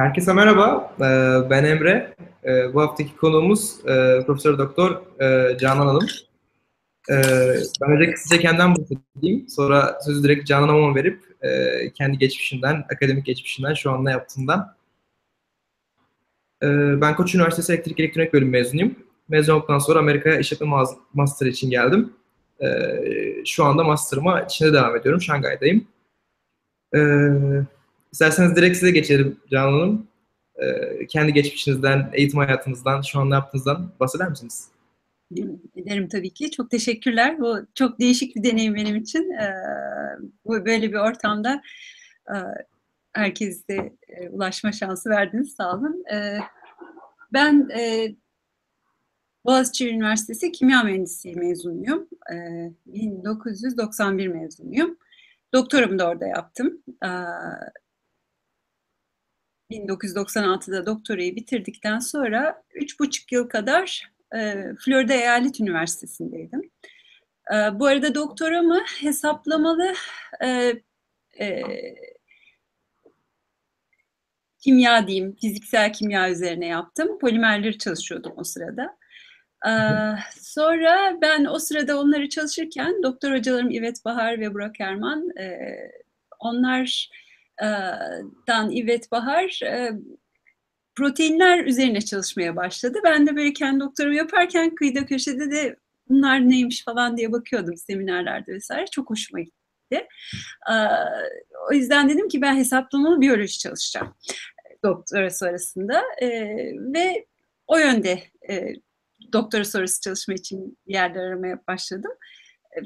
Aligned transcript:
Herkese 0.00 0.32
merhaba, 0.32 0.94
ee, 1.00 1.50
ben 1.50 1.64
Emre. 1.64 2.14
Ee, 2.44 2.74
bu 2.74 2.80
haftaki 2.80 3.16
konuğumuz 3.16 3.80
e, 3.80 4.24
Profesör 4.26 4.58
Doktor 4.58 5.02
e, 5.22 5.58
Canan 5.58 5.86
Hanım. 5.86 6.06
Ee, 7.10 7.22
ben 7.82 7.90
önce 7.90 8.12
kısaca 8.12 8.40
kendimden 8.40 8.74
bahsedeyim, 8.76 9.48
sonra 9.48 9.98
sözü 10.04 10.22
direkt 10.22 10.46
Canan 10.46 10.68
Hanım'a 10.68 10.94
verip 10.94 11.22
e, 11.42 11.92
kendi 11.92 12.18
geçmişinden, 12.18 12.84
akademik 12.94 13.26
geçmişinden, 13.26 13.74
şu 13.74 13.90
an 13.90 14.04
ne 14.04 14.10
yaptığından. 14.10 14.76
Ben 17.00 17.16
Koç 17.16 17.34
Üniversitesi 17.34 17.72
Elektrik 17.72 18.00
Elektronik 18.00 18.32
Bölümü 18.32 18.50
mezunuyum. 18.50 18.94
Mezun 19.28 19.54
olduktan 19.54 19.78
sonra 19.78 19.98
Amerika'ya 19.98 20.38
işletme 20.38 20.66
master 21.14 21.46
için 21.46 21.70
geldim. 21.70 22.12
Şu 23.46 23.64
anda 23.64 23.84
master'ıma 23.84 24.48
Çin'de 24.48 24.72
devam 24.72 24.96
ediyorum, 24.96 25.20
Şangay'dayım. 25.20 25.86
İsterseniz 28.12 28.56
direkt 28.56 28.76
size 28.76 28.90
geçelim 28.90 29.40
Canan 29.50 29.72
Hanım. 29.72 30.06
Ee, 30.56 31.06
kendi 31.06 31.32
geçmişinizden, 31.32 32.10
eğitim 32.12 32.38
hayatınızdan, 32.38 33.02
şu 33.02 33.20
an 33.20 33.30
ne 33.30 33.34
yaptığınızdan 33.34 33.92
bahseder 34.00 34.28
misiniz? 34.28 34.68
Ederim 35.76 36.08
tabii 36.08 36.30
ki. 36.30 36.50
Çok 36.50 36.70
teşekkürler. 36.70 37.40
Bu 37.40 37.58
çok 37.74 38.00
değişik 38.00 38.36
bir 38.36 38.44
deneyim 38.44 38.74
benim 38.74 38.96
için. 38.96 39.30
Ee, 39.30 39.54
bu 40.44 40.66
böyle 40.66 40.92
bir 40.92 40.98
ortamda 40.98 41.62
e, 42.28 42.36
herkese 43.12 43.92
e, 44.08 44.28
ulaşma 44.28 44.72
şansı 44.72 45.10
verdiniz. 45.10 45.54
Sağ 45.54 45.74
olun. 45.74 46.04
Ee, 46.12 46.38
ben 47.32 47.68
e, 47.78 48.14
Boğaziçi 49.44 49.90
Üniversitesi 49.90 50.52
Kimya 50.52 50.82
Mühendisliği 50.82 51.36
mezunuyum. 51.36 52.08
Ee, 52.32 52.72
1991 52.86 54.26
mezunuyum. 54.26 54.96
Doktoramı 55.54 55.98
da 55.98 56.08
orada 56.08 56.26
yaptım. 56.26 56.82
Ee, 59.70 59.74
1996'da 59.74 60.86
doktorayı 60.86 61.36
bitirdikten 61.36 61.98
sonra 61.98 62.62
üç 62.74 63.00
buçuk 63.00 63.32
yıl 63.32 63.48
kadar 63.48 64.10
e, 64.34 64.64
Florida 64.84 65.14
Eyalet 65.14 65.60
Üniversitesi'ndeydim. 65.60 66.70
E, 67.52 67.54
bu 67.54 67.86
arada 67.86 68.14
doktoramı 68.14 68.84
hesaplamalı 69.00 69.94
e, 70.44 70.72
e, 71.40 71.62
kimya 74.58 75.06
diyeyim, 75.06 75.36
fiziksel 75.40 75.92
kimya 75.92 76.30
üzerine 76.30 76.66
yaptım. 76.66 77.18
Polimerleri 77.18 77.78
çalışıyordum 77.78 78.32
o 78.36 78.44
sırada. 78.44 79.00
Ee, 79.66 79.70
sonra 80.40 81.18
ben 81.22 81.44
o 81.44 81.58
sırada 81.58 82.00
onları 82.00 82.28
çalışırken 82.28 83.02
doktor 83.02 83.32
hocalarım 83.32 83.70
İvet 83.70 84.04
Bahar 84.04 84.40
ve 84.40 84.54
Burak 84.54 84.80
Erman, 84.80 85.30
e, 85.38 85.68
onlar 86.38 87.10
dan 88.46 88.70
İvet 88.70 89.12
Bahar 89.12 89.60
proteinler 90.94 91.64
üzerine 91.64 92.00
çalışmaya 92.00 92.56
başladı. 92.56 92.98
Ben 93.04 93.26
de 93.26 93.36
böyle 93.36 93.52
kendi 93.52 93.80
doktorumu 93.80 94.14
yaparken 94.14 94.74
kıyıda 94.74 95.06
köşede 95.06 95.50
de 95.50 95.76
bunlar 96.08 96.48
neymiş 96.48 96.84
falan 96.84 97.16
diye 97.16 97.32
bakıyordum 97.32 97.76
seminerlerde 97.76 98.52
vesaire. 98.52 98.86
Çok 98.86 99.10
hoşuma 99.10 99.40
gitti. 99.40 100.06
O 101.70 101.72
yüzden 101.72 102.08
dedim 102.08 102.28
ki 102.28 102.42
ben 102.42 102.56
hesaplamalı 102.56 103.20
biyoloji 103.20 103.58
çalışacağım 103.58 104.14
doktora 104.84 105.30
sonrasında 105.30 106.02
ve 106.94 107.26
o 107.66 107.78
yönde 107.78 108.22
doktora 109.32 109.64
sonrası 109.64 110.00
çalışma 110.00 110.34
için 110.34 110.78
yerler 110.86 111.20
aramaya 111.20 111.58
başladım. 111.68 112.12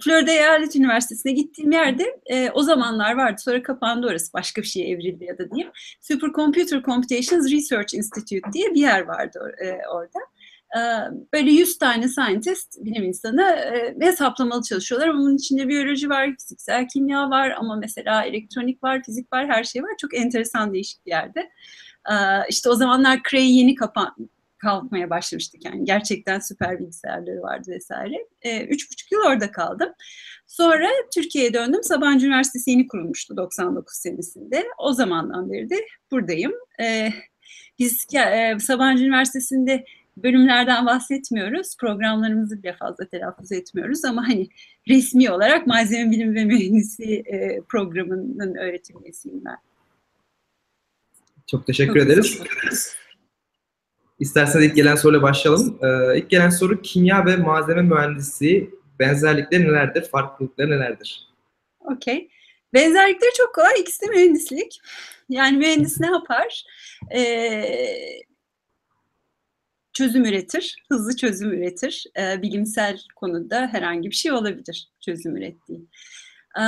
Florida 0.05 0.31
Eyalet 0.31 0.77
Üniversitesi'ne 0.77 1.33
gittiğim 1.33 1.73
yerde 1.73 2.21
e, 2.27 2.51
o 2.51 2.63
zamanlar 2.63 3.17
vardı. 3.17 3.41
Sonra 3.45 3.63
kapandı 3.63 4.07
orası. 4.07 4.33
Başka 4.33 4.63
bir 4.63 4.67
şeye 4.67 4.89
evrildi 4.89 5.25
ya 5.25 5.39
da 5.39 5.51
diyeyim. 5.51 5.73
Supercomputer 6.01 6.83
Computations 6.83 7.53
Research 7.53 7.95
Institute 7.95 8.53
diye 8.53 8.75
bir 8.75 8.81
yer 8.81 9.01
vardı 9.01 9.55
e, 9.59 9.89
orada. 9.89 10.19
E, 10.77 10.81
böyle 11.33 11.51
100 11.51 11.79
tane 11.79 12.09
scientist, 12.09 12.85
bilim 12.85 13.05
insanı 13.05 13.43
e, 13.43 13.97
hesaplamalı 14.01 14.63
çalışıyorlar. 14.63 15.09
Ama 15.09 15.19
bunun 15.19 15.37
içinde 15.37 15.69
biyoloji 15.69 16.09
var, 16.11 16.31
fiziksel 16.39 16.89
kimya 16.89 17.31
var 17.31 17.51
ama 17.51 17.77
mesela 17.77 18.25
elektronik 18.25 18.83
var, 18.83 19.03
fizik 19.03 19.33
var, 19.33 19.49
her 19.49 19.65
şey 19.65 19.83
var. 19.83 19.93
Çok 20.01 20.15
enteresan 20.15 20.75
değişik 20.75 21.07
bir 21.07 21.11
yerde. 21.11 21.41
E, 22.11 22.15
işte 22.49 22.69
o 22.69 22.75
zamanlar 22.75 23.21
Cray 23.31 23.59
yeni 23.59 23.75
kapan, 23.75 24.15
kalkmaya 24.65 25.11
başlamıştık. 25.11 25.65
Yani 25.65 25.85
gerçekten 25.85 26.39
süper 26.39 26.79
bilgisayarları 26.79 27.43
vardı 27.43 27.71
vesaire. 27.71 28.27
E, 28.43 28.65
üç 28.65 28.93
buçuk 28.93 29.13
yıl 29.13 29.21
orada 29.21 29.53
kaldım. 29.53 29.89
Sonra 30.47 30.89
Türkiye'ye 31.15 31.55
döndüm. 31.55 31.83
Sabancı 31.83 32.27
Üniversitesi 32.27 32.71
yeni 32.71 32.87
kurulmuştu 32.87 33.37
99 33.37 33.97
senesinde. 33.97 34.65
O 34.79 34.93
zamandan 34.93 35.53
beri 35.53 35.71
de 35.71 35.87
buradayım. 36.11 36.53
E, 36.81 37.11
biz 37.79 38.07
e, 38.15 38.59
Sabancı 38.59 39.05
Üniversitesi'nde 39.05 39.85
bölümlerden 40.17 40.87
bahsetmiyoruz. 40.87 41.77
Programlarımızı 41.81 42.63
bile 42.63 42.77
fazla 42.77 43.05
telaffuz 43.07 43.53
etmiyoruz 43.53 44.05
ama 44.05 44.29
hani 44.29 44.49
resmi 44.89 45.31
olarak 45.31 45.67
malzeme 45.67 46.11
bilimi 46.11 46.35
ve 46.35 46.45
mühendisi 46.45 47.15
e, 47.27 47.61
programının 47.69 48.55
öğretim 48.55 49.03
üyesiyim 49.03 49.45
ben. 49.45 49.57
Çok 51.47 51.67
teşekkür 51.67 52.01
Çok 52.01 52.03
ederiz. 52.03 52.39
Teşekkür 52.39 52.59
ederiz. 52.63 52.97
İsterseniz 54.25 54.67
ilk 54.67 54.77
gelen 54.77 54.95
soruyla 54.95 55.23
başlayalım. 55.23 55.79
Ee, 55.83 56.19
ilk 56.19 56.31
gelen 56.31 56.51
soru 56.51 56.83
kimya 56.83 57.27
ve 57.27 57.37
malzeme 57.37 57.83
mühendisliği 57.83 58.71
benzerlikleri 58.99 59.65
nelerdir, 59.65 60.03
farklılıkları 60.03 60.71
nelerdir? 60.71 61.29
Okey. 61.81 62.29
Benzerlikleri 62.75 63.31
çok 63.37 63.55
kolay. 63.55 63.81
İkisi 63.81 64.03
de 64.03 64.11
mühendislik. 64.11 64.81
Yani 65.29 65.57
mühendis 65.57 66.01
ne 66.01 66.07
yapar? 66.07 66.65
Ee, 67.15 67.65
çözüm 69.93 70.25
üretir, 70.25 70.77
hızlı 70.89 71.17
çözüm 71.17 71.53
üretir. 71.53 72.05
Ee, 72.19 72.43
bilimsel 72.43 73.01
konuda 73.17 73.69
herhangi 73.73 74.11
bir 74.11 74.15
şey 74.15 74.33
olabilir 74.33 74.89
çözüm 75.01 75.37
ürettiği. 75.37 75.81
Ee, 76.59 76.63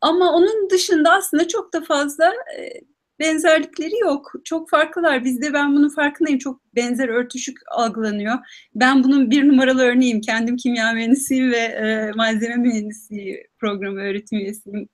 ama 0.00 0.32
onun 0.32 0.70
dışında 0.70 1.12
aslında 1.12 1.48
çok 1.48 1.72
da 1.72 1.80
fazla 1.80 2.32
e, 2.58 2.80
benzerlikleri 3.20 3.98
yok. 4.02 4.32
Çok 4.44 4.70
farklılar. 4.70 5.24
Bizde 5.24 5.52
ben 5.52 5.74
bunun 5.76 5.88
farkındayım. 5.88 6.38
Çok 6.38 6.60
benzer 6.76 7.08
örtüşük 7.08 7.58
algılanıyor. 7.70 8.38
Ben 8.74 9.04
bunun 9.04 9.30
bir 9.30 9.48
numaralı 9.48 9.82
örneğim. 9.82 10.20
Kendim 10.20 10.56
kimya 10.56 10.92
mühendisiyim 10.92 11.52
ve 11.52 11.56
e, 11.56 12.10
malzeme 12.16 12.56
mühendisliği 12.56 13.46
programı 13.58 14.00
öğretim 14.00 14.38
üyesiyim. 14.38 14.88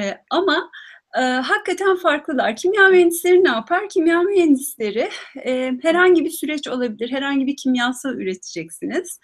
E, 0.00 0.14
ama 0.30 0.70
e, 1.18 1.20
hakikaten 1.20 1.96
farklılar. 1.96 2.56
Kimya 2.56 2.88
mühendisleri 2.88 3.44
ne 3.44 3.48
yapar? 3.48 3.88
Kimya 3.88 4.22
mühendisleri 4.22 5.08
e, 5.44 5.72
herhangi 5.82 6.24
bir 6.24 6.30
süreç 6.30 6.68
olabilir. 6.68 7.10
Herhangi 7.10 7.46
bir 7.46 7.56
kimyasal 7.56 8.14
üreteceksiniz. 8.14 9.18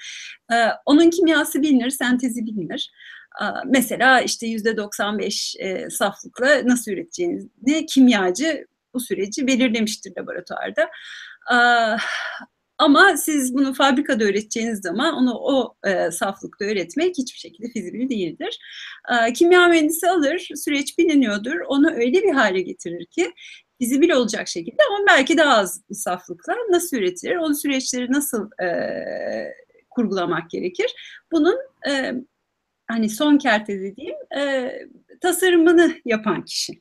E, 0.53 0.57
onun 0.87 1.11
kimyası 1.11 1.63
bilinir, 1.63 1.91
sentezi 1.91 2.47
bilinir. 2.47 2.91
Mesela 3.67 4.21
işte 4.21 4.47
yüzde 4.47 4.77
95 4.77 5.57
e, 5.59 5.91
saflıkla 5.91 6.61
nasıl 6.65 6.93
üreteceğini 6.93 7.87
kimyacı 7.89 8.67
bu 8.95 9.01
süreci 9.01 9.47
belirlemiştir 9.47 10.13
laboratuvarda. 10.19 10.91
Ama 12.79 13.17
siz 13.17 13.55
bunu 13.55 13.75
fabrikada 13.75 14.25
üreteceğiniz 14.25 14.81
zaman 14.81 15.15
onu 15.15 15.35
o 15.35 15.75
e, 15.85 16.11
saflıkta 16.11 16.65
üretmek 16.65 17.19
hiçbir 17.19 17.39
şekilde 17.39 17.69
fizibil 17.69 18.09
değildir. 18.09 18.59
E, 19.29 19.33
kimya 19.33 19.69
mühendisi 19.69 20.11
alır, 20.11 20.49
süreç 20.55 20.99
biliniyordur, 20.99 21.61
onu 21.69 21.91
öyle 21.91 22.23
bir 22.23 22.33
hale 22.33 22.61
getirir 22.61 23.07
ki 23.07 23.33
fizibil 23.79 24.11
olacak 24.11 24.49
şekilde 24.49 24.83
ama 24.91 25.07
belki 25.09 25.39
daha 25.39 25.57
az 25.57 25.83
saflıkla 25.93 26.55
nasıl 26.71 26.97
üretilir, 26.97 27.37
o 27.37 27.55
süreçleri 27.55 28.13
nasıl 28.13 28.51
e, 28.63 28.69
kurgulamak 29.91 30.51
gerekir. 30.51 30.95
Bunun 31.33 31.57
e, 31.89 32.15
hani 32.87 33.11
son 33.11 33.39
kerte 33.39 33.81
dediğim 33.81 34.17
e, 34.37 34.73
tasarımını 35.21 35.95
yapan 36.05 36.45
kişi. 36.45 36.73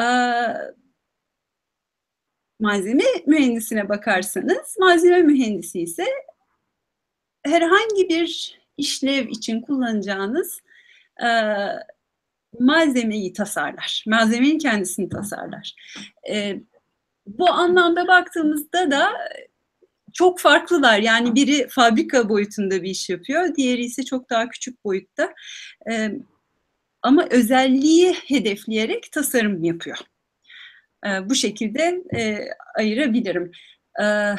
E, 0.00 0.04
malzeme 2.60 3.04
mühendisine 3.26 3.88
bakarsanız, 3.88 4.76
malzeme 4.78 5.22
mühendisi 5.22 5.80
ise 5.80 6.06
herhangi 7.46 8.08
bir 8.08 8.60
işlev 8.76 9.28
için 9.28 9.60
kullanacağınız 9.60 10.60
e, 11.22 11.28
malzemeyi 12.58 13.32
tasarlar. 13.32 14.04
Malzemenin 14.06 14.58
kendisini 14.58 15.08
tasarlar. 15.08 15.74
E, 16.30 16.60
bu 17.26 17.50
anlamda 17.50 18.08
baktığımızda 18.08 18.90
da 18.90 19.12
çok 20.12 20.40
farklılar. 20.40 20.98
Yani 20.98 21.34
biri 21.34 21.68
fabrika 21.68 22.28
boyutunda 22.28 22.82
bir 22.82 22.90
iş 22.90 23.10
yapıyor, 23.10 23.54
diğeri 23.54 23.84
ise 23.84 24.02
çok 24.02 24.30
daha 24.30 24.48
küçük 24.48 24.84
boyutta. 24.84 25.34
E, 25.90 26.12
ama 27.02 27.26
özelliği 27.30 28.12
hedefleyerek 28.12 29.12
tasarım 29.12 29.64
yapıyor. 29.64 29.98
E, 31.06 31.30
bu 31.30 31.34
şekilde 31.34 32.02
e, 32.16 32.38
ayırabilirim. 32.78 33.50
E, 34.02 34.34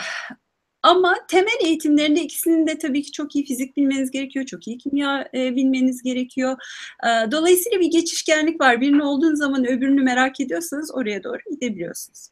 ama 0.84 1.16
temel 1.28 1.66
eğitimlerinde 1.66 2.22
ikisinin 2.22 2.68
de 2.68 2.78
tabii 2.78 3.02
ki 3.02 3.12
çok 3.12 3.36
iyi 3.36 3.46
fizik 3.46 3.78
bilmeniz 3.78 4.12
gerekiyor, 4.12 4.46
çok 4.46 4.68
iyi 4.68 4.78
kimya 4.78 5.30
e, 5.34 5.56
bilmeniz 5.56 6.04
gerekiyor. 6.04 6.58
E, 7.04 7.32
dolayısıyla 7.32 7.80
bir 7.80 7.92
geçişkenlik 7.92 8.62
var. 8.62 8.82
Birini 8.82 9.04
olduğun 9.04 9.36
zaman 9.36 9.68
öbürünü 9.68 10.02
merak 10.04 10.40
ediyorsanız 10.40 10.96
oraya 10.96 11.24
doğru 11.24 11.40
gidebiliyorsunuz. 11.52 12.30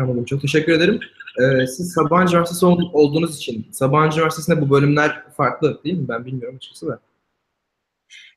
Anladım. 0.00 0.24
Çok 0.24 0.40
teşekkür 0.42 0.72
ederim. 0.72 1.00
Ee, 1.40 1.66
siz 1.66 1.92
Sabancı 1.92 2.32
Üniversitesi 2.32 2.66
ol- 2.66 2.90
olduğunuz 2.92 3.36
için 3.36 3.66
Sabancı 3.72 4.16
Üniversitesi'nde 4.18 4.60
bu 4.60 4.70
bölümler 4.70 5.22
farklı 5.36 5.84
değil 5.84 5.96
mi? 5.98 6.08
Ben 6.08 6.24
bilmiyorum 6.24 6.56
açıkçası 6.56 6.86
da. 6.86 7.00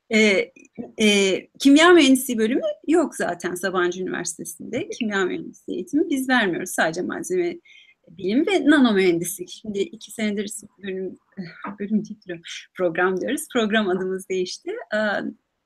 E, 0.10 0.52
e, 1.02 1.48
kimya 1.60 1.90
mühendisliği 1.90 2.40
bölümü 2.40 2.62
yok 2.88 3.16
zaten 3.16 3.56
Sabancı 3.56 4.02
Üniversitesi'nde. 4.02 4.90
Kimya 4.90 5.26
mühendisliği 5.26 5.78
eğitimi 5.78 6.10
biz 6.10 6.30
vermiyoruz. 6.30 6.70
Sadece 6.70 7.02
malzeme 7.02 7.60
bilim 8.10 8.48
ve 8.48 8.66
nano 8.70 8.94
mühendislik. 8.94 9.50
Şimdi 9.50 9.80
iki 9.80 10.12
senedir 10.12 10.52
bölüm, 10.84 11.18
bölüm 11.80 12.06
değil, 12.06 12.42
program 12.78 13.22
diyoruz. 13.22 13.42
Program 13.54 13.90
adımız 13.90 14.30
değişti. 14.30 14.72
E, 14.94 14.98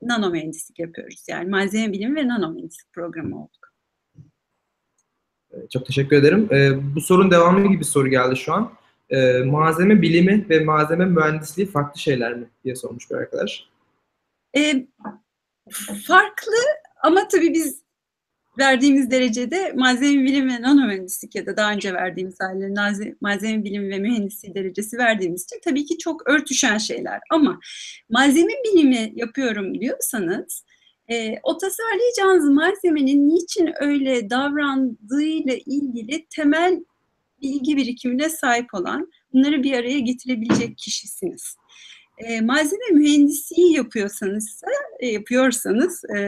nano 0.01 0.29
mühendislik 0.29 0.79
yapıyoruz. 0.79 1.25
Yani 1.29 1.49
malzeme 1.49 1.93
bilim 1.93 2.15
ve 2.15 2.27
nano 2.27 2.51
mühendislik 2.53 2.93
programı 2.93 3.43
olduk. 3.43 3.66
Çok 5.73 5.85
teşekkür 5.85 6.15
ederim. 6.15 6.49
Ee, 6.51 6.95
bu 6.95 7.01
sorun 7.01 7.31
devamı 7.31 7.71
gibi 7.71 7.83
soru 7.83 8.07
geldi 8.07 8.37
şu 8.37 8.53
an. 8.53 8.73
Ee, 9.09 9.39
malzeme 9.39 10.01
bilimi 10.01 10.45
ve 10.49 10.59
malzeme 10.59 11.05
mühendisliği 11.05 11.67
farklı 11.67 12.01
şeyler 12.01 12.33
mi 12.33 12.47
diye 12.63 12.75
sormuş 12.75 13.11
bir 13.11 13.15
arkadaş. 13.15 13.67
E, 14.57 14.85
farklı 16.07 16.53
ama 17.03 17.27
tabii 17.27 17.53
biz 17.53 17.81
verdiğimiz 18.59 19.11
derecede 19.11 19.73
malzeme 19.75 20.23
bilimi 20.23 20.53
ve 20.53 20.61
nano 20.61 20.87
mühendislik 20.87 21.35
ya 21.35 21.45
da 21.45 21.57
daha 21.57 21.71
önce 21.71 21.93
verdiğimiz 21.93 22.35
halde 22.39 23.15
malzeme 23.21 23.63
bilimi 23.63 23.89
ve 23.89 23.99
mühendisliği 23.99 24.55
derecesi 24.55 24.97
verdiğimiz 24.97 25.43
için 25.43 25.59
tabii 25.63 25.85
ki 25.85 25.97
çok 25.97 26.29
örtüşen 26.29 26.77
şeyler. 26.77 27.19
Ama 27.31 27.59
malzeme 28.09 28.53
bilimi 28.63 29.11
yapıyorum 29.15 29.81
diyorsanız 29.81 30.63
e, 31.11 31.35
o 31.43 31.57
tasarlayacağınız 31.57 32.49
malzemenin 32.49 33.29
niçin 33.29 33.69
öyle 33.79 34.29
davrandığıyla 34.29 35.53
ilgili 35.65 36.25
temel 36.29 36.83
bilgi 37.41 37.77
birikimine 37.77 38.29
sahip 38.29 38.73
olan, 38.73 39.11
bunları 39.33 39.63
bir 39.63 39.73
araya 39.73 39.99
getirebilecek 39.99 40.77
kişisiniz. 40.77 41.55
E, 42.17 42.41
malzeme 42.41 42.89
mühendisliği 42.91 43.73
yapıyorsanız, 43.73 44.61
e, 44.99 45.07
yapıyorsanız 45.07 46.03
e, 46.05 46.19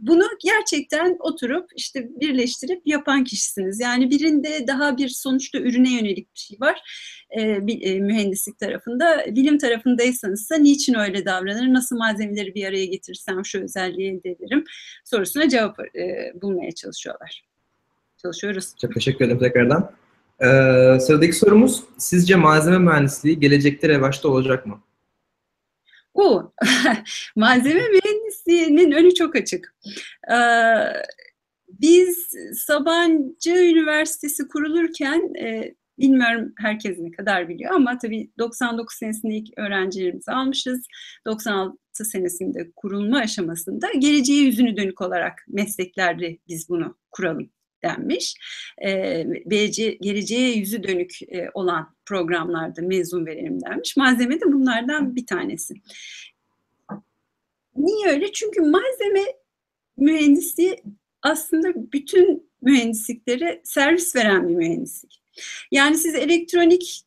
bunu 0.00 0.24
gerçekten 0.44 1.16
oturup 1.20 1.70
işte 1.76 2.08
birleştirip 2.20 2.82
yapan 2.86 3.24
kişisiniz. 3.24 3.80
Yani 3.80 4.10
birinde 4.10 4.66
daha 4.66 4.96
bir 4.96 5.08
sonuçta 5.08 5.58
ürüne 5.58 5.94
yönelik 5.94 6.34
bir 6.34 6.38
şey 6.38 6.58
var 6.60 6.82
e, 7.38 7.66
bir, 7.66 7.82
e, 7.82 8.00
mühendislik 8.00 8.58
tarafında. 8.58 9.24
Bilim 9.30 9.58
tarafındaysanız 9.58 10.50
da 10.50 10.56
niçin 10.56 10.94
öyle 10.94 11.24
davranır, 11.24 11.72
nasıl 11.72 11.96
malzemeleri 11.96 12.54
bir 12.54 12.66
araya 12.66 12.86
getirirsem 12.86 13.44
şu 13.44 13.62
özelliği 13.62 14.10
elde 14.10 14.30
ederim 14.30 14.64
sorusuna 15.04 15.48
cevap 15.48 15.80
e, 15.80 16.32
bulmaya 16.42 16.72
çalışıyorlar. 16.72 17.44
Çalışıyoruz. 18.22 18.72
Çok 18.80 18.94
teşekkür 18.94 19.24
ederim 19.24 19.38
tekrardan. 19.38 19.92
Ee, 20.40 20.98
sıradaki 21.00 21.32
sorumuz, 21.32 21.84
sizce 21.98 22.36
malzeme 22.36 22.78
mühendisliği 22.78 23.40
gelecekte 23.40 23.88
revaçta 23.88 24.28
olacak 24.28 24.66
mı? 24.66 24.80
Bu 26.14 26.52
malzeme 27.36 27.80
mühendisliğinin 28.46 28.92
önü 28.92 29.14
çok 29.14 29.36
açık. 29.36 29.74
Ee, 30.32 30.36
biz 31.68 32.30
Sabancı 32.66 33.50
Üniversitesi 33.50 34.48
kurulurken 34.48 35.34
e, 35.34 35.74
bilmiyorum 35.98 36.52
herkes 36.58 36.98
ne 36.98 37.10
kadar 37.10 37.48
biliyor 37.48 37.74
ama 37.74 37.98
tabii 37.98 38.30
99 38.38 38.96
senesinde 38.96 39.34
ilk 39.34 39.58
öğrencilerimizi 39.58 40.32
almışız. 40.32 40.86
96 41.26 41.78
senesinde 41.92 42.70
kurulma 42.76 43.18
aşamasında 43.18 43.86
geleceğe 43.98 44.42
yüzünü 44.42 44.76
dönük 44.76 45.00
olarak 45.00 45.44
mesleklerde 45.48 46.38
biz 46.48 46.68
bunu 46.68 46.96
kuralım 47.10 47.50
denmiş. 47.84 48.34
E, 48.84 49.22
geleceğe 50.00 50.56
yüzü 50.56 50.82
dönük 50.82 51.22
e, 51.28 51.50
olan 51.54 51.96
programlarda 52.04 52.82
mezun 52.82 53.26
verelim 53.26 53.60
denmiş. 53.60 53.96
Malzeme 53.96 54.40
de 54.40 54.44
bunlardan 54.44 55.16
bir 55.16 55.26
tanesi. 55.26 55.74
Niye 57.76 58.08
öyle? 58.08 58.32
Çünkü 58.32 58.60
malzeme 58.60 59.24
mühendisliği 59.96 60.82
aslında 61.22 61.92
bütün 61.92 62.50
mühendisliklere 62.62 63.60
servis 63.64 64.16
veren 64.16 64.48
bir 64.48 64.54
mühendislik. 64.54 65.22
Yani 65.72 65.98
siz 65.98 66.14
elektronik 66.14 67.02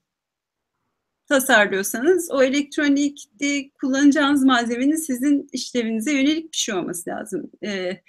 tasarlıyorsanız 1.29 2.31
o 2.31 2.43
elektronikte 2.43 3.69
kullanacağınız 3.81 4.43
malzemenin 4.43 4.95
sizin 4.95 5.49
işlevinize 5.53 6.11
yönelik 6.13 6.51
bir 6.51 6.57
şey 6.57 6.75
olması 6.75 7.09
lazım. 7.09 7.51
Ee, 7.65 8.01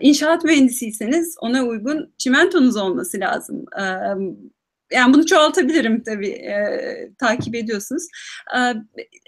İnşaat 0.00 0.44
mühendisiyseniz 0.44 1.36
ona 1.40 1.64
uygun 1.64 2.14
çimentonuz 2.18 2.76
olması 2.76 3.20
lazım. 3.20 3.64
Yani 4.92 5.14
bunu 5.14 5.26
çoğaltabilirim 5.26 6.02
tabii, 6.02 6.28
e, 6.28 6.54
takip 7.18 7.54
ediyorsunuz. 7.54 8.06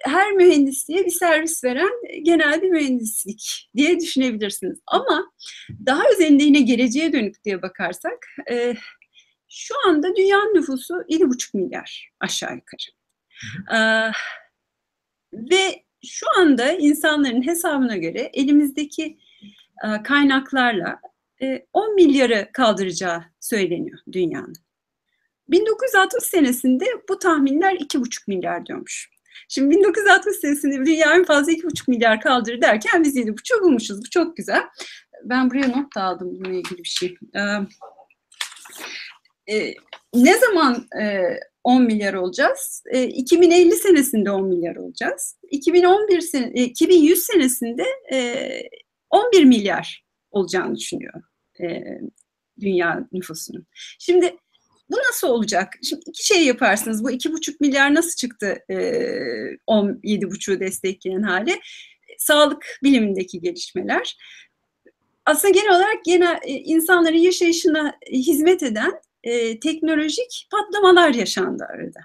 her 0.04 0.32
mühendisliğe 0.32 1.04
bir 1.04 1.10
servis 1.10 1.64
veren 1.64 2.22
genel 2.22 2.62
bir 2.62 2.70
mühendislik 2.70 3.70
diye 3.76 4.00
düşünebilirsiniz. 4.00 4.78
Ama 4.86 5.32
daha 5.86 6.02
özelinde 6.12 6.44
yine 6.44 6.60
geleceğe 6.60 7.12
dönük 7.12 7.44
diye 7.44 7.62
bakarsak, 7.62 8.26
e, 8.50 8.74
şu 9.48 9.74
anda 9.88 10.16
dünyanın 10.16 10.54
nüfusu 10.54 10.94
7,5 11.08 11.54
milyar 11.54 12.10
aşağı 12.20 12.54
yukarı. 12.54 12.98
E, 13.74 13.78
ve 15.32 15.84
şu 16.06 16.26
anda 16.38 16.72
insanların 16.72 17.46
hesabına 17.46 17.96
göre 17.96 18.30
elimizdeki 18.32 19.18
e, 19.84 20.02
kaynaklarla 20.02 21.00
10 21.72 21.90
e, 21.90 21.94
milyarı 21.94 22.48
kaldıracağı 22.52 23.24
söyleniyor 23.40 23.98
dünyanın. 24.12 24.54
1960 25.48 26.24
senesinde 26.24 26.84
bu 27.08 27.18
tahminler 27.18 27.72
2,5 27.72 28.22
milyar 28.26 28.66
diyormuş. 28.66 29.10
Şimdi 29.48 29.76
1960 29.76 30.36
senesinde 30.36 30.86
dünya 30.86 31.14
en 31.14 31.24
fazla 31.24 31.52
2,5 31.52 31.90
milyar 31.90 32.20
kaldırır 32.20 32.60
derken 32.60 33.04
biz 33.04 33.16
7,5 33.16 33.62
bulmuşuz. 33.62 33.98
Bu 33.98 34.10
çok 34.10 34.36
güzel. 34.36 34.62
Ben 35.24 35.50
buraya 35.50 35.68
not 35.68 35.96
da 35.96 36.02
aldım 36.02 36.30
bununla 36.30 36.56
ilgili 36.56 36.78
bir 36.78 36.88
şey. 36.88 37.16
Ee, 37.34 37.40
e, 39.54 39.74
ne 40.14 40.38
zaman 40.38 40.86
e, 41.00 41.20
10 41.64 41.82
milyar 41.82 42.14
olacağız? 42.14 42.82
E, 42.92 43.04
2050 43.04 43.72
senesinde 43.72 44.30
10 44.30 44.44
milyar 44.44 44.76
olacağız. 44.76 45.36
2011 45.50 46.20
sene, 46.20 46.50
2100 46.52 47.22
senesinde 47.22 47.84
e, 48.12 48.48
11 49.10 49.44
milyar 49.44 50.04
olacağını 50.30 50.76
düşünüyor 50.76 51.22
e, 51.60 51.84
dünya 52.60 53.08
nüfusunun. 53.12 53.66
Şimdi 53.98 54.36
bu 54.90 54.96
nasıl 54.96 55.28
olacak? 55.28 55.74
Şimdi 55.82 56.02
iki 56.06 56.26
şey 56.26 56.46
yaparsınız. 56.46 57.04
Bu 57.04 57.10
iki 57.10 57.32
buçuk 57.32 57.60
milyar 57.60 57.94
nasıl 57.94 58.16
çıktı 58.16 58.58
e, 58.68 58.74
17,5'u 59.66 60.60
destekleyen 60.60 61.22
hali? 61.22 61.60
Sağlık 62.18 62.78
bilimindeki 62.82 63.40
gelişmeler. 63.40 64.16
Aslında 65.26 65.54
genel 65.54 65.76
olarak 65.76 66.04
genel 66.04 66.38
e, 66.42 66.52
insanların 66.52 67.16
yaşayışına 67.16 67.94
hizmet 68.12 68.62
eden 68.62 68.92
e, 69.22 69.60
teknolojik 69.60 70.48
patlamalar 70.50 71.14
yaşandı 71.14 71.66
arada. 71.74 72.00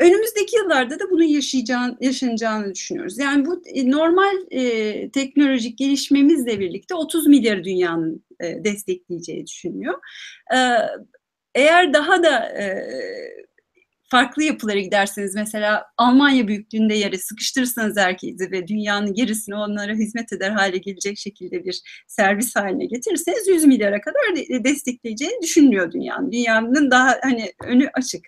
Önümüzdeki 0.00 0.56
yıllarda 0.56 0.98
da 0.98 1.10
bunun 1.10 1.24
yaşayacağını, 1.24 1.96
yaşanacağını 2.00 2.74
düşünüyoruz. 2.74 3.18
Yani 3.18 3.46
bu 3.46 3.62
e, 3.66 3.90
normal 3.90 4.36
e, 4.50 5.10
teknolojik 5.10 5.78
gelişmemizle 5.78 6.60
birlikte 6.60 6.94
30 6.94 7.26
milyar 7.26 7.64
dünyanın 7.64 8.24
e, 8.40 8.64
destekleyeceği 8.64 9.46
düşünüyor. 9.46 9.94
E, 10.54 10.58
eğer 11.54 11.92
daha 11.92 12.22
da 12.22 12.48
e, 12.48 12.84
farklı 14.10 14.42
yapılara 14.44 14.78
giderseniz 14.78 15.34
mesela 15.34 15.86
Almanya 15.96 16.48
büyüklüğünde 16.48 16.94
yere 16.94 17.18
sıkıştırırsanız 17.18 17.96
herkesi 17.96 18.50
ve 18.50 18.68
dünyanın 18.68 19.14
gerisini 19.14 19.54
onlara 19.54 19.92
hizmet 19.92 20.32
eder 20.32 20.50
hale 20.50 20.78
gelecek 20.78 21.18
şekilde 21.18 21.64
bir 21.64 21.82
servis 22.06 22.56
haline 22.56 22.86
getirirseniz 22.86 23.48
100 23.48 23.64
milyara 23.64 24.00
kadar 24.00 24.36
de 24.36 24.64
destekleyeceğini 24.64 25.42
düşünülüyor 25.42 25.92
dünyanın. 25.92 26.32
Dünyanın 26.32 26.90
daha 26.90 27.18
hani 27.22 27.52
önü 27.64 27.90
açık. 27.94 28.26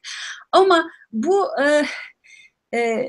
Ama 0.53 0.91
bu 1.13 1.47
e, 1.63 1.85
e, 2.79 3.09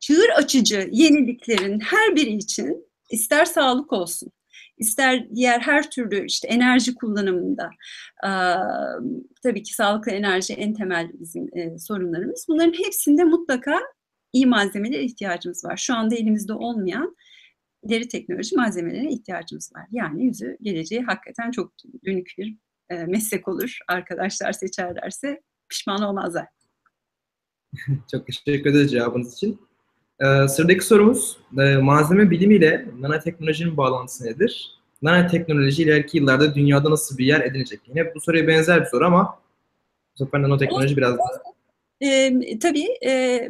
çığır 0.00 0.28
açıcı 0.28 0.88
yeniliklerin 0.92 1.80
her 1.80 2.16
biri 2.16 2.30
için 2.30 2.92
ister 3.10 3.44
sağlık 3.44 3.92
olsun, 3.92 4.32
ister 4.78 5.34
diğer 5.34 5.60
her 5.60 5.90
türlü 5.90 6.26
işte 6.26 6.48
enerji 6.48 6.94
kullanımında 6.94 7.70
e, 8.24 8.30
tabii 9.42 9.62
ki 9.62 9.74
sağlıklı 9.74 10.12
enerji 10.12 10.54
en 10.54 10.74
temel 10.74 11.10
bizim 11.14 11.58
e, 11.58 11.78
sorunlarımız. 11.78 12.46
Bunların 12.48 12.84
hepsinde 12.84 13.24
mutlaka 13.24 13.80
iyi 14.32 14.46
malzemelere 14.46 15.02
ihtiyacımız 15.02 15.64
var. 15.64 15.76
Şu 15.76 15.94
anda 15.94 16.14
elimizde 16.14 16.52
olmayan 16.52 17.16
ileri 17.82 18.08
teknoloji 18.08 18.56
malzemelerine 18.56 19.12
ihtiyacımız 19.12 19.72
var. 19.76 19.86
Yani 19.90 20.24
yüzü 20.24 20.56
geleceği 20.62 21.02
hakikaten 21.02 21.50
çok 21.50 21.72
dönük 22.06 22.34
bir 22.38 22.56
e, 22.90 23.04
meslek 23.04 23.48
olur. 23.48 23.78
Arkadaşlar 23.88 24.52
seçerlerse 24.52 25.40
pişman 25.72 26.02
olmazlar. 26.02 26.46
çok 28.10 28.26
teşekkür 28.26 28.70
ederiz 28.70 28.90
cevabınız 28.90 29.34
için. 29.34 29.60
Ee, 30.20 30.48
sıradaki 30.48 30.84
sorumuz, 30.84 31.38
e, 31.58 31.76
malzeme 31.76 32.30
bilimiyle 32.30 32.88
nanoteknolojinin 33.00 33.76
bağlantısı 33.76 34.24
nedir? 34.24 34.82
nanoteknoloji 35.02 35.82
ileriki 35.82 36.18
yıllarda 36.18 36.54
dünyada 36.54 36.90
nasıl 36.90 37.18
bir 37.18 37.26
yer 37.26 37.40
edinecek? 37.40 37.80
Yine 37.86 38.14
bu 38.14 38.20
soruya 38.20 38.46
benzer 38.46 38.80
bir 38.80 38.86
soru 38.86 39.06
ama 39.06 39.42
bu 40.14 40.24
sefer 40.24 40.42
nanoteknoloji 40.42 40.96
biraz 40.96 41.18
daha... 41.18 41.42
E, 42.00 42.58
tabii. 42.58 42.86
E, 43.06 43.48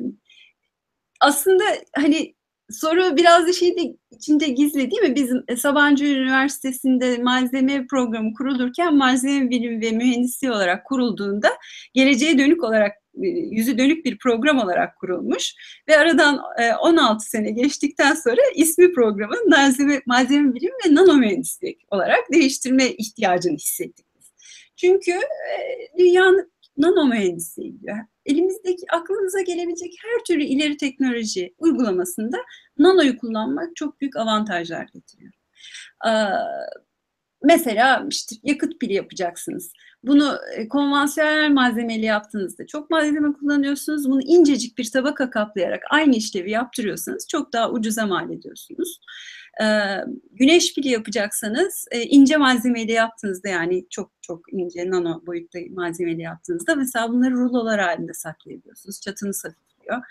aslında 1.20 1.64
hani 1.96 2.34
soru 2.72 3.16
biraz 3.16 3.46
da 3.46 3.52
şey 3.52 3.76
de 3.76 3.96
içinde 4.10 4.48
gizli 4.48 4.90
değil 4.90 5.02
mi? 5.02 5.14
Biz 5.14 5.30
e, 5.48 5.56
Sabancı 5.56 6.04
Üniversitesi'nde 6.04 7.18
malzeme 7.18 7.86
programı 7.86 8.34
kurulurken 8.34 8.96
malzeme 8.96 9.50
bilim 9.50 9.80
ve 9.80 9.90
mühendisliği 9.90 10.52
olarak 10.52 10.86
kurulduğunda 10.86 11.48
geleceğe 11.94 12.38
dönük 12.38 12.64
olarak 12.64 12.92
e, 13.22 13.26
yüzü 13.28 13.78
dönük 13.78 14.04
bir 14.04 14.18
program 14.18 14.58
olarak 14.58 14.96
kurulmuş 14.96 15.54
ve 15.88 15.98
aradan 15.98 16.40
16 16.80 17.16
e, 17.16 17.28
sene 17.28 17.50
geçtikten 17.50 18.14
sonra 18.14 18.40
ismi 18.54 18.92
programın 18.92 19.50
malzeme, 19.50 20.02
malzeme 20.06 20.54
bilim 20.54 20.72
ve 20.86 20.94
nano 20.94 21.14
mühendislik 21.14 21.80
olarak 21.90 22.32
değiştirme 22.32 22.88
ihtiyacını 22.88 23.56
hissettik. 23.56 24.06
Çünkü 24.76 25.12
dünyanın 25.98 26.52
nano 26.76 27.06
mühendisliği 27.06 27.74
elimizdeki 28.26 28.82
aklınıza 28.92 29.40
gelebilecek 29.40 29.92
her 30.02 30.24
türlü 30.24 30.44
ileri 30.44 30.76
teknoloji 30.76 31.54
uygulamasında 31.58 32.36
nanoyu 32.78 33.18
kullanmak 33.18 33.76
çok 33.76 34.00
büyük 34.00 34.16
avantajlar 34.16 34.88
getiriyor. 34.94 35.32
Ee, 36.06 36.10
mesela 37.42 38.06
işte 38.10 38.36
yakıt 38.42 38.80
pili 38.80 38.92
yapacaksınız. 38.92 39.72
Bunu 40.04 40.38
e, 40.54 40.68
konvansiyonel 40.68 41.50
malzemeli 41.50 42.04
yaptığınızda 42.04 42.66
çok 42.66 42.90
malzeme 42.90 43.32
kullanıyorsunuz. 43.32 44.10
Bunu 44.10 44.22
incecik 44.22 44.78
bir 44.78 44.90
tabaka 44.90 45.30
kaplayarak 45.30 45.82
aynı 45.90 46.16
işlevi 46.16 46.50
yaptırıyorsanız 46.50 47.28
çok 47.28 47.52
daha 47.52 47.70
ucuza 47.70 48.06
mal 48.06 48.30
ediyorsunuz. 48.30 49.00
Güneş 50.32 50.74
pili 50.74 50.88
yapacaksanız 50.88 51.86
e, 51.90 52.02
ince 52.02 52.36
malzemeyle 52.36 52.92
yaptığınızda 52.92 53.48
yani 53.48 53.86
çok 53.90 54.10
çok 54.20 54.52
ince 54.52 54.90
nano 54.90 55.26
boyutta 55.26 55.58
malzemeyle 55.70 56.22
yaptığınızda 56.22 56.74
mesela 56.74 57.08
bunları 57.08 57.34
rulolar 57.34 57.80
halinde 57.80 58.14
saklayabiliyorsunuz. 58.14 59.00
Çatınız 59.00 59.44
hafifliyor. 59.44 60.02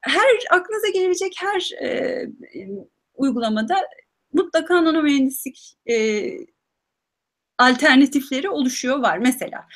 Her 0.00 0.28
aklınıza 0.50 0.88
gelebilecek 0.94 1.34
her 1.36 1.70
uygulamada 3.14 3.76
mutlaka 4.32 4.84
nano 4.84 5.02
mühendislik 5.02 5.76
alternatifleri 7.62 8.48
oluşuyor 8.48 8.98
var. 8.98 9.18
Mesela 9.18 9.66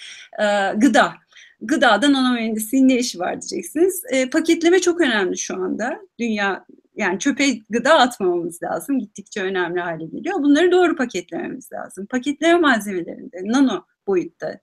e, 0.42 0.44
gıda. 0.76 1.14
Gıdada 1.60 2.12
nano 2.12 2.34
mühendisliğin 2.34 2.88
ne 2.88 2.98
işi 2.98 3.18
var 3.18 3.40
diyeceksiniz. 3.42 4.02
E, 4.10 4.30
paketleme 4.30 4.80
çok 4.80 5.00
önemli 5.00 5.38
şu 5.38 5.54
anda. 5.56 6.00
Dünya 6.18 6.64
yani 6.96 7.18
çöpe 7.18 7.44
gıda 7.70 7.98
atmamamız 7.98 8.62
lazım. 8.62 8.98
Gittikçe 8.98 9.42
önemli 9.42 9.80
hale 9.80 10.04
geliyor. 10.04 10.42
Bunları 10.42 10.72
doğru 10.72 10.96
paketlememiz 10.96 11.72
lazım. 11.72 12.06
Paketleme 12.06 12.60
malzemelerinde 12.60 13.40
nano 13.44 13.84
boyutta 14.06 14.60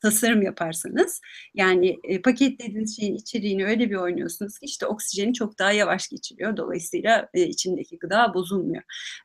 tasarım 0.00 0.42
yaparsanız 0.42 1.20
yani 1.54 1.98
e, 2.04 2.22
paketlediğiniz 2.22 2.96
şeyin 2.96 3.14
içeriğini 3.14 3.66
öyle 3.66 3.90
bir 3.90 3.96
oynuyorsunuz 3.96 4.58
ki 4.58 4.66
işte 4.66 4.86
oksijeni 4.86 5.34
çok 5.34 5.58
daha 5.58 5.72
yavaş 5.72 6.08
geçiriyor. 6.08 6.56
Dolayısıyla 6.56 7.28
e, 7.34 7.42
içindeki 7.42 7.98
gıda 7.98 8.34
bozulmuyor. 8.34 8.82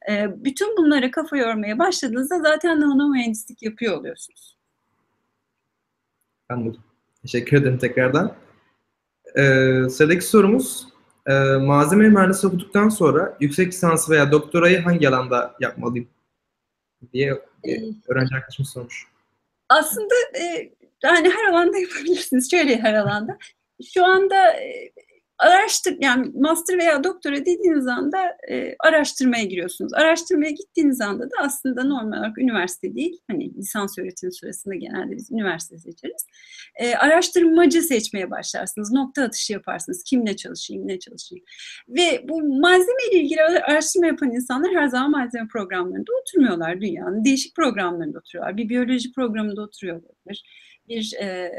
E, 0.09 0.43
bütün 0.45 0.77
bunlara 0.77 1.11
kafa 1.11 1.37
yormaya 1.37 1.79
başladığınızda 1.79 2.39
zaten 2.39 2.81
nano 2.81 3.09
mühendislik 3.09 3.63
yapıyor 3.63 3.97
oluyorsunuz. 3.97 4.57
Anladım. 6.49 6.83
Teşekkür 7.21 7.57
ederim 7.57 7.77
tekrardan. 7.77 8.35
Ee, 9.37 9.89
sıradaki 9.89 10.25
sorumuz 10.25 10.87
e, 11.27 11.33
malzeme 11.55 12.09
mühendisi 12.09 12.47
okuduktan 12.47 12.89
sonra 12.89 13.37
yüksek 13.39 13.67
lisans 13.67 14.09
veya 14.09 14.31
doktorayı 14.31 14.81
hangi 14.81 15.09
alanda 15.09 15.55
yapmalıyım 15.59 16.07
diye 17.13 17.41
e, 17.67 17.71
öğrenci 18.07 18.35
arkadaşım 18.35 18.65
sormuş. 18.65 19.07
Aslında 19.69 20.15
e, 20.39 20.71
yani 21.03 21.29
her 21.29 21.51
alanda 21.51 21.77
yapabilirsiniz. 21.77 22.51
Şöyle 22.51 22.77
her 22.77 22.93
alanda. 22.93 23.37
Şu 23.93 24.05
anda 24.05 24.53
e, 24.53 24.91
araştır 25.37 25.97
yani 26.01 26.31
master 26.35 26.77
veya 26.77 27.03
doktora 27.03 27.35
dediğiniz 27.35 27.87
anda 27.87 28.37
e, 28.51 28.75
araştırmaya 28.79 29.43
giriyorsunuz. 29.43 29.93
Araştırmaya 29.93 30.51
gittiğiniz 30.51 31.01
anda 31.01 31.23
da 31.23 31.35
aslında 31.39 31.83
normal 31.83 32.17
olarak 32.17 32.37
üniversite 32.37 32.95
değil, 32.95 33.19
hani 33.27 33.55
lisans 33.57 33.97
öğretim 33.99 34.31
sırasında 34.31 34.75
genelde 34.75 35.15
biz 35.15 35.31
üniversite 35.31 35.77
seçeriz. 35.77 36.25
E, 36.75 36.95
araştırmacı 36.95 37.81
seçmeye 37.81 38.31
başlarsınız. 38.31 38.91
Nokta 38.91 39.23
atışı 39.23 39.53
yaparsınız. 39.53 40.03
Kimle 40.03 40.35
çalışayım, 40.35 40.87
ne 40.87 40.99
çalışayım. 40.99 41.45
Ve 41.89 42.25
bu 42.29 42.59
malzeme 42.59 43.09
ile 43.11 43.19
ilgili 43.19 43.41
araştırma 43.41 44.07
yapan 44.07 44.31
insanlar 44.31 44.73
her 44.75 44.87
zaman 44.87 45.11
malzeme 45.11 45.47
programlarında 45.47 46.11
oturmuyorlar 46.21 46.81
dünyanın. 46.81 47.25
Değişik 47.25 47.55
programlarında 47.55 48.19
oturuyorlar. 48.19 48.57
Bir 48.57 48.69
biyoloji 48.69 49.11
programında 49.11 49.61
oturuyorlar. 49.61 50.41
Bir 50.87 51.13
e, 51.21 51.51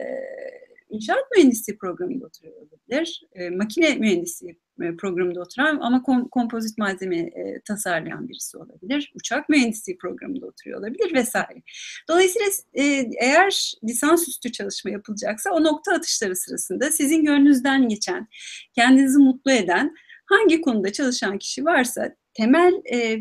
inşaat 0.91 1.31
mühendisliği 1.37 1.79
programında 1.79 2.27
oturuyor 2.27 2.57
olabilir. 2.57 3.23
E, 3.33 3.51
makine 3.51 3.95
mühendisliği 3.95 4.59
e, 4.83 4.97
programında 4.97 5.41
oturan 5.41 5.79
ama 5.81 6.03
kom, 6.03 6.29
kompozit 6.29 6.79
malzeme 6.79 7.19
e, 7.19 7.61
tasarlayan 7.65 8.29
birisi 8.29 8.59
olabilir. 8.59 9.13
Uçak 9.15 9.49
mühendisliği 9.49 9.99
programında 9.99 10.47
oturuyor 10.47 10.81
olabilir 10.81 11.15
vesaire. 11.15 11.63
Dolayısıyla 12.09 12.49
e, 12.75 12.83
eğer 13.21 13.75
lisansüstü 13.85 14.53
çalışma 14.53 14.91
yapılacaksa 14.91 15.51
o 15.51 15.65
nokta 15.65 15.93
atışları 15.93 16.37
sırasında 16.37 16.91
sizin 16.91 17.25
gönlünüzden 17.25 17.89
geçen, 17.89 18.29
kendinizi 18.75 19.19
mutlu 19.19 19.53
eden 19.53 19.95
hangi 20.27 20.61
konuda 20.61 20.93
çalışan 20.93 21.39
kişi 21.39 21.65
varsa 21.65 22.17
temel 22.35 22.73
e, 22.93 23.21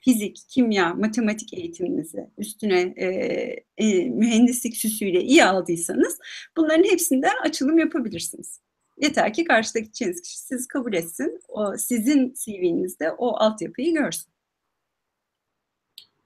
fizik, 0.00 0.36
kimya, 0.48 0.94
matematik 0.94 1.54
eğitiminizi 1.54 2.30
üstüne 2.38 2.80
e, 2.80 3.06
e, 3.76 4.08
mühendislik 4.08 4.76
süsüyle 4.76 5.20
iyi 5.22 5.44
aldıysanız 5.44 6.18
bunların 6.56 6.84
hepsinden 6.84 7.34
açılım 7.44 7.78
yapabilirsiniz. 7.78 8.60
Yeter 8.96 9.32
ki 9.32 9.44
karşıdaki 9.44 9.90
kişi 9.92 10.38
sizi 10.38 10.68
kabul 10.68 10.92
etsin, 10.92 11.40
o 11.48 11.76
sizin 11.76 12.34
CV'nizde 12.44 13.10
o 13.10 13.36
altyapıyı 13.36 13.94
görsün. 13.94 14.32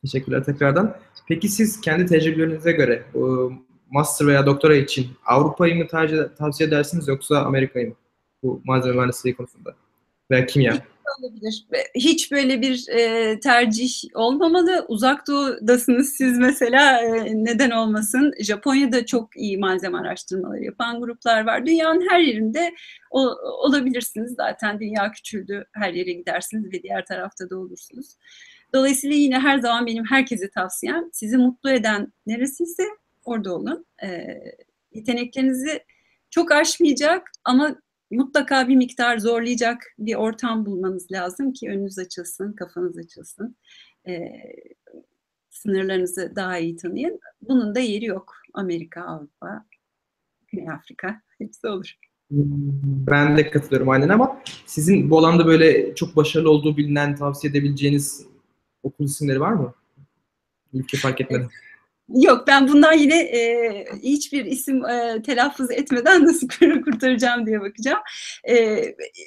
Teşekkürler 0.02 0.44
tekrardan. 0.44 0.96
Peki 1.28 1.48
siz 1.48 1.80
kendi 1.80 2.06
tecrübelerinize 2.06 2.72
göre 2.72 3.04
master 3.90 4.26
veya 4.26 4.46
doktora 4.46 4.76
için 4.76 5.08
Avrupa'yı 5.26 5.76
mı 5.76 5.86
tercih, 5.86 6.18
tavsiye 6.38 6.68
edersiniz 6.68 7.08
yoksa 7.08 7.42
Amerika'yı 7.42 7.88
mı 7.88 7.94
bu 8.42 8.62
malzeme 8.64 8.94
mühendisliği 8.94 9.36
konusunda 9.36 9.74
veya 10.30 10.46
kimya? 10.46 10.91
Olabilir. 11.18 11.66
Hiç 11.94 12.32
böyle 12.32 12.60
bir 12.60 12.88
e, 12.88 13.40
tercih 13.40 13.92
olmamalı. 14.14 14.84
Uzak 14.88 15.28
doğudasınız 15.28 16.12
siz 16.16 16.38
mesela 16.38 17.00
e, 17.00 17.34
neden 17.34 17.70
olmasın. 17.70 18.32
Japonya'da 18.40 19.06
çok 19.06 19.36
iyi 19.36 19.58
malzeme 19.58 19.98
araştırmaları 19.98 20.64
yapan 20.64 21.00
gruplar 21.00 21.46
var. 21.46 21.66
Dünyanın 21.66 22.08
her 22.10 22.20
yerinde 22.20 22.74
o, 23.10 23.20
olabilirsiniz. 23.66 24.34
Zaten 24.36 24.80
dünya 24.80 25.10
küçüldü. 25.12 25.66
Her 25.72 25.92
yere 25.92 26.12
gidersiniz 26.12 26.72
ve 26.72 26.82
diğer 26.82 27.06
tarafta 27.06 27.50
da 27.50 27.58
olursunuz. 27.58 28.06
Dolayısıyla 28.74 29.16
yine 29.16 29.38
her 29.38 29.58
zaman 29.58 29.86
benim 29.86 30.04
herkese 30.04 30.50
tavsiyem 30.50 31.04
sizi 31.12 31.36
mutlu 31.36 31.70
eden 31.70 32.12
neresiyse 32.26 32.82
orada 33.24 33.54
olun. 33.54 33.86
E, 34.02 34.38
yeteneklerinizi 34.92 35.84
çok 36.30 36.52
aşmayacak 36.52 37.30
ama 37.44 37.76
mutlaka 38.16 38.68
bir 38.68 38.76
miktar 38.76 39.18
zorlayacak 39.18 39.94
bir 39.98 40.14
ortam 40.14 40.66
bulmanız 40.66 41.12
lazım 41.12 41.52
ki 41.52 41.70
önünüz 41.70 41.98
açılsın, 41.98 42.52
kafanız 42.52 42.98
açılsın. 42.98 43.56
E, 44.08 44.28
sınırlarınızı 45.50 46.32
daha 46.36 46.58
iyi 46.58 46.76
tanıyın. 46.76 47.20
Bunun 47.42 47.74
da 47.74 47.80
yeri 47.80 48.04
yok. 48.04 48.34
Amerika, 48.54 49.02
Avrupa, 49.02 49.64
Güney 50.48 50.70
Afrika 50.70 51.22
hepsi 51.38 51.68
olur. 51.68 51.94
Ben 52.30 53.36
de 53.36 53.50
katılıyorum 53.50 53.88
aynen 53.88 54.08
ama 54.08 54.42
sizin 54.66 55.10
bu 55.10 55.18
alanda 55.18 55.46
böyle 55.46 55.94
çok 55.94 56.16
başarılı 56.16 56.50
olduğu 56.50 56.76
bilinen, 56.76 57.16
tavsiye 57.16 57.50
edebileceğiniz 57.50 58.26
okul 58.82 59.04
isimleri 59.04 59.40
var 59.40 59.52
mı? 59.52 59.74
Ülke 60.72 60.96
fark 60.96 61.20
etmeden. 61.20 61.48
Yok 62.14 62.46
ben 62.46 62.68
bundan 62.68 62.92
yine 62.92 63.20
e, 63.20 63.84
hiçbir 64.02 64.44
isim 64.44 64.84
e, 64.84 65.22
telaffuz 65.22 65.70
etmeden 65.70 66.26
nasıl 66.26 66.48
kurtaracağım 66.84 67.46
diye 67.46 67.60
bakacağım. 67.60 68.00
E, 68.48 68.82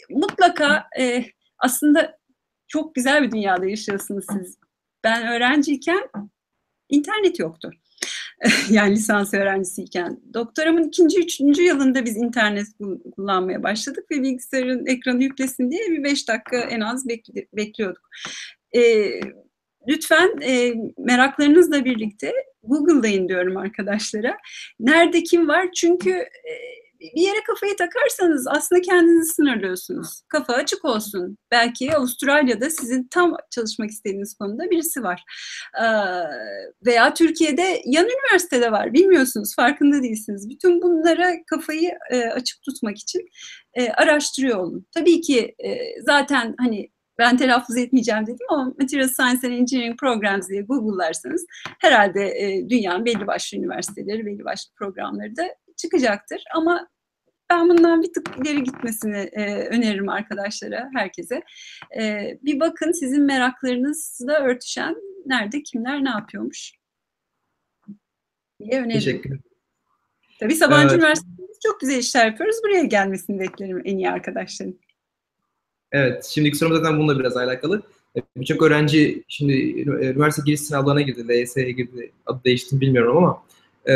mutlaka 0.10 0.84
e, 1.00 1.26
aslında 1.58 2.18
çok 2.68 2.96
güzel 2.96 3.24
bir 3.24 3.32
dünyada 3.32 3.66
yaşıyorsunuz 3.66 4.26
siz. 4.32 4.58
Ben 5.04 5.28
öğrenciyken 5.28 6.10
internet 6.90 7.40
yoktu. 7.40 7.72
yani 8.70 8.92
lisans 8.92 9.34
öğrencisiyken. 9.34 10.20
Doktoramın 10.34 10.84
ikinci, 10.84 11.20
üçüncü 11.20 11.62
yılında 11.62 12.06
biz 12.06 12.18
internet 12.18 12.68
kullanmaya 13.16 13.64
başladık 13.64 14.06
ve 14.12 14.24
bilgisayarın 14.24 14.86
ekranı 14.86 15.24
yüklesin 15.24 15.72
diye 15.72 15.92
bir 15.92 16.04
beş 16.04 16.28
dakika 16.28 16.58
en 16.58 16.80
az 16.80 17.08
bekliyorduk. 17.54 18.10
Ee, 18.76 19.20
lütfen 19.88 20.42
e, 20.42 20.74
meraklarınızla 20.98 21.86
birlikte 21.86 22.34
Google'dayın 22.64 23.30
diyorum 23.30 23.58
arkadaşlara. 23.58 24.38
Nerede 24.80 25.24
kim 25.24 25.48
var? 25.48 25.68
Çünkü 25.76 26.12
e, 26.12 26.76
bir 27.16 27.22
yere 27.22 27.44
kafayı 27.48 27.76
takarsanız 27.76 28.48
aslında 28.48 28.82
kendinizi 28.82 29.34
sınırlıyorsunuz. 29.34 30.22
Kafa 30.30 30.54
açık 30.54 30.86
olsun. 30.86 31.38
Belki 31.52 31.96
Avustralya'da 31.96 32.70
sizin 32.70 33.08
tam 33.12 33.34
çalışmak 33.52 33.90
istediğiniz 33.90 34.38
konuda 34.38 34.72
birisi 34.72 35.04
var. 35.04 35.24
Ee, 35.82 35.86
veya 36.86 37.14
Türkiye'de 37.14 37.82
yan 37.86 38.06
üniversitede 38.06 38.72
var. 38.72 38.94
Bilmiyorsunuz, 38.94 39.56
farkında 39.56 40.04
değilsiniz. 40.04 40.50
Bütün 40.50 40.82
bunlara 40.82 41.32
kafayı 41.50 41.92
e, 42.12 42.26
açık 42.26 42.62
tutmak 42.62 42.98
için 42.98 43.30
e, 43.74 43.90
araştırıyor 43.90 44.60
olun. 44.60 44.88
Tabii 44.94 45.22
ki 45.22 45.56
e, 45.66 46.02
zaten 46.02 46.56
hani 46.60 46.90
ben 47.18 47.38
telaffuz 47.38 47.78
etmeyeceğim 47.78 48.28
dedim 48.28 48.48
ama 48.50 48.74
Material 48.80 49.08
Science 49.08 49.48
and 49.48 49.54
Engineering 49.54 50.00
Programs 50.00 50.50
diye 50.50 50.62
Google'larsanız 50.62 51.46
herhalde 51.80 52.40
e, 52.40 52.70
dünyanın 52.70 53.06
belli 53.06 53.28
başlı 53.28 53.58
üniversiteleri, 53.58 54.26
belli 54.26 54.46
başlı 54.46 54.74
programları 54.76 55.36
da 55.36 55.44
çıkacaktır. 55.78 56.44
Ama 56.56 56.88
ben 57.50 57.70
bundan 57.70 58.02
bir 58.02 58.14
tık 58.14 58.30
ileri 58.38 58.64
gitmesini 58.64 59.18
e, 59.18 59.68
öneririm 59.68 60.10
arkadaşlara, 60.10 60.90
herkese. 60.96 61.44
E, 62.00 62.32
bir 62.44 62.60
bakın 62.60 62.92
sizin 62.92 63.24
meraklarınızla 63.24 64.34
örtüşen 64.34 64.96
nerede, 65.26 65.64
kimler 65.64 66.04
ne 66.04 66.10
yapıyormuş 66.10 66.72
diye 68.60 68.82
öneririm. 68.82 69.00
Teşekkür 69.00 69.30
ederim. 69.30 69.44
Tabii 70.40 70.56
Sabancı 70.56 70.88
evet. 70.88 70.98
Üniversitesi'nde 70.98 71.52
çok 71.64 71.80
güzel 71.80 71.98
işler 71.98 72.26
yapıyoruz. 72.26 72.56
Buraya 72.64 72.84
gelmesini 72.84 73.40
beklerim 73.40 73.82
en 73.86 73.98
iyi 73.98 74.10
arkadaşların. 74.10 74.80
Evet, 75.96 76.26
şimdiki 76.26 76.58
sorum 76.58 76.76
zaten 76.76 76.98
bununla 77.00 77.20
biraz 77.20 77.38
alakalı. 77.38 77.82
E, 78.18 78.20
birçok 78.36 78.62
öğrenci 78.62 79.24
şimdi 79.28 79.54
üniversite 79.86 80.42
giriş 80.46 80.62
sınavlarına 80.62 81.02
girdi, 81.02 81.28
LYS'ye 81.28 81.72
girdi, 81.72 82.12
adı 82.26 82.44
değişti 82.46 82.82
bilmiyorum 82.82 83.18
ama. 83.18 83.44
E, 83.88 83.94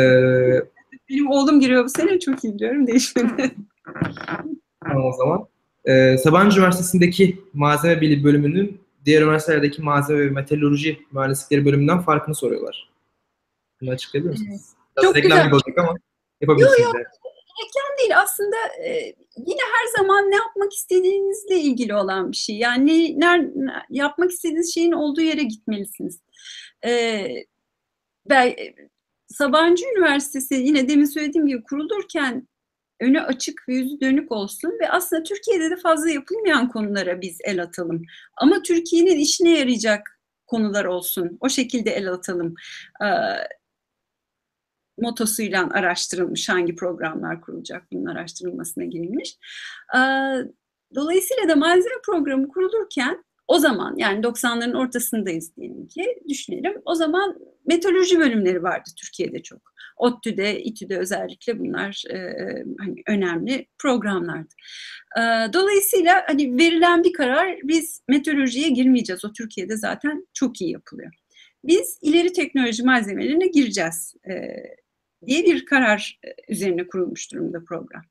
Benim 1.10 1.30
oğlum 1.30 1.60
giriyor 1.60 1.84
bu 1.84 1.88
sene, 1.88 2.20
çok 2.20 2.44
iyi 2.44 2.54
biliyorum, 2.54 2.86
değişmedi. 2.86 3.50
tamam 4.84 5.04
o 5.04 5.12
zaman. 5.12 5.46
E, 5.84 6.18
Sabancı 6.18 6.58
Üniversitesi'ndeki 6.58 7.40
malzeme 7.54 8.00
bilimi 8.00 8.24
bölümünün 8.24 8.80
diğer 9.04 9.22
üniversitelerdeki 9.22 9.82
malzeme 9.82 10.20
ve 10.20 10.30
metalurji 10.30 11.00
mühendislikleri 11.12 11.64
bölümünden 11.64 12.00
farkını 12.00 12.34
soruyorlar. 12.34 12.90
Bunu 13.80 13.90
açıklayabilir 13.90 14.32
misiniz? 14.32 14.74
Evet. 14.96 15.04
Çok 15.06 15.16
reklam 15.16 15.46
gibi 15.46 15.54
olacak 15.54 15.78
ama 15.78 15.94
yapabilirsiniz. 16.40 16.80
Yok 16.80 16.94
yok, 16.94 17.06
reklam 17.60 17.98
değil 17.98 18.18
aslında 18.20 18.56
e, 18.84 19.14
yine 19.36 19.60
her 19.60 19.98
zaman 19.98 20.30
ne 20.30 20.36
yapmak 20.36 20.72
istediğinizle 20.72 21.60
ilgili 21.60 21.94
olan 21.94 22.32
bir 22.32 22.36
şey. 22.36 22.56
Yani 22.56 23.20
ner, 23.20 23.46
yapmak 23.90 24.30
istediğiniz 24.30 24.74
şeyin 24.74 24.92
olduğu 24.92 25.20
yere 25.20 25.42
gitmelisiniz. 25.42 26.20
E, 26.86 27.26
ben, 28.28 28.54
Sabancı 29.26 29.84
Üniversitesi 29.84 30.54
yine 30.54 30.88
demin 30.88 31.04
söylediğim 31.04 31.46
gibi 31.46 31.62
kurulurken 31.62 32.48
önü 33.00 33.20
açık 33.20 33.68
ve 33.68 33.74
yüzü 33.74 34.00
dönük 34.00 34.32
olsun 34.32 34.72
ve 34.82 34.90
aslında 34.90 35.22
Türkiye'de 35.22 35.70
de 35.70 35.76
fazla 35.76 36.10
yapılmayan 36.10 36.68
konulara 36.68 37.20
biz 37.20 37.38
el 37.44 37.62
atalım. 37.62 38.02
Ama 38.36 38.62
Türkiye'nin 38.62 39.18
işine 39.18 39.58
yarayacak 39.58 40.20
konular 40.46 40.84
olsun. 40.84 41.38
O 41.40 41.48
şekilde 41.48 41.90
el 41.90 42.12
atalım. 42.12 42.54
Ee, 43.02 43.06
motosuyla 44.98 45.68
araştırılmış 45.70 46.48
hangi 46.48 46.74
programlar 46.74 47.40
kurulacak 47.40 47.92
bunun 47.92 48.06
araştırılmasına 48.06 48.84
girilmiş. 48.84 49.38
Dolayısıyla 50.94 51.48
da 51.48 51.56
malzeme 51.56 51.94
programı 52.06 52.48
kurulurken 52.48 53.24
o 53.50 53.58
zaman 53.58 53.94
yani 53.96 54.20
90'ların 54.20 54.76
ortasındayız 54.76 55.56
diyelim 55.56 55.88
ki 55.88 56.04
düşünelim. 56.28 56.72
O 56.84 56.94
zaman 56.94 57.38
meteoroloji 57.66 58.18
bölümleri 58.18 58.62
vardı 58.62 58.90
Türkiye'de 58.96 59.42
çok. 59.42 59.72
ODTÜ'de, 59.96 60.62
İTÜ'de 60.62 60.98
özellikle 60.98 61.58
bunlar 61.58 62.02
e, 62.10 62.16
hani 62.78 63.02
önemli 63.08 63.66
programlardı. 63.78 64.54
E, 65.16 65.22
dolayısıyla 65.52 66.24
hani 66.26 66.58
verilen 66.58 67.04
bir 67.04 67.12
karar 67.12 67.58
biz 67.62 68.02
meteorolojiye 68.08 68.68
girmeyeceğiz. 68.68 69.24
O 69.24 69.32
Türkiye'de 69.32 69.76
zaten 69.76 70.26
çok 70.34 70.60
iyi 70.60 70.70
yapılıyor. 70.70 71.12
Biz 71.64 71.98
ileri 72.02 72.32
teknoloji 72.32 72.82
malzemelerine 72.82 73.46
gireceğiz. 73.46 74.14
E, 74.28 74.32
diye 75.26 75.44
bir 75.44 75.66
karar 75.66 76.18
e, 76.24 76.52
üzerine 76.52 76.86
kurulmuş 76.86 77.32
durumda 77.32 77.64
program. 77.64 78.02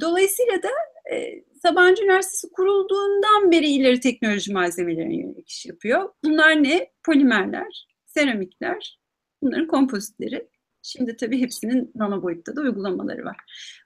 Dolayısıyla 0.00 0.62
da 0.62 0.68
e, 1.14 1.44
Sabancı 1.62 2.04
Üniversitesi 2.04 2.52
kurulduğundan 2.52 3.52
beri 3.52 3.66
ileri 3.66 4.00
teknoloji 4.00 4.52
malzemelerine 4.52 5.16
yönelik 5.16 5.50
iş 5.50 5.66
yapıyor. 5.66 6.08
Bunlar 6.24 6.62
ne? 6.62 6.90
Polimerler, 7.02 7.86
seramikler, 8.06 8.98
bunların 9.42 9.66
kompozitleri. 9.66 10.48
Şimdi 10.82 11.16
tabii 11.16 11.40
hepsinin 11.40 11.92
nano 11.94 12.22
boyutta 12.22 12.56
da 12.56 12.60
uygulamaları 12.60 13.24
var. 13.24 13.36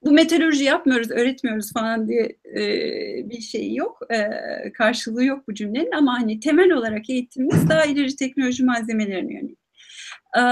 Bu 0.05 0.11
metalurji 0.11 0.65
yapmıyoruz, 0.65 1.11
öğretmiyoruz 1.11 1.73
falan 1.73 2.09
diye 2.09 2.37
e, 2.57 2.61
bir 3.31 3.41
şey 3.41 3.75
yok, 3.75 3.99
e, 4.11 4.23
karşılığı 4.73 5.25
yok 5.25 5.49
bu 5.49 5.55
cümlenin 5.55 5.93
ama 5.93 6.21
hani 6.21 6.41
temel 6.41 6.71
olarak 6.71 7.11
eğitimimiz 7.11 7.69
daha 7.69 7.85
ileri 7.85 8.17
teknoloji 8.17 8.65
malzemelerine 8.65 9.35
yönelik. 9.35 9.59
E, 10.39 10.43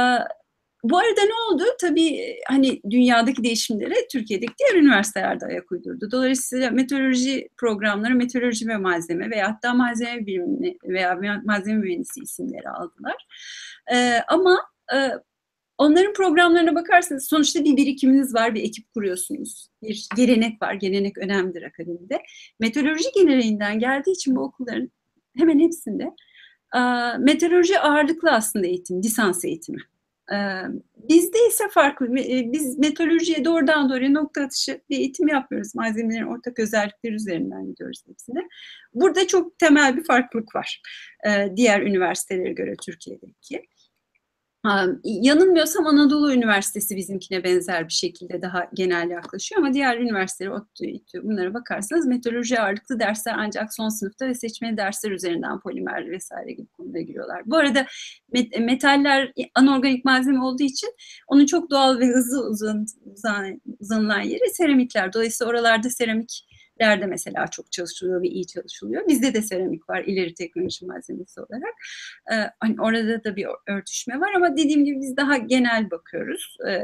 bu 0.85 0.99
arada 0.99 1.21
ne 1.23 1.35
oldu? 1.51 1.63
Tabii 1.81 2.37
hani 2.49 2.81
dünyadaki 2.91 3.45
değişimlere 3.45 3.95
Türkiye'deki 4.13 4.53
diğer 4.59 4.83
üniversitelerde 4.83 5.47
ayak 5.47 5.73
uydurdu. 5.73 6.11
Dolayısıyla 6.11 6.71
meteoroloji 6.71 7.49
programları 7.57 8.15
meteoroloji 8.15 8.69
ve 8.69 8.77
malzeme 8.77 9.31
veya 9.31 9.49
hatta 9.49 9.75
malzeme 9.75 10.27
bilimini 10.27 10.79
veya 10.85 11.41
malzeme 11.45 11.79
mühendisi 11.79 12.21
isimleri 12.21 12.69
aldılar. 12.69 13.27
Ee, 13.93 14.19
ama 14.29 14.59
e, 14.95 15.11
onların 15.79 16.13
programlarına 16.13 16.75
bakarsanız 16.75 17.29
sonuçta 17.29 17.65
bir 17.65 17.77
birikiminiz 17.77 18.35
var, 18.35 18.55
bir 18.55 18.63
ekip 18.63 18.95
kuruyorsunuz. 18.95 19.69
Bir 19.83 20.09
gelenek 20.17 20.63
var, 20.63 20.75
gelenek 20.75 21.19
önemlidir 21.19 21.63
akademide. 21.63 22.23
Meteoroloji 22.61 23.09
geleneğinden 23.15 23.79
geldiği 23.79 24.13
için 24.13 24.37
bu 24.37 24.41
okulların 24.41 24.91
hemen 25.37 25.59
hepsinde 25.59 26.11
e, 26.77 26.81
meteoroloji 27.19 27.81
ağırlıklı 27.81 28.31
aslında 28.31 28.67
eğitim, 28.67 29.03
lisans 29.03 29.45
eğitimi. 29.45 29.79
Bizde 30.97 31.39
ise 31.49 31.65
farklı. 31.71 32.15
Biz 32.53 32.79
metalürjiye 32.79 33.45
doğrudan 33.45 33.91
doğruya 33.91 34.11
nokta 34.11 34.43
atışı 34.43 34.81
bir 34.91 34.99
eğitim 34.99 35.29
yapmıyoruz. 35.29 35.75
Malzemelerin 35.75 36.27
ortak 36.27 36.59
özellikleri 36.59 37.15
üzerinden 37.15 37.67
gidiyoruz 37.67 38.03
hepsine. 38.09 38.49
Burada 38.95 39.27
çok 39.27 39.59
temel 39.59 39.97
bir 39.97 40.05
farklılık 40.05 40.55
var 40.55 40.83
diğer 41.57 41.81
üniversitelere 41.81 42.53
göre 42.53 42.75
Türkiye'deki. 42.85 43.67
Yanılmıyorsam 45.05 45.87
Anadolu 45.87 46.33
Üniversitesi 46.33 46.97
bizimkine 46.97 47.45
benzer 47.45 47.89
bir 47.89 47.93
şekilde 47.93 48.43
daha 48.43 48.69
genel 48.75 49.11
yaklaşıyor 49.11 49.61
ama 49.61 49.75
diğer 49.75 49.99
üniversiteler, 49.99 50.51
ODTÜ, 50.51 50.87
İTÜ 50.87 51.25
bunlara 51.25 51.55
bakarsanız 51.55 52.07
meteoroloji 52.07 52.61
ağırlıklı 52.61 53.01
dersler 53.01 53.35
ancak 53.39 53.75
son 53.75 53.89
sınıfta 53.89 54.27
ve 54.27 54.35
seçmeli 54.35 54.77
dersler 54.77 55.11
üzerinden 55.11 55.61
polimer 55.61 56.11
vesaire 56.11 56.53
gibi 56.53 56.67
konulara 56.67 57.01
giriyorlar. 57.01 57.43
Bu 57.47 57.57
arada 57.57 57.87
met 58.33 58.61
metaller 58.61 59.33
anorganik 59.55 60.05
malzeme 60.05 60.41
olduğu 60.41 60.63
için 60.63 60.95
onun 61.29 61.47
çok 61.47 61.71
doğal 61.71 61.99
ve 61.99 62.07
hızlı 62.07 62.49
uzan, 62.51 62.87
uzan, 63.13 63.61
uzanılan 63.81 64.21
yeri 64.21 64.51
seramikler. 64.51 65.13
Dolayısıyla 65.13 65.51
oralarda 65.51 65.91
seramik 65.91 66.47
Lerde 66.81 67.07
mesela 67.07 67.47
çok 67.47 67.73
çalışılıyor 67.73 68.23
ve 68.23 68.29
iyi 68.29 68.47
çalışılıyor. 68.47 69.09
Bizde 69.09 69.35
de 69.35 69.43
seramik 69.43 69.89
var 69.89 70.05
ileri 70.05 70.35
teknoloji 70.35 70.87
malzemesi 70.87 71.41
olarak. 71.41 71.75
Ee, 72.33 72.51
hani 72.61 72.77
orada 72.81 73.25
da 73.25 73.37
bir 73.37 73.47
örtüşme 73.69 74.21
var 74.21 74.33
ama 74.37 74.57
dediğim 74.57 74.85
gibi 74.85 75.01
biz 75.01 75.17
daha 75.17 75.37
genel 75.37 75.91
bakıyoruz. 75.91 76.57
Ee, 76.69 76.83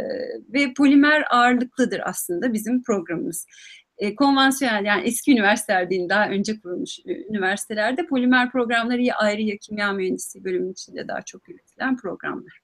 ve 0.48 0.74
polimer 0.76 1.24
ağırlıklıdır 1.30 2.00
aslında 2.04 2.52
bizim 2.52 2.82
programımız 2.82 3.46
e, 4.00 4.14
konvansiyonel 4.14 4.84
yani 4.84 5.02
eski 5.02 5.32
üniversiteler 5.32 5.90
değil 5.90 6.08
daha 6.08 6.28
önce 6.28 6.60
kurulmuş 6.60 6.98
üniversitelerde 7.06 8.06
polimer 8.06 8.52
programları 8.52 9.02
ya 9.02 9.16
ayrı 9.16 9.42
ya 9.42 9.56
kimya 9.56 9.92
mühendisliği 9.92 10.44
bölümünün 10.44 10.72
içinde 10.72 11.08
daha 11.08 11.22
çok 11.22 11.48
üretilen 11.48 11.96
programlar. 11.96 12.60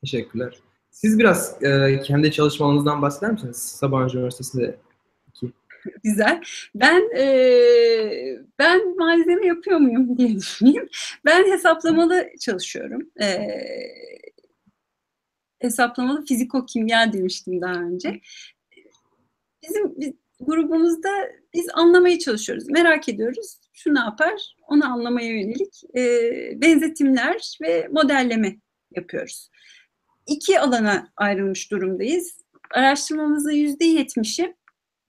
Teşekkürler. 0.00 0.58
Siz 0.90 1.18
biraz 1.18 1.62
e, 1.62 2.00
kendi 2.00 2.32
çalışmalarınızdan 2.32 3.02
bahseder 3.02 3.32
misiniz? 3.32 3.56
Sabancı 3.56 4.18
Üniversitesi'nde 4.18 4.76
güzel. 6.04 6.42
Ben 6.74 7.16
e, 7.16 7.26
ben 8.58 8.96
malzeme 8.96 9.46
yapıyor 9.46 9.78
muyum 9.78 10.18
diye 10.18 10.34
düşüneyim. 10.36 10.88
Ben 11.24 11.52
hesaplamalı 11.52 12.28
çalışıyorum. 12.40 13.10
E, 13.20 13.48
hesaplamalı 15.58 16.24
fiziko-kimya 16.24 17.12
demiştim 17.12 17.60
daha 17.60 17.74
önce. 17.74 18.20
Bizim 19.62 20.00
biz, 20.00 20.12
grubumuzda 20.40 21.08
biz 21.54 21.66
anlamaya 21.74 22.18
çalışıyoruz. 22.18 22.68
Merak 22.68 23.08
ediyoruz. 23.08 23.58
Şu 23.72 23.94
ne 23.94 24.00
yapar? 24.00 24.56
Onu 24.68 24.92
anlamaya 24.92 25.28
yönelik 25.28 25.82
e, 25.96 26.02
benzetimler 26.60 27.58
ve 27.62 27.88
modelleme 27.90 28.56
yapıyoruz. 28.96 29.50
İki 30.26 30.60
alana 30.60 31.12
ayrılmış 31.16 31.70
durumdayız. 31.70 32.42
Araştırmamızın 32.70 33.50
yüzde 33.50 33.84
yetmişi 33.84 34.54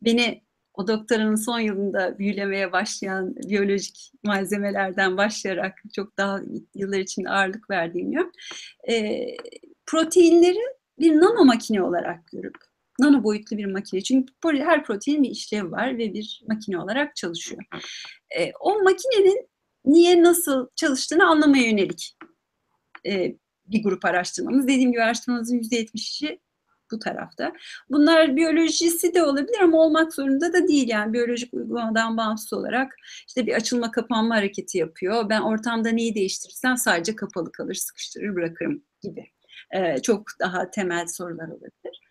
beni 0.01 0.43
o 0.73 0.87
doktoranın 0.87 1.35
son 1.35 1.59
yılında 1.59 2.19
büyülemeye 2.19 2.71
başlayan 2.71 3.35
biyolojik 3.35 4.11
malzemelerden 4.23 5.17
başlayarak 5.17 5.81
çok 5.95 6.17
daha 6.17 6.39
yıllar 6.75 6.99
içinde 6.99 7.29
ağırlık 7.29 7.69
verdiğim 7.69 8.11
yön, 8.11 8.31
e, 8.89 9.25
proteinleri 9.85 10.61
bir 10.99 11.15
nano 11.15 11.45
makine 11.45 11.83
olarak 11.83 12.27
görüp 12.27 12.55
Nano 12.99 13.23
boyutlu 13.23 13.57
bir 13.57 13.65
makine. 13.65 14.01
Çünkü 14.01 14.33
her 14.43 14.83
protein 14.83 15.23
bir 15.23 15.29
işlevi 15.29 15.71
var 15.71 15.97
ve 15.97 16.13
bir 16.13 16.43
makine 16.47 16.77
olarak 16.77 17.15
çalışıyor. 17.15 17.63
E, 18.37 18.51
o 18.59 18.83
makinenin 18.83 19.49
niye 19.85 20.23
nasıl 20.23 20.67
çalıştığını 20.75 21.27
anlamaya 21.27 21.69
yönelik 21.69 22.17
e, 23.05 23.35
bir 23.65 23.83
grup 23.83 24.05
araştırmamız. 24.05 24.67
Dediğim 24.67 24.91
gibi 24.91 25.03
araştırmamızın 25.03 25.59
%70'i 25.59 26.39
bu 26.93 26.99
tarafta. 26.99 27.53
Bunlar 27.89 28.35
biyolojisi 28.35 29.13
de 29.13 29.23
olabilir 29.23 29.59
ama 29.61 29.77
olmak 29.77 30.13
zorunda 30.13 30.53
da 30.53 30.67
değil. 30.67 30.87
Yani 30.87 31.13
biyolojik 31.13 31.53
uygulamadan 31.53 32.17
bağımsız 32.17 32.53
olarak 32.53 32.95
işte 33.27 33.47
bir 33.47 33.53
açılma 33.53 33.91
kapanma 33.91 34.35
hareketi 34.35 34.77
yapıyor. 34.77 35.29
Ben 35.29 35.41
ortamda 35.41 35.89
neyi 35.89 36.15
değiştirirsem 36.15 36.77
sadece 36.77 37.15
kapalı 37.15 37.51
kalır, 37.51 37.73
sıkıştırır, 37.73 38.35
bırakırım 38.35 38.83
gibi. 39.01 39.25
Ee, 39.75 40.01
çok 40.01 40.23
daha 40.39 40.71
temel 40.71 41.07
sorular 41.07 41.47
olabilir. 41.47 42.01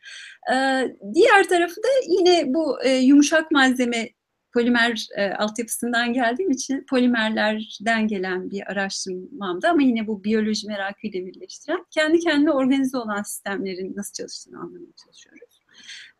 Ee, 0.52 0.96
diğer 1.14 1.48
tarafı 1.48 1.76
da 1.76 1.88
yine 2.08 2.54
bu 2.54 2.84
e, 2.84 2.90
yumuşak 2.90 3.50
malzeme 3.50 4.08
polimer 4.54 5.06
e, 5.16 5.30
altyapısından 5.30 6.12
geldiğim 6.12 6.50
için 6.50 6.86
polimerlerden 6.90 8.08
gelen 8.08 8.50
bir 8.50 8.72
araştırmamda 8.72 9.70
ama 9.70 9.82
yine 9.82 10.06
bu 10.06 10.24
biyoloji 10.24 10.66
merakıyla 10.66 11.26
birleştiren 11.26 11.84
kendi 11.90 12.18
kendine 12.18 12.50
organize 12.50 12.96
olan 12.96 13.22
sistemlerin 13.22 13.92
nasıl 13.96 14.12
çalıştığını 14.12 14.58
anlamaya 14.58 14.92
çalışıyoruz. 15.04 15.62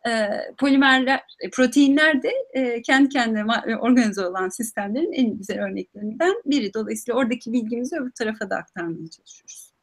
E, 0.07 0.11
polimerler, 0.57 1.21
e, 1.39 1.49
proteinler 1.49 2.23
de 2.23 2.31
e, 2.53 2.81
kendi 2.81 3.09
kendine 3.09 3.45
e, 3.67 3.75
organize 3.75 4.25
olan 4.25 4.49
sistemlerin 4.49 5.11
en 5.11 5.37
güzel 5.37 5.63
örneklerinden 5.63 6.33
biri. 6.45 6.73
Dolayısıyla 6.73 7.19
oradaki 7.19 7.53
bilgimizi 7.53 7.95
öbür 7.95 8.11
tarafa 8.11 8.49
da 8.49 8.55
aktarmaya 8.55 9.09
çalışıyoruz. 9.09 9.73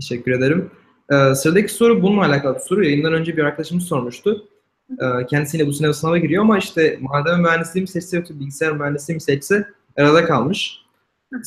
Teşekkür 0.00 0.32
ederim. 0.32 0.70
Ee, 1.12 1.34
sıradaki 1.34 1.72
soru 1.72 2.02
bununla 2.02 2.26
alakalı 2.26 2.54
bir 2.54 2.60
soru. 2.60 2.84
Yayından 2.84 3.12
önce 3.12 3.36
bir 3.36 3.44
arkadaşımız 3.44 3.84
sormuştu. 3.84 4.48
Ee, 4.90 5.26
kendisiyle 5.26 5.66
bu 5.66 5.72
sınava 5.72 5.92
sınava 5.92 6.18
giriyor 6.18 6.42
ama 6.42 6.58
işte 6.58 6.98
malzeme 7.00 7.42
mühendisliği 7.42 7.82
mi 7.82 7.88
seçse 7.88 8.16
yoksa 8.16 8.40
bilgisayar 8.40 8.72
mühendisliği 8.72 9.14
mi 9.14 9.20
seçse 9.20 9.68
arada 9.96 10.24
kalmış. 10.24 10.82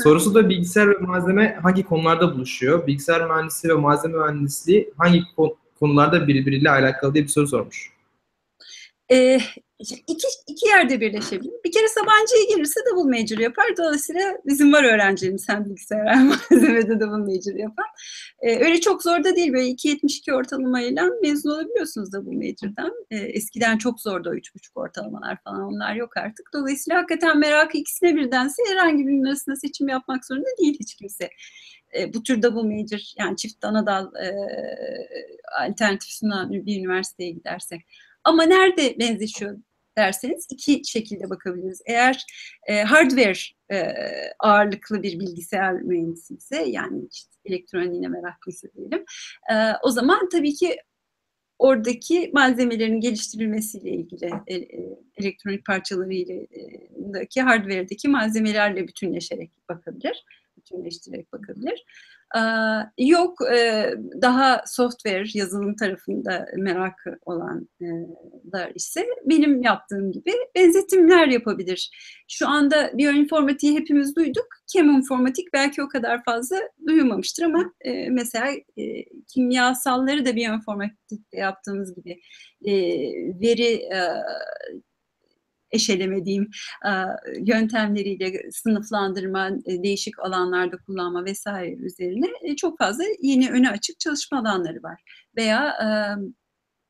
Sorusu 0.03 0.35
da 0.35 0.49
bilgisayar 0.49 0.89
ve 0.89 0.97
malzeme 0.97 1.59
hangi 1.63 1.83
konularda 1.83 2.33
buluşuyor? 2.33 2.87
Bilgisayar 2.87 3.25
mühendisliği 3.25 3.75
ve 3.75 3.77
malzeme 3.77 4.17
mühendisliği 4.17 4.93
hangi 4.97 5.23
konularda 5.79 6.27
birbiriyle 6.27 6.69
alakalı 6.69 7.13
diye 7.13 7.23
bir 7.23 7.29
soru 7.29 7.47
sormuş. 7.47 7.93
Ee, 9.11 9.39
iki, 9.79 10.27
iki 10.47 10.67
yerde 10.67 11.01
birleşebilir. 11.01 11.53
Bir 11.65 11.71
kere 11.71 11.87
Sabancı'ya 11.87 12.43
gelirse 12.49 12.79
double 12.91 13.19
major 13.19 13.37
yapar. 13.37 13.65
Dolayısıyla 13.77 14.37
bizim 14.45 14.73
var 14.73 14.83
öğrencilerimiz 14.83 15.49
hem 15.49 15.65
bilgisayar 15.65 16.07
hem 16.07 16.27
malzemede 16.51 16.99
double 16.99 17.33
major 17.33 17.55
yapan. 17.55 17.85
Ee, 18.41 18.65
öyle 18.65 18.81
çok 18.81 19.03
zor 19.03 19.23
da 19.23 19.35
değil. 19.35 19.53
Böyle 19.53 19.69
2.72 19.69 20.33
ortalamayla 20.33 21.09
mezun 21.21 21.49
olabiliyorsunuz 21.49 22.13
double 22.13 22.35
major'dan. 22.35 22.93
Ee, 23.11 23.17
eskiden 23.17 23.77
çok 23.77 24.01
zordu 24.01 24.29
o 24.29 24.33
3.5 24.33 24.69
ortalamalar 24.75 25.37
falan. 25.43 25.61
Onlar 25.61 25.95
yok 25.95 26.17
artık. 26.17 26.49
Dolayısıyla 26.53 26.99
hakikaten 26.99 27.39
merakı 27.39 27.77
ikisine 27.77 28.15
birdense 28.15 28.63
herhangi 28.69 29.07
birinin 29.07 29.25
arasında 29.25 29.55
seçim 29.55 29.87
yapmak 29.87 30.25
zorunda 30.25 30.49
değil 30.59 30.77
hiç 30.79 30.95
kimse. 30.95 31.29
E, 31.97 32.13
bu 32.13 32.23
tür 32.23 32.41
double 32.41 32.75
major 32.75 32.99
yani 33.17 33.37
çift 33.37 33.65
ana 33.65 33.85
dal 33.85 34.15
e, 34.15 34.31
alternatif 35.61 36.09
sunan 36.09 36.51
bir 36.51 36.79
üniversiteye 36.79 37.31
gidersek. 37.31 37.81
Ama 38.23 38.43
nerede 38.43 38.99
benzeşiyor 38.99 39.57
derseniz 39.99 40.47
iki 40.51 40.81
şekilde 40.85 41.29
bakabiliriz. 41.29 41.81
Eğer 41.85 42.25
e, 42.67 42.81
hardware 42.83 43.39
e, 43.71 43.83
ağırlıklı 44.39 45.03
bir 45.03 45.19
bilgisayar 45.19 45.73
mühendisi 45.73 46.33
ise 46.33 46.63
yani 46.67 47.07
işte 47.11 47.31
elektroniğine 47.45 48.07
meraklıysa 48.07 48.67
diyelim 48.75 49.05
e, 49.51 49.55
o 49.83 49.89
zaman 49.89 50.29
tabii 50.29 50.53
ki 50.53 50.77
oradaki 51.59 52.31
malzemelerin 52.33 53.01
geliştirilmesiyle 53.01 53.89
ilgili 53.89 54.31
e, 54.47 54.55
e, 54.55 54.99
elektronik 55.17 55.65
parçalarıyla 55.65 56.35
hardware'deki 57.43 58.07
malzemelerle 58.07 58.87
bütünleşerek 58.87 59.51
bakabilir, 59.69 60.25
bütünleştirerek 60.57 61.33
bakabilir. 61.33 61.85
Yok 62.97 63.37
daha 64.21 64.63
software 64.65 65.25
yazılım 65.33 65.75
tarafında 65.75 66.47
merakı 66.57 67.19
olanlar 67.25 68.75
ise 68.75 69.05
benim 69.25 69.61
yaptığım 69.61 70.11
gibi 70.11 70.31
benzetimler 70.55 71.27
yapabilir. 71.27 71.91
Şu 72.27 72.47
anda 72.47 72.91
biyoinformatiği 72.93 73.79
hepimiz 73.79 74.15
duyduk. 74.15 74.47
Kemoinformatik 74.73 75.53
belki 75.53 75.83
o 75.83 75.87
kadar 75.89 76.23
fazla 76.23 76.57
duyulmamıştır 76.87 77.43
ama 77.43 77.73
mesela 78.09 78.47
kimyasalları 79.33 80.25
da 80.25 80.35
biyoinformatikte 80.35 81.37
yaptığımız 81.37 81.95
gibi 81.95 82.19
veri 83.41 83.89
eşelemediğim 85.71 86.49
yöntemleriyle 87.45 88.51
sınıflandırma, 88.51 89.49
e, 89.65 89.83
değişik 89.83 90.19
alanlarda 90.19 90.77
kullanma 90.77 91.25
vesaire 91.25 91.75
üzerine 91.75 92.27
e, 92.43 92.55
çok 92.55 92.77
fazla 92.77 93.03
yeni 93.21 93.51
öne 93.51 93.69
açık 93.69 93.99
çalışma 93.99 94.39
alanları 94.39 94.83
var. 94.83 95.01
Veya 95.37 95.75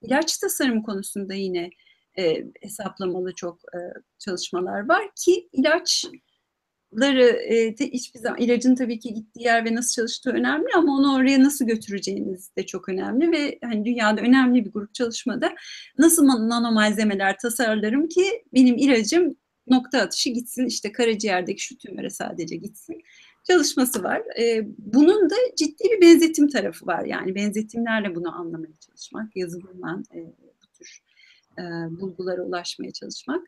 ilaç 0.01 0.37
tasarımı 0.37 0.83
konusunda 0.83 1.33
yine 1.33 1.69
e, 2.17 2.43
hesaplamalı 2.61 3.35
çok 3.35 3.59
çalışmalar 4.19 4.89
var 4.89 5.09
ki 5.15 5.49
ilaç 5.51 6.05
ları 6.93 7.25
e, 7.25 7.75
te, 7.75 7.91
hiçbir 7.91 8.19
zaman 8.19 8.41
ilacın 8.41 8.75
tabii 8.75 8.99
ki 8.99 9.13
gittiği 9.13 9.43
yer 9.43 9.65
ve 9.65 9.75
nasıl 9.75 9.93
çalıştığı 9.93 10.29
önemli 10.29 10.67
ama 10.75 10.95
onu 10.95 11.15
oraya 11.15 11.43
nasıl 11.43 11.65
götüreceğiniz 11.65 12.55
de 12.55 12.65
çok 12.65 12.89
önemli 12.89 13.31
ve 13.31 13.59
hani 13.63 13.85
dünyada 13.85 14.21
önemli 14.21 14.65
bir 14.65 14.71
grup 14.71 14.93
çalışmada 14.93 15.55
nasıl 15.97 16.27
nano 16.27 16.71
malzemeler 16.71 17.37
tasarlarım 17.37 18.07
ki 18.07 18.43
benim 18.53 18.77
ilacım 18.77 19.35
nokta 19.67 19.99
atışı 19.99 20.29
gitsin 20.29 20.65
işte 20.65 20.91
karaciğerdeki 20.91 21.63
şu 21.63 21.77
tümöre 21.77 22.09
sadece 22.09 22.55
gitsin 22.55 23.01
çalışması 23.47 24.03
var. 24.03 24.21
E, 24.39 24.61
bunun 24.77 25.29
da 25.29 25.35
ciddi 25.57 25.83
bir 25.83 26.01
benzetim 26.01 26.47
tarafı 26.47 26.85
var. 26.85 27.05
Yani 27.05 27.35
benzetimlerle 27.35 28.15
bunu 28.15 28.35
anlamaya 28.39 28.73
çalışmak, 28.79 29.35
yazılımla 29.35 30.03
e, 30.15 30.19
bu 30.61 30.77
tür 30.77 30.99
e, 31.57 31.61
bulgulara 32.01 32.41
ulaşmaya 32.41 32.91
çalışmak 32.91 33.41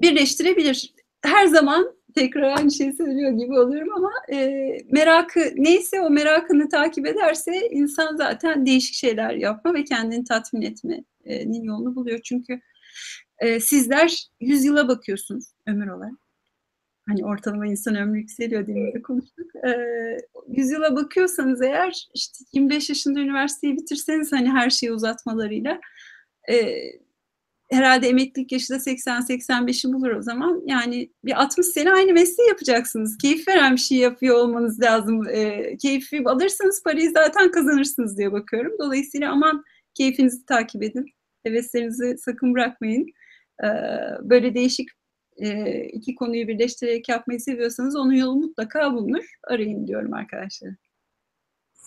birleştirebilir 0.00 0.94
her 1.22 1.46
zaman 1.46 1.96
tekrar 2.14 2.56
aynı 2.56 2.72
şeyi 2.72 2.92
söylüyor 2.92 3.30
gibi 3.32 3.58
oluyorum 3.58 3.92
ama 3.96 4.10
e, 4.32 4.48
merakı 4.90 5.40
neyse 5.56 6.00
o 6.00 6.10
merakını 6.10 6.68
takip 6.68 7.06
ederse 7.06 7.68
insan 7.70 8.16
zaten 8.16 8.66
değişik 8.66 8.94
şeyler 8.94 9.34
yapma 9.34 9.74
ve 9.74 9.84
kendini 9.84 10.24
tatmin 10.24 10.62
etmenin 10.62 11.62
yolunu 11.62 11.94
buluyor. 11.96 12.20
Çünkü 12.24 12.60
e, 13.38 13.60
sizler 13.60 14.28
yüzyıla 14.40 14.88
bakıyorsunuz 14.88 15.44
ömür 15.66 15.88
olarak. 15.88 16.12
Hani 17.08 17.24
ortalama 17.24 17.66
insan 17.66 17.96
ömrü 17.96 18.18
yükseliyor 18.18 18.66
diye 18.66 18.94
de 18.94 19.02
konuştuk. 19.02 19.56
E, 19.56 19.70
yüzyıla 20.48 20.96
bakıyorsanız 20.96 21.62
eğer 21.62 22.08
işte 22.14 22.38
25 22.52 22.88
yaşında 22.88 23.20
üniversiteyi 23.20 23.76
bitirseniz 23.76 24.32
hani 24.32 24.50
her 24.50 24.70
şeyi 24.70 24.92
uzatmalarıyla 24.92 25.80
e, 26.50 26.82
herhalde 27.70 28.08
emeklilik 28.08 28.52
yaşı 28.52 28.72
da 28.72 28.76
80-85'i 28.76 29.92
bulur 29.92 30.10
o 30.10 30.22
zaman. 30.22 30.62
Yani 30.66 31.10
bir 31.24 31.42
60 31.42 31.66
sene 31.66 31.92
aynı 31.92 32.12
mesleği 32.12 32.48
yapacaksınız. 32.48 33.18
Keyif 33.18 33.48
veren 33.48 33.72
bir 33.72 33.80
şey 33.80 33.98
yapıyor 33.98 34.36
olmanız 34.36 34.80
lazım. 34.80 35.28
E, 35.28 35.76
keyfi 35.76 36.22
alırsanız 36.24 36.82
parayı 36.82 37.10
zaten 37.10 37.50
kazanırsınız 37.50 38.18
diye 38.18 38.32
bakıyorum. 38.32 38.72
Dolayısıyla 38.78 39.32
aman 39.32 39.64
keyfinizi 39.94 40.46
takip 40.46 40.82
edin. 40.82 41.06
Heveslerinizi 41.42 42.18
sakın 42.18 42.54
bırakmayın. 42.54 43.06
E, 43.64 43.68
böyle 44.22 44.54
değişik 44.54 44.88
e, 45.36 45.80
iki 45.84 46.14
konuyu 46.14 46.48
birleştirerek 46.48 47.08
yapmayı 47.08 47.40
seviyorsanız 47.40 47.96
onun 47.96 48.12
yolu 48.12 48.36
mutlaka 48.36 48.94
bulunur. 48.94 49.24
Arayın 49.44 49.86
diyorum 49.86 50.14
arkadaşlar. 50.14 50.70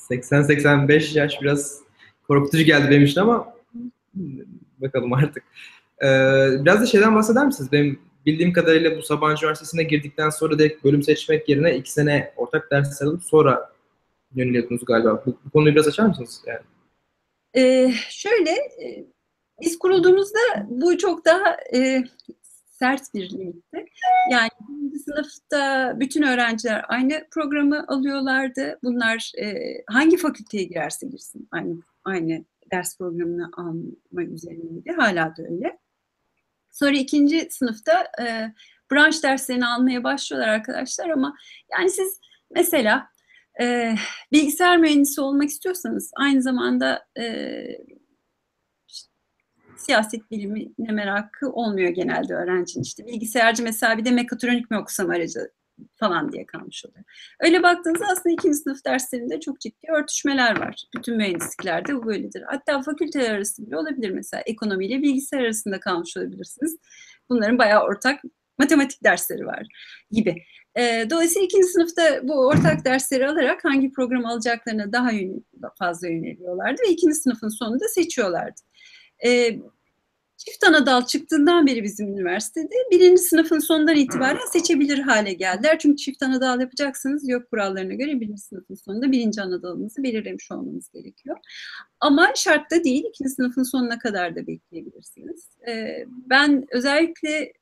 80-85 0.09 1.17
yaş 1.17 1.41
biraz 1.41 1.79
korkutucu 2.27 2.63
geldi 2.63 3.03
için 3.03 3.21
ama 3.21 3.53
bakalım 4.81 5.13
artık. 5.13 5.43
Ee, 6.03 6.65
biraz 6.65 6.81
da 6.81 6.85
şeyden 6.85 7.15
bahseder 7.15 7.45
misiniz? 7.45 7.71
Benim 7.71 7.99
bildiğim 8.25 8.53
kadarıyla 8.53 8.97
bu 8.97 9.01
Sabancı 9.01 9.45
Üniversitesi'ne 9.45 9.83
girdikten 9.83 10.29
sonra 10.29 10.59
direkt 10.59 10.83
bölüm 10.83 11.03
seçmek 11.03 11.49
yerine 11.49 11.75
iki 11.75 11.91
sene 11.91 12.33
ortak 12.37 12.71
ders 12.71 13.01
alıp 13.01 13.23
sonra 13.23 13.71
yöneliyordunuz 14.35 14.85
galiba. 14.85 15.23
Bu, 15.25 15.37
bu 15.45 15.49
konuyu 15.49 15.75
biraz 15.75 15.87
açar 15.87 16.05
mısınız? 16.05 16.41
Yani? 16.47 16.59
Ee, 17.55 17.93
şöyle, 18.09 18.51
e, 18.51 19.05
biz 19.61 19.79
kurulduğumuzda 19.79 20.39
bu 20.69 20.97
çok 20.97 21.25
daha 21.25 21.57
e, 21.75 22.03
sert 22.79 23.13
bir 23.13 23.29
limitti. 23.29 23.85
Yani 24.31 24.49
sınıfta 25.05 25.93
bütün 25.99 26.23
öğrenciler 26.23 26.85
aynı 26.87 27.27
programı 27.31 27.85
alıyorlardı. 27.87 28.79
Bunlar 28.83 29.31
e, 29.41 29.57
hangi 29.87 30.17
fakülteye 30.17 30.63
girerse 30.63 31.07
girsin 31.07 31.47
aynı 31.51 31.75
aynı 32.05 32.45
ders 32.71 32.97
programını 32.97 33.51
alma 33.57 34.23
üzerineydi. 34.23 34.91
Hala 34.91 35.35
da 35.37 35.43
öyle. 35.43 35.79
Sonra 36.71 36.91
ikinci 36.91 37.47
sınıfta 37.51 38.07
e, 38.21 38.53
branş 38.91 39.23
derslerini 39.23 39.67
almaya 39.67 40.03
başlıyorlar 40.03 40.49
arkadaşlar 40.49 41.09
ama 41.09 41.35
yani 41.71 41.89
siz 41.89 42.19
mesela 42.51 43.09
E, 43.61 43.95
bilgisayar 44.31 44.77
mühendisi 44.77 45.21
olmak 45.21 45.49
istiyorsanız 45.49 46.11
aynı 46.15 46.41
zamanda 46.41 47.05
e, 47.19 47.63
siyaset 49.77 50.31
bilimine 50.31 50.91
merakı 50.91 51.49
olmuyor 51.49 51.89
genelde 51.89 52.33
öğrencinin. 52.33 52.83
İşte 52.83 53.07
bilgisayarcı 53.07 53.63
mesela 53.63 53.97
bir 53.97 54.05
de 54.05 54.11
mekatronik 54.11 54.71
mi 54.71 54.77
okusam 54.77 55.09
aracı 55.09 55.51
falan 55.95 56.31
diye 56.31 56.45
kalmış 56.45 56.85
oluyor. 56.85 57.05
Öyle 57.39 57.63
baktığınızda 57.63 58.05
aslında 58.11 58.33
ikinci 58.33 58.57
sınıf 58.57 58.85
derslerinde 58.85 59.39
çok 59.39 59.59
ciddi 59.59 59.87
örtüşmeler 59.97 60.59
var. 60.59 60.83
Bütün 60.97 61.17
mühendisliklerde 61.17 61.95
bu 61.95 62.05
böyledir. 62.05 62.43
Hatta 62.47 62.81
fakülteler 62.81 63.33
arası 63.35 63.67
bile 63.67 63.77
olabilir 63.77 64.09
mesela. 64.09 64.43
Ekonomiyle 64.45 65.01
bilgisayar 65.01 65.39
arasında 65.39 65.79
kalmış 65.79 66.17
olabilirsiniz. 66.17 66.77
Bunların 67.29 67.57
bayağı 67.57 67.83
ortak 67.83 68.21
matematik 68.57 69.03
dersleri 69.03 69.45
var 69.45 69.67
gibi. 70.11 70.43
E, 70.75 71.09
dolayısıyla 71.09 71.45
ikinci 71.45 71.67
sınıfta 71.67 72.19
bu 72.23 72.47
ortak 72.47 72.85
dersleri 72.85 73.27
alarak 73.27 73.65
hangi 73.65 73.91
program 73.91 74.25
alacaklarına 74.25 74.93
daha 74.93 75.11
fazla 75.79 76.07
yöneliyorlardı 76.07 76.81
ve 76.81 76.91
ikinci 76.91 77.15
sınıfın 77.15 77.49
sonunda 77.49 77.87
seçiyorlardı. 77.87 78.61
Çift 80.45 80.63
ana 80.63 80.85
dal 80.85 81.05
çıktığından 81.05 81.67
beri 81.67 81.83
bizim 81.83 82.07
üniversitede 82.07 82.75
birinci 82.91 83.21
sınıfın 83.21 83.59
sonundan 83.59 83.95
itibaren 83.95 84.51
seçebilir 84.51 84.99
hale 84.99 85.33
geldiler. 85.33 85.79
Çünkü 85.79 85.97
çift 85.97 86.23
ana 86.23 86.41
dal 86.41 86.61
yapacaksınız 86.61 87.29
yok 87.29 87.49
kurallarına 87.51 87.93
göre 87.93 88.19
birinci 88.19 88.41
sınıfın 88.41 88.75
sonunda 88.75 89.11
birinci 89.11 89.41
ana 89.41 89.61
dalınızı 89.63 90.03
belirlemiş 90.03 90.51
olmanız 90.51 90.89
gerekiyor. 90.89 91.37
Ama 91.99 92.31
şart 92.35 92.71
da 92.71 92.83
değil. 92.83 93.03
ikinci 93.09 93.29
sınıfın 93.29 93.63
sonuna 93.63 93.99
kadar 93.99 94.35
da 94.35 94.47
bekleyebilirsiniz. 94.47 95.49
Ee, 95.67 96.05
ben 96.07 96.65
özellikle 96.71 97.53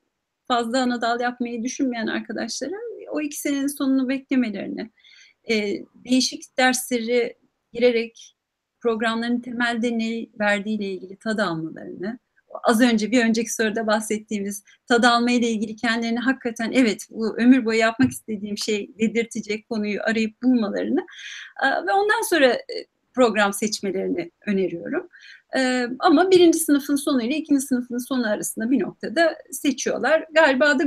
fazla 0.48 0.82
ana 0.82 1.00
dal 1.00 1.20
yapmayı 1.20 1.62
düşünmeyen 1.62 2.06
arkadaşlarım 2.06 2.98
o 3.10 3.20
iki 3.20 3.40
senenin 3.40 3.66
sonunu 3.66 4.08
beklemelerini, 4.08 4.90
e, 5.50 5.84
değişik 5.94 6.58
dersleri 6.58 7.36
girerek 7.72 8.36
programların 8.80 9.40
temelde 9.40 9.98
ne 9.98 10.26
verdiğiyle 10.40 10.92
ilgili 10.92 11.16
tad 11.16 11.38
almalarını, 11.38 12.18
az 12.62 12.80
önce 12.80 13.10
bir 13.10 13.24
önceki 13.24 13.54
soruda 13.54 13.86
bahsettiğimiz 13.86 14.64
tad 14.88 15.04
alma 15.04 15.30
ile 15.30 15.48
ilgili 15.48 15.76
kendilerini 15.76 16.18
hakikaten 16.18 16.72
evet 16.72 17.06
bu 17.10 17.38
ömür 17.38 17.64
boyu 17.64 17.78
yapmak 17.78 18.10
istediğim 18.10 18.58
şey 18.58 18.90
dedirtecek 18.98 19.68
konuyu 19.68 20.00
arayıp 20.02 20.42
bulmalarını 20.42 21.06
ve 21.86 21.92
ondan 21.92 22.22
sonra 22.30 22.58
program 23.14 23.52
seçmelerini 23.52 24.30
öneriyorum. 24.46 25.08
Ama 25.98 26.30
birinci 26.30 26.58
sınıfın 26.58 26.96
sonu 26.96 27.22
ile 27.22 27.36
ikinci 27.36 27.60
sınıfın 27.60 27.98
sonu 27.98 28.28
arasında 28.28 28.70
bir 28.70 28.80
noktada 28.80 29.36
seçiyorlar. 29.50 30.24
Galiba 30.34 30.78
da 30.78 30.84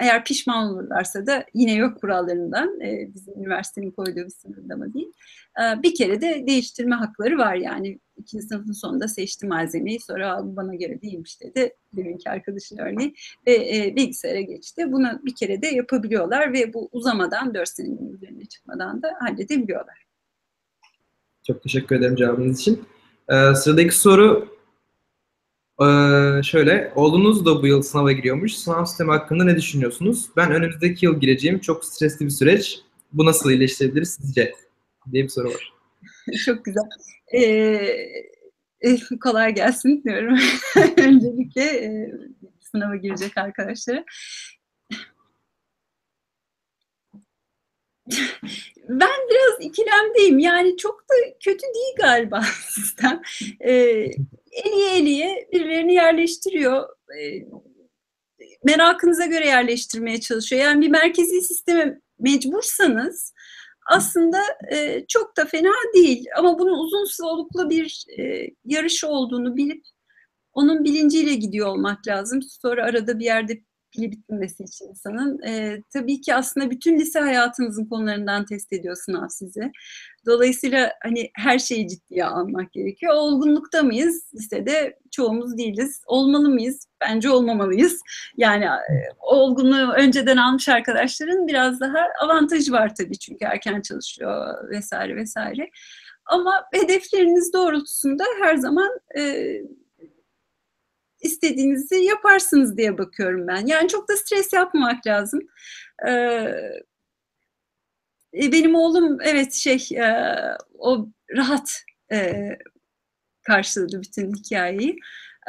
eğer 0.00 0.24
pişman 0.24 0.70
olurlarsa 0.70 1.26
da 1.26 1.44
yine 1.54 1.74
yok 1.74 2.00
kurallarından 2.00 2.80
e, 2.80 3.14
bizim 3.14 3.34
üniversitenin 3.38 3.90
koyduğu 3.90 4.24
bir 4.24 4.30
sınırlama 4.30 4.94
değil. 4.94 5.12
E, 5.60 5.82
bir 5.82 5.94
kere 5.94 6.20
de 6.20 6.44
değiştirme 6.46 6.94
hakları 6.94 7.38
var 7.38 7.54
yani 7.54 7.98
ikinci 8.16 8.46
sınıfın 8.46 8.72
sonunda 8.72 9.08
seçti 9.08 9.46
malzemeyi 9.46 10.00
sonra 10.00 10.40
bu 10.44 10.56
bana 10.56 10.74
göre 10.74 11.02
değilmiş 11.02 11.40
dedi 11.40 11.74
deminki 11.96 12.30
arkadaşın 12.30 12.78
örneği 12.78 13.14
ve 13.46 13.76
e, 13.76 13.96
bilgisayara 13.96 14.40
geçti. 14.40 14.92
Bunu 14.92 15.20
bir 15.24 15.34
kere 15.34 15.62
de 15.62 15.66
yapabiliyorlar 15.66 16.52
ve 16.52 16.74
bu 16.74 16.88
uzamadan 16.92 17.54
dört 17.54 17.68
senenin 17.68 18.14
üzerine 18.14 18.44
çıkmadan 18.44 19.02
da 19.02 19.16
halledebiliyorlar. 19.20 20.04
Çok 21.46 21.62
teşekkür 21.62 21.96
ederim 21.96 22.16
cevabınız 22.16 22.60
için. 22.60 22.84
Ee, 23.28 23.54
sıradaki 23.54 23.98
soru 23.98 24.53
ee, 25.80 26.42
şöyle, 26.42 26.92
oğlunuz 26.96 27.46
da 27.46 27.62
bu 27.62 27.66
yıl 27.66 27.82
sınava 27.82 28.12
giriyormuş. 28.12 28.54
Sınav 28.54 28.84
sistemi 28.84 29.10
hakkında 29.10 29.44
ne 29.44 29.56
düşünüyorsunuz? 29.56 30.26
Ben 30.36 30.52
önümüzdeki 30.52 31.06
yıl 31.06 31.20
gireceğim. 31.20 31.58
Çok 31.58 31.84
stresli 31.84 32.24
bir 32.24 32.30
süreç. 32.30 32.80
Bu 33.12 33.24
nasıl 33.24 33.50
iyileştirebilir 33.50 34.04
sizce? 34.04 34.54
diye 35.12 35.24
bir 35.24 35.28
soru 35.28 35.48
var. 35.48 35.72
Çok 36.44 36.64
güzel. 36.64 36.82
Ee, 37.34 37.88
kolay 39.20 39.54
gelsin 39.54 40.02
diyorum. 40.04 40.38
Öncelikle 40.96 41.62
e, 41.62 42.10
sınava 42.60 42.96
girecek 42.96 43.38
arkadaşlara. 43.38 44.04
Ben 48.88 49.28
biraz 49.30 49.70
ikilemdeyim. 49.70 50.38
Yani 50.38 50.76
çok 50.76 51.00
da 51.00 51.14
kötü 51.44 51.62
değil 51.62 51.94
galiba 51.98 52.42
sistem. 52.68 53.22
Ee, 53.60 53.70
eliye 54.52 54.96
eliye 54.96 55.48
birilerini 55.52 55.94
yerleştiriyor. 55.94 56.88
E, 57.22 57.46
merakınıza 58.64 59.26
göre 59.26 59.46
yerleştirmeye 59.46 60.20
çalışıyor. 60.20 60.62
Yani 60.62 60.80
bir 60.80 60.90
merkezi 60.90 61.40
sisteme 61.40 62.00
mecbursanız 62.18 63.32
aslında 63.90 64.38
e, 64.72 65.04
çok 65.08 65.36
da 65.36 65.44
fena 65.44 65.72
değil. 65.94 66.26
Ama 66.36 66.58
bunun 66.58 66.78
uzun 66.78 67.04
soluklu 67.04 67.70
bir 67.70 68.04
e, 68.18 68.48
yarış 68.64 69.04
olduğunu 69.04 69.56
bilip 69.56 69.84
onun 70.52 70.84
bilinciyle 70.84 71.34
gidiyor 71.34 71.66
olmak 71.66 72.06
lazım. 72.06 72.42
Sonra 72.42 72.84
arada 72.84 73.18
bir 73.18 73.24
yerde 73.24 73.60
pili 73.94 74.12
bitmesi 74.12 74.64
için 74.64 74.88
insanın. 74.88 75.42
E, 75.42 75.82
tabii 75.92 76.20
ki 76.20 76.34
aslında 76.34 76.70
bütün 76.70 76.98
lise 76.98 77.20
hayatınızın 77.20 77.84
konularından 77.84 78.44
test 78.44 78.72
ediyor 78.72 78.96
sınav 78.96 79.28
sizi. 79.28 79.72
Dolayısıyla 80.26 80.92
hani 81.02 81.30
her 81.34 81.58
şeyi 81.58 81.88
ciddiye 81.88 82.24
almak 82.24 82.72
gerekiyor. 82.72 83.14
Olgunlukta 83.14 83.82
mıyız? 83.82 84.30
Lisede 84.34 84.98
çoğumuz 85.10 85.58
değiliz. 85.58 86.02
Olmalı 86.06 86.48
mıyız? 86.48 86.88
Bence 87.00 87.30
olmamalıyız. 87.30 88.00
Yani 88.36 88.66
olgunluğu 89.18 89.92
önceden 89.92 90.36
almış 90.36 90.68
arkadaşların 90.68 91.46
biraz 91.46 91.80
daha 91.80 91.98
avantajı 92.22 92.72
var 92.72 92.94
tabii 92.94 93.18
çünkü 93.18 93.44
erken 93.44 93.80
çalışıyor 93.80 94.54
vesaire 94.70 95.16
vesaire. 95.16 95.70
Ama 96.26 96.64
hedefleriniz 96.72 97.52
doğrultusunda 97.52 98.24
her 98.42 98.56
zaman 98.56 98.90
e, 99.18 99.54
istediğinizi 101.24 101.94
yaparsınız 101.96 102.76
diye 102.76 102.98
bakıyorum 102.98 103.46
ben. 103.46 103.66
Yani 103.66 103.88
çok 103.88 104.08
da 104.08 104.16
stres 104.16 104.52
yapmamak 104.52 105.06
lazım. 105.06 105.40
Ee, 106.06 106.12
e, 108.34 108.52
benim 108.52 108.74
oğlum 108.74 109.18
evet 109.22 109.52
şey 109.52 109.88
e, 109.96 110.36
o 110.78 111.08
rahat 111.36 111.82
e, 112.12 112.50
karşıladı 113.42 114.02
bütün 114.02 114.32
hikayeyi. 114.34 114.98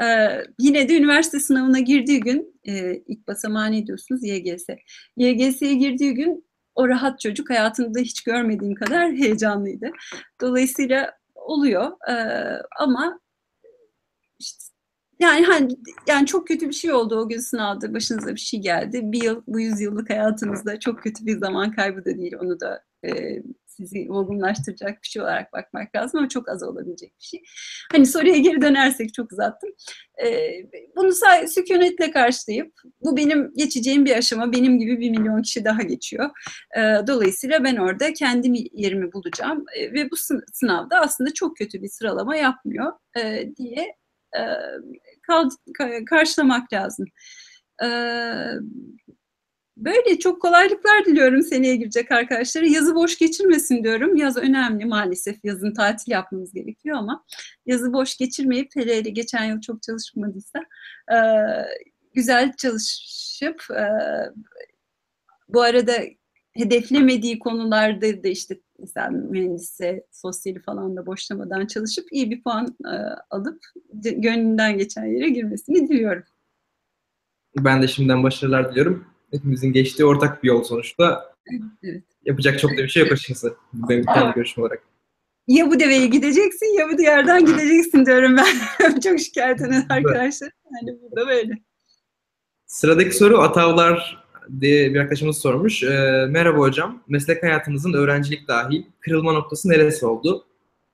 Ee, 0.03 0.43
yine 0.59 0.89
de 0.89 0.97
üniversite 0.97 1.39
sınavına 1.39 1.79
girdiği 1.79 2.19
gün 2.19 2.59
e, 2.63 2.95
ilk 2.95 3.27
basamağı 3.27 3.71
ne 3.71 3.87
diyorsunuz? 3.87 4.23
YGS. 4.23 4.65
YGS'ye 5.17 5.73
girdiği 5.73 6.13
gün 6.13 6.45
o 6.75 6.87
rahat 6.87 7.19
çocuk 7.19 7.49
hayatında 7.49 7.99
hiç 7.99 8.23
görmediğim 8.23 8.75
kadar 8.75 9.11
heyecanlıydı. 9.11 9.91
Dolayısıyla 10.41 11.11
oluyor 11.35 11.91
ee, 12.09 12.61
ama 12.79 13.19
işte 14.39 14.74
yani 15.19 15.45
hani 15.45 15.75
yani 16.07 16.25
çok 16.25 16.47
kötü 16.47 16.69
bir 16.69 16.73
şey 16.73 16.93
oldu 16.93 17.19
o 17.19 17.29
gün 17.29 17.39
sınavda 17.39 17.93
başınıza 17.93 18.35
bir 18.35 18.39
şey 18.39 18.61
geldi. 18.61 19.01
Bir 19.03 19.23
yıl 19.23 19.41
bu 19.47 19.59
yüzyıllık 19.59 20.09
hayatınızda 20.09 20.79
çok 20.79 21.03
kötü 21.03 21.25
bir 21.25 21.37
zaman 21.37 21.71
kaybı 21.71 22.05
da 22.05 22.17
değil. 22.17 22.33
Onu 22.39 22.59
da 22.59 22.83
e, 23.05 23.41
sizi 23.67 24.07
olgunlaştıracak 24.09 25.03
bir 25.03 25.07
şey 25.07 25.21
olarak 25.21 25.53
bakmak 25.53 25.95
lazım 25.95 26.19
ama 26.19 26.29
çok 26.29 26.49
az 26.49 26.63
olabilecek 26.63 27.13
bir 27.19 27.25
şey. 27.25 27.43
Hani 27.91 28.05
soruya 28.05 28.37
geri 28.37 28.61
dönersek 28.61 29.13
çok 29.13 29.31
uzattım. 29.31 29.69
E, 30.25 30.51
bunu 30.95 31.13
say 31.13 31.47
sükunetle 31.47 32.11
karşılayıp 32.11 32.73
bu 33.01 33.17
benim 33.17 33.53
geçeceğim 33.57 34.05
bir 34.05 34.17
aşama. 34.17 34.51
Benim 34.51 34.79
gibi 34.79 34.99
bir 34.99 35.09
milyon 35.09 35.41
kişi 35.41 35.65
daha 35.65 35.81
geçiyor. 35.81 36.29
E, 36.77 37.07
dolayısıyla 37.07 37.63
ben 37.63 37.75
orada 37.75 38.13
kendi 38.13 38.47
yerimi 38.73 39.13
bulacağım 39.13 39.65
e, 39.77 39.93
ve 39.93 40.11
bu 40.11 40.15
sınavda 40.53 40.99
aslında 40.99 41.33
çok 41.33 41.57
kötü 41.57 41.81
bir 41.81 41.89
sıralama 41.89 42.35
yapmıyor 42.35 42.91
e, 43.17 43.55
diye 43.57 43.95
karşılamak 46.05 46.73
lazım. 46.73 47.05
Böyle 49.77 50.19
çok 50.19 50.41
kolaylıklar 50.41 51.05
diliyorum 51.05 51.41
seneye 51.41 51.75
girecek 51.75 52.11
arkadaşlara. 52.11 52.65
Yazı 52.65 52.95
boş 52.95 53.17
geçirmesin 53.17 53.83
diyorum. 53.83 54.15
Yaz 54.15 54.37
önemli 54.37 54.85
maalesef. 54.85 55.37
Yazın 55.43 55.73
tatil 55.73 56.11
yapmamız 56.11 56.53
gerekiyor 56.53 56.97
ama 56.97 57.25
yazı 57.65 57.93
boş 57.93 58.17
geçirmeyip 58.17 58.75
hele 58.75 58.97
hele 58.97 59.09
geçen 59.09 59.43
yıl 59.43 59.61
çok 59.61 59.81
çalışmadıysa 59.81 60.59
güzel 62.13 62.53
çalışıp 62.57 63.67
bu 65.47 65.61
arada 65.61 65.93
hedeflemediği 66.53 67.39
konularda 67.39 68.23
da 68.23 68.27
işte 68.27 68.59
mesela 68.79 69.09
mühendisse, 69.09 70.05
sosyali 70.11 70.59
falan 70.59 70.95
da 70.97 71.05
boşlamadan 71.05 71.65
çalışıp 71.65 72.05
iyi 72.11 72.31
bir 72.31 72.43
puan 72.43 72.77
e, 72.85 72.95
alıp 73.29 73.59
gönlünden 73.93 74.77
geçen 74.77 75.05
yere 75.05 75.29
girmesini 75.29 75.89
diliyorum. 75.89 76.23
Ben 77.59 77.81
de 77.81 77.87
şimdiden 77.87 78.23
başarılar 78.23 78.71
diliyorum. 78.71 79.07
Hepimizin 79.31 79.73
geçtiği 79.73 80.05
ortak 80.05 80.43
bir 80.43 80.47
yol 80.47 80.63
sonuçta. 80.63 81.33
Evet. 81.83 82.03
Yapacak 82.25 82.59
çok 82.59 82.71
da 82.71 82.77
bir 82.77 82.87
şey 82.87 83.03
yok 83.03 83.11
açıkçası. 83.11 83.55
Benim 83.73 84.05
kendi 84.05 84.35
görüşüm 84.35 84.63
olarak. 84.63 84.83
Ya 85.47 85.71
bu 85.71 85.79
deveye 85.79 86.07
gideceksin 86.07 86.79
ya 86.79 86.89
bu 86.89 86.97
diyardan 86.97 87.45
gideceksin 87.45 88.05
diyorum 88.05 88.37
ben. 88.37 88.99
çok 89.03 89.19
şikayet 89.19 89.61
eden 89.61 89.85
arkadaşlar. 89.89 90.51
Yani 90.71 90.97
bu 91.01 91.15
da 91.15 91.27
böyle. 91.27 91.53
Sıradaki 92.65 93.17
soru 93.17 93.37
Atavlar 93.39 94.24
diye 94.59 94.93
bir 94.93 94.99
arkadaşımız 94.99 95.37
sormuş. 95.37 95.83
E, 95.83 96.25
merhaba 96.29 96.59
hocam, 96.59 97.03
meslek 97.07 97.43
hayatınızın 97.43 97.93
öğrencilik 97.93 98.47
dahil 98.47 98.83
kırılma 98.99 99.33
noktası 99.33 99.69
neresi 99.69 100.05
oldu? 100.05 100.45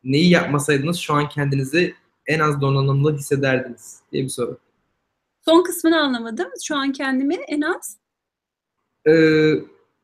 Neyi 0.04 0.30
yapmasaydınız 0.30 0.98
şu 0.98 1.14
an 1.14 1.30
kendinizi 1.30 1.96
en 2.28 2.40
az 2.40 2.62
donanımlı 2.62 3.18
hissederdiniz 3.18 4.00
diye 4.12 4.24
bir 4.24 4.30
soru. 4.30 4.58
Son 5.46 5.64
kısmını 5.64 6.00
anlamadım. 6.00 6.48
Şu 6.64 6.76
an 6.76 6.92
kendimi 6.92 7.36
en 7.36 7.62
az? 7.62 7.98
E, 9.08 9.14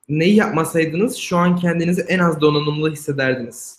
neyi 0.09 0.35
yapmasaydınız 0.35 1.15
şu 1.15 1.37
an 1.37 1.55
kendinizi 1.55 2.01
en 2.01 2.19
az 2.19 2.41
donanımlı 2.41 2.91
hissederdiniz. 2.91 3.77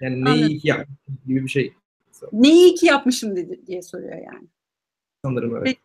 Yani 0.00 0.24
neyi 0.24 0.46
iyi 0.46 0.58
ki 0.58 0.68
yapmışım 0.68 1.18
gibi 1.26 1.44
bir 1.44 1.48
şey. 1.48 1.74
Neyi 2.32 2.54
iyi 2.54 2.74
ki 2.74 2.86
yapmışım 2.86 3.36
dedi, 3.36 3.60
diye 3.66 3.82
soruyor 3.82 4.16
yani. 4.16 4.48
Sanırım 5.24 5.56
evet. 5.56 5.64
Peki, 5.64 5.80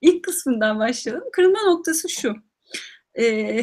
ilk 0.00 0.24
kısmından 0.24 0.78
başlayalım. 0.78 1.24
Kırılma 1.32 1.62
noktası 1.62 2.08
şu. 2.08 2.36
Ee, 3.20 3.62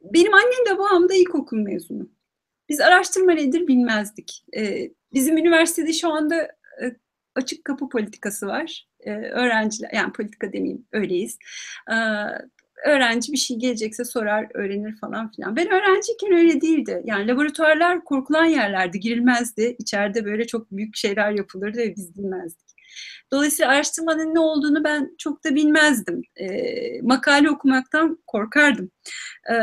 benim 0.00 0.34
annem 0.34 0.66
de 0.66 0.78
babam 0.78 1.08
da 1.08 1.14
ilkokul 1.14 1.56
mezunu. 1.56 2.10
Biz 2.68 2.80
araştırma 2.80 3.32
nedir 3.32 3.66
bilmezdik. 3.66 4.44
Ee, 4.56 4.90
bizim 5.12 5.36
üniversitede 5.36 5.92
şu 5.92 6.08
anda 6.08 6.42
e, 6.82 6.96
açık 7.34 7.64
kapı 7.64 7.88
politikası 7.88 8.46
var. 8.46 8.88
Ee, 9.00 9.10
öğrenciler, 9.10 9.90
yani 9.94 10.12
politika 10.12 10.52
demeyeyim 10.52 10.86
öyleyiz. 10.92 11.38
Ee, 11.90 11.94
öğrenci 12.86 13.32
bir 13.32 13.36
şey 13.36 13.58
gelecekse 13.58 14.04
sorar, 14.04 14.46
öğrenir 14.54 14.96
falan 15.00 15.30
filan. 15.30 15.56
Ben 15.56 15.66
öğrenciyken 15.70 16.32
öyle 16.32 16.60
değildi. 16.60 17.02
Yani 17.04 17.28
laboratuvarlar 17.28 18.04
korkulan 18.04 18.44
yerlerdi, 18.44 19.00
girilmezdi. 19.00 19.76
İçeride 19.78 20.24
böyle 20.24 20.46
çok 20.46 20.70
büyük 20.70 20.96
şeyler 20.96 21.30
yapılırdı 21.30 21.78
ve 21.78 21.96
biz 21.96 22.18
bilmezdik. 22.18 22.73
Dolayısıyla 23.32 23.70
araştırmanın 23.70 24.34
ne 24.34 24.40
olduğunu 24.40 24.84
ben 24.84 25.14
çok 25.18 25.44
da 25.44 25.54
bilmezdim. 25.54 26.22
E, 26.36 26.46
makale 27.02 27.50
okumaktan 27.50 28.18
korkardım. 28.26 28.90
E, 29.50 29.54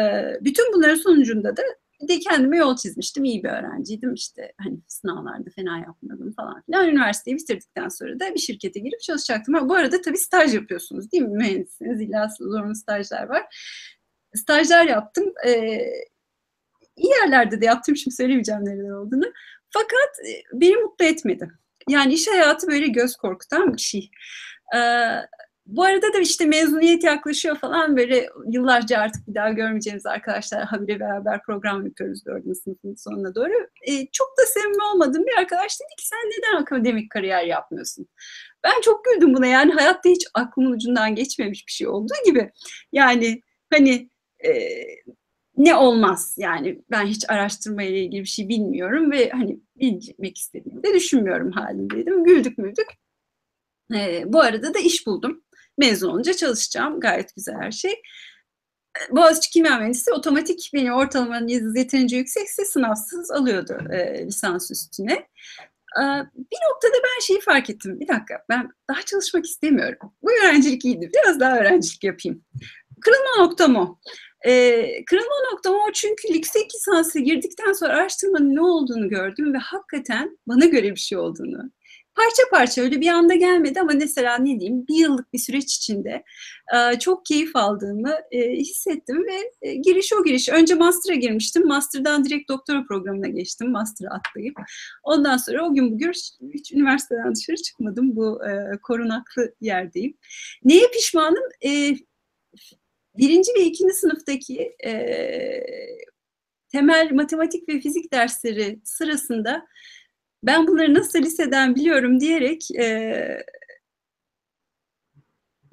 bütün 0.41 0.73
bunların 0.73 0.95
sonucunda 0.95 1.57
da 1.57 1.63
de 2.07 2.19
kendime 2.19 2.57
yol 2.57 2.75
çizmiştim. 2.75 3.23
İyi 3.23 3.43
bir 3.43 3.49
öğrenciydim. 3.49 4.13
İşte 4.13 4.53
hani 4.57 4.79
sınavlarda 4.87 5.49
fena 5.55 5.79
yapmadım 5.79 6.33
falan 6.33 6.61
filan. 6.61 6.89
Üniversiteyi 6.89 7.37
bitirdikten 7.37 7.87
sonra 7.89 8.19
da 8.19 8.33
bir 8.33 8.39
şirkete 8.39 8.79
girip 8.79 9.01
çalışacaktım. 9.01 9.53
Ha, 9.53 9.69
bu 9.69 9.75
arada 9.75 10.01
tabii 10.01 10.17
staj 10.17 10.53
yapıyorsunuz 10.53 11.11
değil 11.11 11.23
mi? 11.23 11.37
Mühendisiniz. 11.37 12.01
İlla 12.01 12.29
zorunlu 12.39 12.75
stajlar 12.75 13.29
var. 13.29 13.43
Stajlar 14.35 14.85
yaptım. 14.85 15.33
Ee, 15.47 15.81
iyi 16.95 17.11
yerlerde 17.21 17.61
de 17.61 17.65
yaptım. 17.65 17.95
Şimdi 17.95 18.15
söylemeyeceğim 18.15 18.65
nerede 18.65 18.93
olduğunu. 18.93 19.25
Fakat 19.69 20.09
beni 20.53 20.75
mutlu 20.75 21.05
etmedi. 21.05 21.51
Yani 21.89 22.13
iş 22.13 22.27
hayatı 22.27 22.67
böyle 22.67 22.87
göz 22.87 23.15
korkutan 23.15 23.73
bir 23.73 23.81
şey. 23.81 24.11
Ee, 24.75 24.79
bu 25.65 25.83
arada 25.83 26.13
da 26.13 26.19
işte 26.19 26.45
mezuniyet 26.45 27.03
yaklaşıyor 27.03 27.57
falan 27.57 27.97
böyle 27.97 28.29
yıllarca 28.51 28.99
artık 28.99 29.27
bir 29.27 29.35
daha 29.35 29.49
görmeyeceğimiz 29.49 30.05
arkadaşlar 30.05 30.63
habire 30.63 30.99
beraber 30.99 31.41
program 31.43 31.85
yapıyoruz 31.85 32.25
dördüncü 32.25 32.59
sınıfın 32.59 32.95
sonuna 32.95 33.35
doğru. 33.35 33.53
Ee, 33.87 34.07
çok 34.11 34.27
da 34.37 34.45
sevimli 34.45 34.83
olmadığım 34.93 35.25
bir 35.25 35.37
arkadaş 35.37 35.79
dedi 35.79 35.95
ki 35.97 36.07
sen 36.07 36.19
neden 36.19 36.61
akademik 36.61 37.11
kariyer 37.11 37.43
yapmıyorsun? 37.43 38.07
Ben 38.63 38.81
çok 38.81 39.05
güldüm 39.05 39.33
buna 39.33 39.47
yani 39.47 39.71
hayatta 39.71 40.09
hiç 40.09 40.27
aklımın 40.33 40.71
ucundan 40.71 41.15
geçmemiş 41.15 41.67
bir 41.67 41.71
şey 41.71 41.87
olduğu 41.87 42.13
gibi. 42.25 42.51
Yani 42.91 43.41
hani 43.73 44.09
e, 44.45 44.51
ne 45.65 45.75
olmaz 45.75 46.35
yani 46.37 46.81
ben 46.91 47.05
hiç 47.05 47.29
araştırma 47.29 47.83
ile 47.83 48.03
ilgili 48.03 48.21
bir 48.21 48.27
şey 48.27 48.49
bilmiyorum 48.49 49.11
ve 49.11 49.29
hani 49.29 49.59
bilmek 49.75 50.37
istediğimi 50.37 50.83
de 50.83 50.93
düşünmüyorum 50.93 51.51
halindeydim. 51.51 52.23
Güldük 52.23 52.57
müldük. 52.57 52.87
Ee, 53.95 54.23
bu 54.25 54.41
arada 54.41 54.73
da 54.73 54.79
iş 54.79 55.07
buldum. 55.07 55.43
Mezun 55.77 56.09
olunca 56.09 56.33
çalışacağım. 56.33 56.99
Gayet 56.99 57.35
güzel 57.35 57.55
her 57.55 57.71
şey. 57.71 57.93
Boğaziçi 59.09 59.49
Kimya 59.49 59.77
Mühendisi 59.77 60.13
otomatik 60.13 60.71
beni 60.73 60.93
ortalamanın 60.93 61.47
yeterince 61.75 62.17
yüksekse 62.17 62.65
sınavsız 62.65 63.31
alıyordu 63.31 63.77
e, 63.91 64.25
lisans 64.25 64.71
üstüne. 64.71 65.13
E, 65.97 66.03
bir 66.35 66.57
noktada 66.69 66.97
ben 67.03 67.21
şeyi 67.21 67.41
fark 67.41 67.69
ettim. 67.69 67.99
Bir 67.99 68.07
dakika 68.07 68.45
ben 68.49 68.69
daha 68.89 69.01
çalışmak 69.01 69.45
istemiyorum. 69.45 70.13
Bu 70.21 70.31
öğrencilik 70.31 70.85
iyiydi. 70.85 71.11
Biraz 71.13 71.39
daha 71.39 71.57
öğrencilik 71.57 72.03
yapayım. 72.03 72.45
Kırılma 73.01 73.45
noktam 73.45 73.75
o. 73.75 73.99
E, 74.45 75.05
kırılma 75.05 75.51
noktam 75.51 75.73
o 75.75 75.91
çünkü 75.93 76.33
yüksek 76.33 76.75
lisansa 76.75 77.19
girdikten 77.19 77.73
sonra 77.73 77.93
araştırmanın 77.93 78.55
ne 78.55 78.61
olduğunu 78.61 79.09
gördüm 79.09 79.53
ve 79.53 79.57
hakikaten 79.57 80.37
bana 80.47 80.65
göre 80.65 80.91
bir 80.91 80.99
şey 80.99 81.17
olduğunu. 81.17 81.71
Parça 82.15 82.43
parça 82.51 82.81
öyle 82.81 83.01
bir 83.01 83.07
anda 83.07 83.35
gelmedi 83.35 83.79
ama 83.81 83.91
mesela 83.95 84.37
ne 84.37 84.59
diyeyim 84.59 84.87
bir 84.87 84.95
yıllık 84.95 85.33
bir 85.33 85.39
süreç 85.39 85.75
içinde 85.75 86.23
e, 86.75 86.99
çok 86.99 87.25
keyif 87.25 87.55
aldığımı 87.55 88.15
e, 88.31 88.51
hissettim 88.51 89.25
ve 89.27 89.67
e, 89.69 89.75
giriş 89.75 90.13
o 90.13 90.23
giriş. 90.23 90.49
Önce 90.49 90.75
master'a 90.75 91.15
girmiştim. 91.15 91.67
Master'dan 91.67 92.25
direkt 92.25 92.49
doktora 92.49 92.83
programına 92.87 93.27
geçtim. 93.27 93.71
Master'a 93.71 94.15
atlayıp. 94.15 94.55
Ondan 95.03 95.37
sonra 95.37 95.65
o 95.65 95.73
gün 95.73 95.91
bugün 95.91 96.11
hiç 96.53 96.71
üniversiteden 96.71 97.35
dışarı 97.35 97.57
çıkmadım. 97.57 98.15
Bu 98.15 98.39
e, 98.45 98.77
korunaklı 98.83 99.53
yerdeyim. 99.61 100.17
Neye 100.63 100.87
pişmanım? 100.87 101.43
E, 101.65 101.95
birinci 103.17 103.51
ve 103.59 103.63
ikinci 103.63 103.93
sınıftaki 103.93 104.75
e, 104.85 104.91
temel 106.71 107.11
matematik 107.11 107.69
ve 107.69 107.79
fizik 107.79 108.13
dersleri 108.13 108.79
sırasında 108.83 109.67
ben 110.43 110.67
bunları 110.67 110.93
nasıl 110.93 111.19
liseden 111.19 111.75
biliyorum 111.75 112.19
diyerek 112.19 112.71
e, 112.71 113.45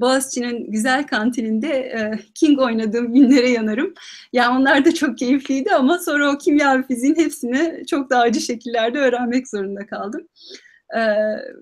Boğaziçi'nin 0.01 0.71
güzel 0.71 1.07
kantininde 1.07 1.69
e, 1.69 2.19
King 2.35 2.61
oynadığım 2.61 3.15
günlere 3.15 3.51
yanarım. 3.51 3.95
Yani 4.33 4.59
onlar 4.59 4.85
da 4.85 4.95
çok 4.95 5.19
keyifliydi 5.19 5.75
ama 5.75 5.99
sonra 5.99 6.33
o 6.33 6.39
kimya 6.39 6.79
ve 6.79 6.83
fiziğin 6.83 7.17
hepsini 7.17 7.87
çok 7.87 8.11
daha 8.11 8.23
acı 8.23 8.41
şekillerde 8.41 8.99
öğrenmek 8.99 9.49
zorunda 9.49 9.87
kaldım. 9.87 10.29
E, 10.97 11.01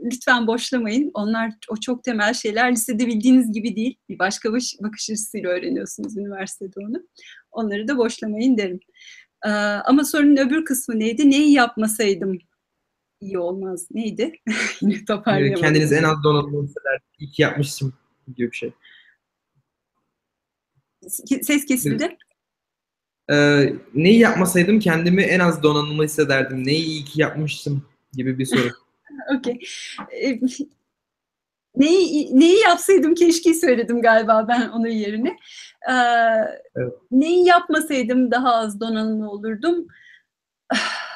lütfen 0.04 0.46
boşlamayın. 0.46 1.10
Onlar 1.14 1.52
o 1.70 1.76
çok 1.76 2.04
temel 2.04 2.34
şeyler. 2.34 2.72
Lisede 2.72 3.06
bildiğiniz 3.06 3.52
gibi 3.52 3.76
değil. 3.76 3.98
Bir 4.08 4.18
başka 4.18 4.52
bakış 4.52 5.10
açısıyla 5.10 5.50
öğreniyorsunuz 5.50 6.16
üniversitede 6.16 6.80
onu. 6.80 7.06
Onları 7.50 7.88
da 7.88 7.98
boşlamayın 7.98 8.58
derim. 8.58 8.80
E, 9.44 9.48
ama 9.84 10.04
sorunun 10.04 10.36
öbür 10.36 10.64
kısmı 10.64 10.98
neydi? 10.98 11.30
Neyi 11.30 11.52
yapmasaydım 11.52 12.38
iyi 13.20 13.38
olmaz. 13.38 13.86
Neydi? 13.90 14.32
Yine 14.80 15.04
toparlayamadım. 15.04 15.62
Kendiniz 15.62 15.92
en 15.92 16.02
az 16.02 16.24
donanımlı 16.24 16.62
hisseder. 16.62 17.00
İyi 17.18 17.30
ki 17.30 17.42
yapmışsın 17.42 17.94
gibi 18.36 18.50
bir 18.50 18.56
şey. 18.56 18.72
Ses 21.42 21.66
kesildi. 21.66 22.16
Ee, 23.30 23.72
neyi 23.94 24.18
yapmasaydım 24.18 24.78
kendimi 24.80 25.22
en 25.22 25.40
az 25.40 25.62
donanımlı 25.62 26.04
hissederdim. 26.04 26.66
Neyi 26.66 26.84
iyi 26.84 27.04
ki 27.04 27.20
yapmıştım 27.20 27.84
gibi 28.12 28.38
bir 28.38 28.46
soru. 28.46 28.70
Okey. 29.38 29.60
Ee, 30.12 30.40
neyi, 31.76 32.40
neyi 32.40 32.60
yapsaydım 32.60 33.14
keşke 33.14 33.54
söyledim 33.54 34.02
galiba 34.02 34.46
ben 34.48 34.68
onun 34.68 34.86
yerine. 34.88 35.28
Ee, 35.88 35.92
evet. 36.76 36.92
Neyi 37.10 37.46
yapmasaydım 37.46 38.30
daha 38.30 38.54
az 38.54 38.80
donanımlı 38.80 39.30
olurdum. 39.30 39.86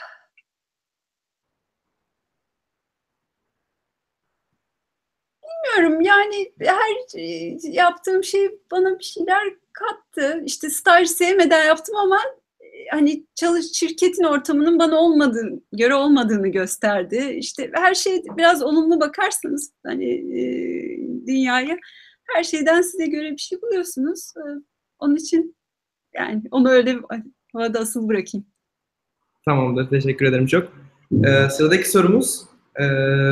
Bilmiyorum 5.43 6.01
yani 6.01 6.53
her 6.61 7.19
e, 7.21 7.57
yaptığım 7.63 8.25
şey 8.25 8.59
bana 8.71 8.99
bir 8.99 9.05
şeyler 9.05 9.43
kattı. 9.73 10.43
İşte 10.47 10.71
staj 10.71 11.09
sevmeden 11.09 11.65
yaptım 11.65 11.97
ama 11.97 12.21
hani 12.91 13.27
çalış 13.35 13.67
şirketin 13.73 14.25
ortamının 14.25 14.79
bana 14.79 14.97
olmadığını, 14.97 15.61
göre 15.73 15.95
olmadığını 15.95 16.49
gösterdi. 16.49 17.35
İşte 17.39 17.71
her 17.75 17.95
şey 17.95 18.23
biraz 18.37 18.63
olumlu 18.63 19.01
bakarsanız 19.01 19.73
hani 19.87 20.11
e, 20.41 20.43
dünyaya 21.27 21.79
her 22.35 22.45
şeyden 22.45 22.83
size 22.83 23.07
göre 23.07 23.33
bir 23.33 23.39
şey 23.39 23.63
buluyorsunuz. 23.63 24.33
E, 24.37 24.43
onun 24.99 25.17
için 25.17 25.57
yani 26.15 26.43
onu 26.51 26.69
öyle 26.69 26.97
havada 27.53 27.81
asıl 27.81 28.09
bırakayım. 28.09 28.47
Tamamdır. 29.45 29.91
Teşekkür 29.91 30.27
ederim 30.27 30.47
çok. 30.47 30.73
Ee, 31.25 31.51
sıradaki 31.51 31.91
sorumuz 31.91 32.45
e, 32.77 32.85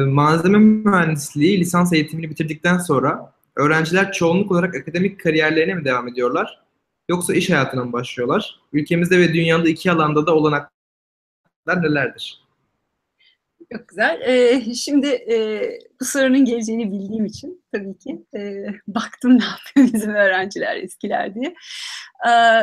malzeme 0.07 0.59
mühendisliği 0.59 1.61
lisans 1.61 1.93
eğitimini 1.93 2.31
bitirdikten 2.31 2.79
sonra 2.79 3.33
öğrenciler 3.57 4.13
çoğunluk 4.13 4.53
olarak 4.53 4.75
akademik 4.75 5.21
kariyerlerine 5.21 5.75
mi 5.75 5.85
devam 5.85 6.09
ediyorlar? 6.09 6.68
Yoksa 7.09 7.35
iş 7.35 7.51
hayatına 7.51 7.85
mı 7.85 7.93
başlıyorlar? 7.93 8.61
Ülkemizde 8.73 9.19
ve 9.19 9.35
dünyada 9.35 9.69
iki 9.69 9.91
alanda 9.91 10.27
da 10.27 10.35
olanaklar 10.35 10.71
nelerdir? 11.83 12.49
Çok 13.73 13.89
güzel. 13.89 14.21
Ee, 14.21 14.75
şimdi 14.75 15.07
e, 15.07 15.63
bu 16.01 16.05
sorunun 16.05 16.45
geleceğini 16.45 16.93
bildiğim 16.93 17.25
için 17.25 17.65
tabii 17.73 17.99
ki 17.99 18.25
e, 18.37 18.67
baktım 18.89 19.39
ne 19.39 19.45
yapıyor 19.45 19.95
bizim 19.95 20.15
öğrenciler 20.15 20.77
eskiler 20.77 21.35
diye. 21.35 21.55
Ee, 22.29 22.63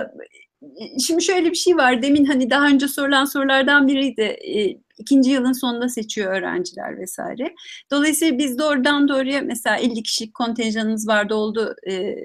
şimdi 1.07 1.23
şöyle 1.23 1.49
bir 1.49 1.55
şey 1.55 1.77
var. 1.77 2.01
Demin 2.01 2.25
hani 2.25 2.49
daha 2.49 2.67
önce 2.67 2.87
sorulan 2.87 3.25
sorulardan 3.25 3.87
biriydi. 3.87 4.21
Ee, 4.21 4.84
ikinci 4.97 5.31
yılın 5.31 5.53
sonunda 5.53 5.89
seçiyor 5.89 6.33
öğrenciler 6.33 6.97
vesaire. 6.97 7.55
Dolayısıyla 7.91 8.37
biz 8.37 8.57
doğrudan 8.57 9.07
doğruya 9.07 9.41
mesela 9.41 9.77
50 9.77 10.03
kişilik 10.03 10.33
kontenjanımız 10.33 11.07
vardı 11.07 11.35
oldu 11.35 11.75
e, 11.89 12.15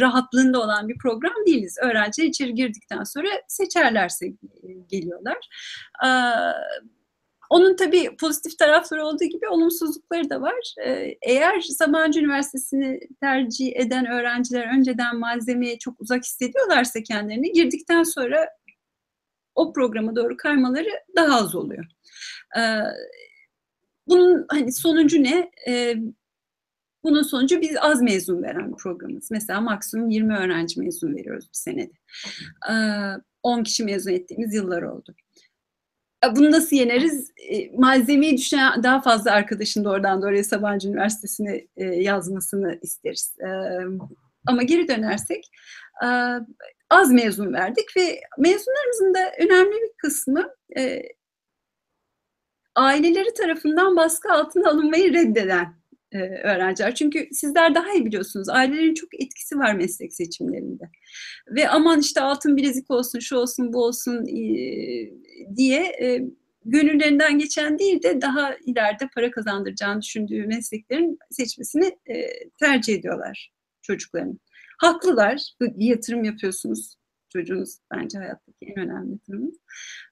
rahatlığında 0.00 0.60
olan 0.60 0.88
bir 0.88 0.98
program 0.98 1.46
değiliz. 1.46 1.76
Öğrenciler 1.82 2.26
içeri 2.26 2.54
girdikten 2.54 3.04
sonra 3.04 3.28
seçerlerse 3.48 4.26
geliyorlar. 4.88 5.38
E, 6.04 6.10
onun 7.50 7.76
tabii 7.76 8.16
pozitif 8.16 8.58
tarafları 8.58 9.06
olduğu 9.06 9.24
gibi 9.24 9.48
olumsuzlukları 9.48 10.30
da 10.30 10.40
var. 10.40 10.74
Eğer 11.22 11.60
Sabancı 11.60 12.20
Üniversitesi'ni 12.20 13.00
tercih 13.20 13.76
eden 13.76 14.06
öğrenciler 14.06 14.76
önceden 14.78 15.16
malzemeye 15.18 15.78
çok 15.78 16.00
uzak 16.00 16.24
hissediyorlarsa 16.24 17.02
kendilerini 17.02 17.52
girdikten 17.52 18.02
sonra 18.02 18.48
o 19.54 19.72
programa 19.72 20.16
doğru 20.16 20.36
kaymaları 20.36 20.90
daha 21.16 21.36
az 21.36 21.54
oluyor. 21.54 21.84
Bunun 24.06 24.46
hani 24.48 24.72
sonucu 24.72 25.22
ne? 25.22 25.50
Bunun 27.04 27.22
sonucu 27.22 27.60
biz 27.60 27.76
az 27.80 28.02
mezun 28.02 28.42
veren 28.42 28.76
programımız. 28.76 29.30
Mesela 29.30 29.60
maksimum 29.60 30.10
20 30.10 30.36
öğrenci 30.36 30.80
mezun 30.80 31.14
veriyoruz 31.14 31.48
bir 31.48 31.58
senede. 31.58 31.92
10 33.42 33.62
kişi 33.62 33.84
mezun 33.84 34.12
ettiğimiz 34.12 34.54
yıllar 34.54 34.82
oldu. 34.82 35.14
Bunu 36.36 36.50
nasıl 36.50 36.76
yeneriz? 36.76 37.32
Malzemeyi 37.74 38.36
düşünen 38.36 38.82
daha 38.82 39.00
fazla 39.00 39.32
arkadaşın 39.32 39.84
da 39.84 39.90
oradan 39.90 40.22
doğruya 40.22 40.44
Sabancı 40.44 40.88
Üniversitesi'ne 40.88 41.66
e, 41.76 41.84
yazmasını 41.84 42.78
isteriz. 42.82 43.36
Ama 44.46 44.62
geri 44.62 44.88
dönersek 44.88 45.50
e, 46.04 46.08
az 46.90 47.12
mezun 47.12 47.52
verdik 47.52 47.96
ve 47.96 48.20
mezunlarımızın 48.38 49.14
da 49.14 49.32
önemli 49.38 49.72
bir 49.72 49.92
kısmı 49.98 50.50
e, 50.76 51.02
aileleri 52.78 53.34
tarafından 53.34 53.96
baskı 53.96 54.32
altına 54.32 54.70
alınmayı 54.70 55.14
reddeden 55.14 55.78
e, 56.12 56.18
öğrenciler. 56.18 56.94
Çünkü 56.94 57.28
sizler 57.32 57.74
daha 57.74 57.92
iyi 57.92 58.06
biliyorsunuz. 58.06 58.48
Ailelerin 58.48 58.94
çok 58.94 59.22
etkisi 59.22 59.58
var 59.58 59.74
meslek 59.74 60.14
seçimlerinde. 60.14 60.84
Ve 61.48 61.68
aman 61.68 62.00
işte 62.00 62.20
altın 62.20 62.56
bilezik 62.56 62.90
olsun, 62.90 63.18
şu 63.18 63.36
olsun, 63.36 63.72
bu 63.72 63.84
olsun 63.84 64.26
e, 64.26 64.40
diye 65.56 65.82
e, 65.82 66.22
gönüllerinden 66.64 67.38
geçen 67.38 67.78
değil 67.78 68.02
de 68.02 68.20
daha 68.20 68.54
ileride 68.66 69.08
para 69.14 69.30
kazandıracağını 69.30 70.02
düşündüğü 70.02 70.46
mesleklerin 70.46 71.18
seçmesini 71.30 71.98
e, 72.10 72.26
tercih 72.60 72.94
ediyorlar 72.94 73.52
çocukların. 73.82 74.40
Haklılar. 74.78 75.42
Bir 75.60 75.86
yatırım 75.86 76.24
yapıyorsunuz. 76.24 76.94
Çocuğunuz 77.32 77.78
bence 77.94 78.18
hayattaki 78.18 78.66
en 78.66 78.78
önemli 78.78 79.12
yatırımınız. 79.12 79.56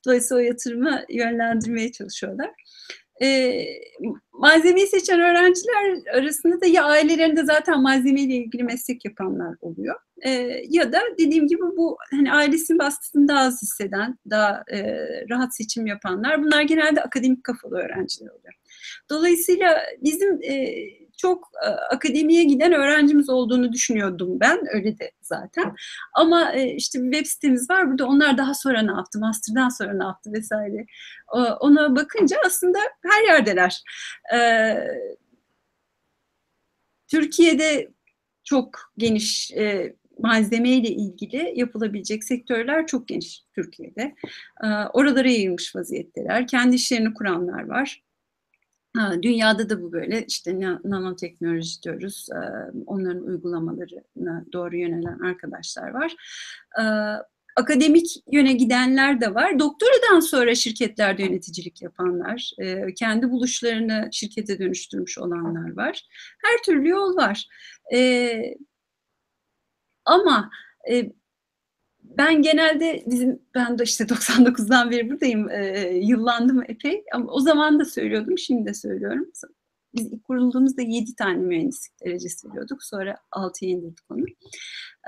Dolayısıyla 0.07 0.43
o 0.43 0.47
yatırımı 0.47 1.05
yönlendirmeye 1.09 1.93
çalışıyorlar 1.93 2.51
e, 3.23 3.63
malzemeyi 4.33 4.87
seçen 4.87 5.21
öğrenciler 5.21 6.13
arasında 6.13 6.61
da 6.61 6.67
ya 6.67 6.85
ailelerinde 6.85 7.45
zaten 7.45 7.83
malzemeyle 7.83 8.35
ilgili 8.35 8.63
meslek 8.63 9.05
yapanlar 9.05 9.57
oluyor. 9.61 9.97
E, 10.23 10.31
ya 10.69 10.93
da 10.93 11.01
dediğim 11.19 11.47
gibi 11.47 11.63
bu 11.63 11.97
hani 12.11 12.33
ailesinin 12.33 12.79
baskısını 12.79 13.29
daha 13.29 13.41
az 13.41 13.63
hisseden, 13.63 14.19
daha 14.31 14.65
e, 14.73 14.97
rahat 15.31 15.57
seçim 15.57 15.87
yapanlar. 15.87 16.43
Bunlar 16.43 16.63
genelde 16.63 17.03
akademik 17.03 17.45
kafalı 17.45 17.79
öğrenciler 17.79 18.31
oluyor. 18.31 18.55
Dolayısıyla 19.11 19.83
bizim 20.03 20.43
e, 20.43 20.75
çok 21.17 21.51
e, 21.65 21.69
akademiye 21.69 22.45
giden 22.45 22.73
öğrencimiz 22.73 23.31
olduğunu 23.31 23.73
düşünüyordum 23.73 24.41
ben. 24.41 24.61
Öyle 24.73 24.99
de 24.99 25.13
zaten. 25.21 25.75
Ama 26.15 26.53
e, 26.53 26.75
işte 26.75 27.03
bir 27.03 27.13
web 27.13 27.27
sitemiz 27.27 27.71
var. 27.71 27.91
Burada 27.91 28.07
onlar 28.07 28.39
daha 28.39 28.55
sonra 28.55 28.83
ne 28.83 28.93
yaptı, 28.93 29.19
master'dan 29.19 29.69
sonra 29.69 29.93
ne 29.93 30.05
yaptı 30.05 30.33
vesaire. 30.33 30.87
O, 31.33 31.39
ona 31.41 31.97
bakınca 31.97 32.37
aslında 32.47 32.79
her 33.03 33.25
yerdeler. 33.25 33.83
E, 34.35 34.39
Türkiye'de 37.09 37.91
çok 38.45 38.93
geniş 38.99 39.53
e, 39.53 39.97
malzemeyle 40.19 40.89
ilgili 40.89 41.53
yapılabilecek 41.57 42.25
sektörler 42.25 42.87
çok 42.87 43.09
geniş 43.09 43.43
Türkiye'de. 43.55 44.15
E, 44.65 44.67
oralara 44.93 45.29
yayılmış 45.29 45.77
vaziyetteler. 45.77 46.47
Kendi 46.47 46.77
işlerini 46.77 47.15
kuranlar 47.15 47.67
var. 47.67 48.06
Ha, 48.97 49.23
dünyada 49.23 49.71
da 49.71 49.83
bu 49.83 49.93
böyle 49.93 50.25
işte 50.29 50.61
nanoteknoloji 50.85 51.83
diyoruz. 51.83 52.29
Onların 52.87 53.23
uygulamalarına 53.23 54.45
doğru 54.53 54.77
yönelen 54.77 55.19
arkadaşlar 55.19 55.91
var. 55.91 56.17
Akademik 57.57 58.07
yöne 58.33 58.53
gidenler 58.53 59.21
de 59.21 59.35
var. 59.35 59.59
Doktoradan 59.59 60.21
sonra 60.21 60.55
şirketlerde 60.55 61.23
yöneticilik 61.23 61.83
yapanlar, 61.83 62.53
kendi 62.97 63.31
buluşlarını 63.31 64.09
şirkete 64.13 64.59
dönüştürmüş 64.59 65.19
olanlar 65.19 65.77
var. 65.77 66.03
Her 66.45 66.63
türlü 66.65 66.89
yol 66.89 67.17
var. 67.17 67.47
Ama 70.05 70.51
ben 72.19 72.43
genelde 72.43 73.03
bizim 73.07 73.43
ben 73.55 73.79
de 73.79 73.85
işte 73.85 74.05
99'dan 74.09 74.91
beri 74.91 75.11
buradayım. 75.11 75.51
E, 75.51 75.91
yıllandım 76.03 76.63
epey 76.69 77.05
ama 77.13 77.33
o 77.33 77.41
zaman 77.41 77.81
da 77.81 77.85
söylüyordum, 77.85 78.39
şimdi 78.39 78.67
de 78.69 78.75
söylüyorum. 78.75 79.31
Biz 79.95 80.13
ilk 80.13 80.25
kurulduğumuzda 80.25 80.83
7 80.83 81.15
tane 81.15 81.39
mühendislik 81.39 82.05
derecesi 82.05 82.49
veriyorduk. 82.49 82.83
Sonra 82.83 83.17
6'ya 83.33 83.71
indirdik 83.71 84.11
onu. 84.11 84.25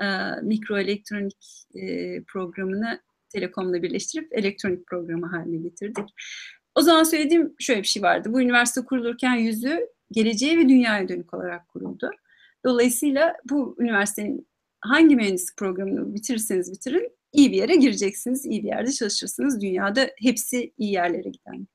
E, 0.01 0.07
mikroelektronik 0.41 1.65
e, 1.75 2.23
programını 2.23 2.99
Telekom'la 3.29 3.83
birleştirip 3.83 4.33
elektronik 4.33 4.87
programı 4.87 5.27
haline 5.27 5.57
getirdik. 5.57 6.05
O 6.75 6.81
zaman 6.81 7.03
söylediğim 7.03 7.55
şöyle 7.59 7.81
bir 7.81 7.87
şey 7.87 8.03
vardı. 8.03 8.33
Bu 8.33 8.41
üniversite 8.41 8.81
kurulurken 8.81 9.35
yüzü 9.35 9.79
geleceğe 10.11 10.57
ve 10.57 10.69
dünyaya 10.69 11.09
dönük 11.09 11.33
olarak 11.33 11.67
kuruldu. 11.67 12.11
Dolayısıyla 12.65 13.35
bu 13.49 13.75
üniversitenin 13.79 14.48
hangi 14.81 15.15
mühendislik 15.15 15.57
programını 15.57 16.15
bitirirseniz 16.15 16.71
bitirin 16.71 17.19
iyi 17.33 17.51
bir 17.51 17.57
yere 17.57 17.75
gireceksiniz, 17.75 18.45
iyi 18.45 18.63
bir 18.63 18.67
yerde 18.67 18.91
çalışırsınız. 18.91 19.61
Dünyada 19.61 20.09
hepsi 20.21 20.73
iyi 20.77 20.91
yerlere 20.91 21.29
giden. 21.29 21.67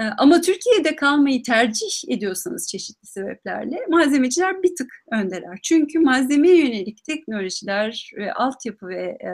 Ee, 0.00 0.04
ama 0.18 0.40
Türkiye'de 0.40 0.96
kalmayı 0.96 1.42
tercih 1.42 2.08
ediyorsanız 2.08 2.68
çeşitli 2.68 3.06
sebeplerle 3.06 3.76
malzemeciler 3.88 4.62
bir 4.62 4.76
tık 4.76 4.92
öndeler. 5.12 5.58
Çünkü 5.62 5.98
malzemeye 5.98 6.56
yönelik 6.56 7.04
teknolojiler, 7.04 8.10
e, 8.18 8.30
altyapı 8.30 8.88
ve 8.88 9.02
e, 9.04 9.30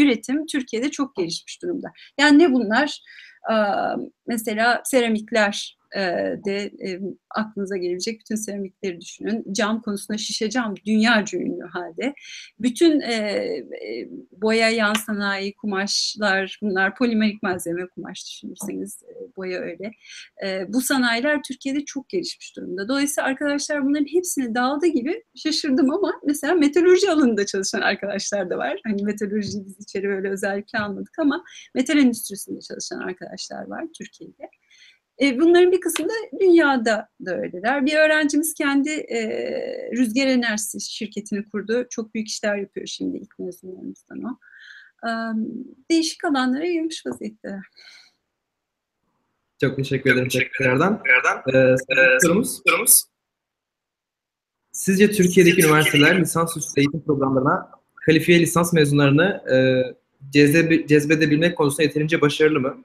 üretim 0.00 0.46
Türkiye'de 0.46 0.90
çok 0.90 1.16
gelişmiş 1.16 1.62
durumda. 1.62 1.88
Yani 2.20 2.38
ne 2.38 2.52
bunlar? 2.52 3.00
Ee, 3.50 3.54
mesela 4.26 4.82
seramikler, 4.84 5.78
de 6.44 6.70
e, 6.86 7.00
aklınıza 7.30 7.76
gelebilecek 7.76 8.20
bütün 8.20 8.34
seramikleri 8.34 9.00
düşünün. 9.00 9.52
Cam 9.52 9.82
konusunda 9.82 10.18
şişe 10.18 10.50
cam 10.50 10.74
dünya 10.86 11.24
ünlü 11.34 11.62
halde. 11.62 12.14
Bütün 12.60 13.00
e, 13.00 13.12
e, 13.12 14.08
boya 14.32 14.70
yan 14.70 14.94
sanayi, 14.94 15.54
kumaşlar 15.54 16.58
bunlar 16.62 16.94
polimerik 16.94 17.42
malzeme 17.42 17.86
kumaş 17.86 18.26
düşünürseniz 18.26 19.02
e, 19.02 19.36
boya 19.36 19.60
öyle. 19.60 19.90
E, 20.44 20.72
bu 20.72 20.80
sanayiler 20.80 21.42
Türkiye'de 21.42 21.84
çok 21.84 22.08
gelişmiş 22.08 22.56
durumda. 22.56 22.88
Dolayısıyla 22.88 23.28
arkadaşlar 23.28 23.84
bunların 23.84 24.12
hepsini 24.12 24.54
dağıldı 24.54 24.86
gibi 24.86 25.24
şaşırdım 25.34 25.90
ama 25.90 26.12
mesela 26.26 26.54
metalurji 26.54 27.10
alanında 27.10 27.46
çalışan 27.46 27.80
arkadaşlar 27.80 28.50
da 28.50 28.58
var. 28.58 28.80
Hani 28.84 29.02
metalurji 29.02 29.66
biz 29.66 29.80
içeri 29.80 30.08
böyle 30.08 30.30
özellikle 30.30 30.78
almadık 30.78 31.18
ama 31.18 31.44
metal 31.74 31.98
endüstrisinde 31.98 32.60
çalışan 32.60 32.98
arkadaşlar 32.98 33.66
var 33.66 33.84
Türkiye'de. 33.98 34.50
E, 35.22 35.40
bunların 35.40 35.72
bir 35.72 35.80
kısmı 35.80 36.08
da 36.08 36.40
dünyada 36.40 37.08
da 37.26 37.36
öyleler. 37.36 37.86
Bir 37.86 37.96
öğrencimiz 37.96 38.54
kendi 38.54 38.90
e, 38.90 39.20
rüzgar 39.96 40.26
enerjisi 40.26 40.80
şirketini 40.80 41.48
kurdu. 41.48 41.86
Çok 41.90 42.14
büyük 42.14 42.28
işler 42.28 42.56
yapıyor 42.56 42.86
şimdi 42.86 43.18
ilk 43.18 43.38
mezunlarımızdan 43.38 44.22
o. 44.22 44.38
E, 45.06 45.10
değişik 45.90 46.24
alanlara 46.24 46.64
yayılmış 46.64 47.06
vaziyette. 47.06 47.60
Çok 49.60 49.76
teşekkür 49.76 50.12
ederim 50.12 50.28
tekrardan. 50.28 51.02
Ee, 51.54 51.74
sorumuz, 52.22 52.60
sorumuz. 52.68 53.02
Sizce 54.72 55.10
Türkiye'deki 55.10 55.66
üniversiteler 55.66 56.20
lisansüstü 56.20 56.80
eğitim 56.80 57.04
programlarına 57.04 57.70
kalifiye 58.06 58.40
lisans 58.40 58.72
mezunlarını 58.72 59.42
e, 59.52 59.56
cezbe, 60.32 60.86
cezbedebilmek 60.86 61.56
konusunda 61.56 61.82
yeterince 61.82 62.20
başarılı 62.20 62.60
mı? 62.60 62.84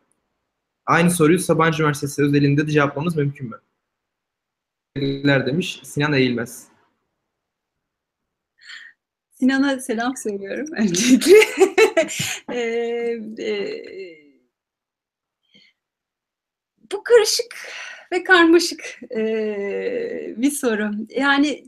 Aynı 0.91 1.11
soruyu 1.11 1.39
Sabancı 1.39 1.83
Üniversitesi 1.83 2.23
özelinde 2.23 2.67
de 2.67 2.71
cevaplamamız 2.71 3.15
mümkün 3.15 3.49
mü? 3.49 3.61
demiş 5.45 5.79
Sinan 5.83 6.13
Eğilmez. 6.13 6.67
Sinan'a 9.29 9.79
selam 9.79 10.17
söylüyorum 10.17 10.67
öncelikle. 10.77 11.35
e, 12.53 12.59
e, 13.39 13.83
bu 16.91 17.03
karışık 17.03 17.55
ve 18.11 18.23
karmaşık 18.23 18.99
e, 19.11 20.33
bir 20.37 20.51
soru. 20.51 20.91
Yani 21.09 21.63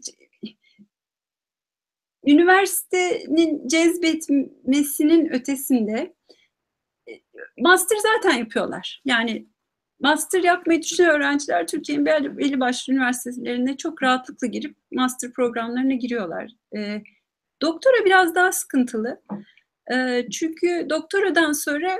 üniversitenin 2.25 3.67
cezbetmesinin 3.67 5.33
ötesinde 5.33 6.13
master 7.59 7.97
zaten 7.97 8.37
yapıyorlar. 8.37 9.01
Yani 9.05 9.47
master 9.99 10.43
yapmayı 10.43 10.81
düşünen 10.81 11.09
öğrenciler 11.09 11.67
Türkiye'nin 11.67 12.05
belli, 12.05 12.59
başlı 12.59 12.93
üniversitelerine 12.93 13.77
çok 13.77 14.03
rahatlıkla 14.03 14.47
girip 14.47 14.77
master 14.93 15.33
programlarına 15.33 15.93
giriyorlar. 15.93 16.51
E, 16.77 17.01
doktora 17.61 18.05
biraz 18.05 18.35
daha 18.35 18.51
sıkıntılı. 18.51 19.21
E, 19.93 20.25
çünkü 20.31 20.87
doktoradan 20.89 21.51
sonra 21.51 21.97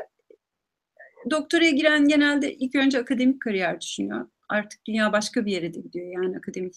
doktoraya 1.32 1.72
giren 1.72 2.08
genelde 2.08 2.54
ilk 2.54 2.76
önce 2.76 3.00
akademik 3.00 3.42
kariyer 3.42 3.82
düşünüyor. 3.82 4.28
Artık 4.50 4.80
dünya 4.88 5.12
başka 5.14 5.46
bir 5.46 5.52
yere 5.52 5.74
de 5.74 5.80
gidiyor. 5.80 6.24
Yani 6.24 6.38
akademik 6.38 6.74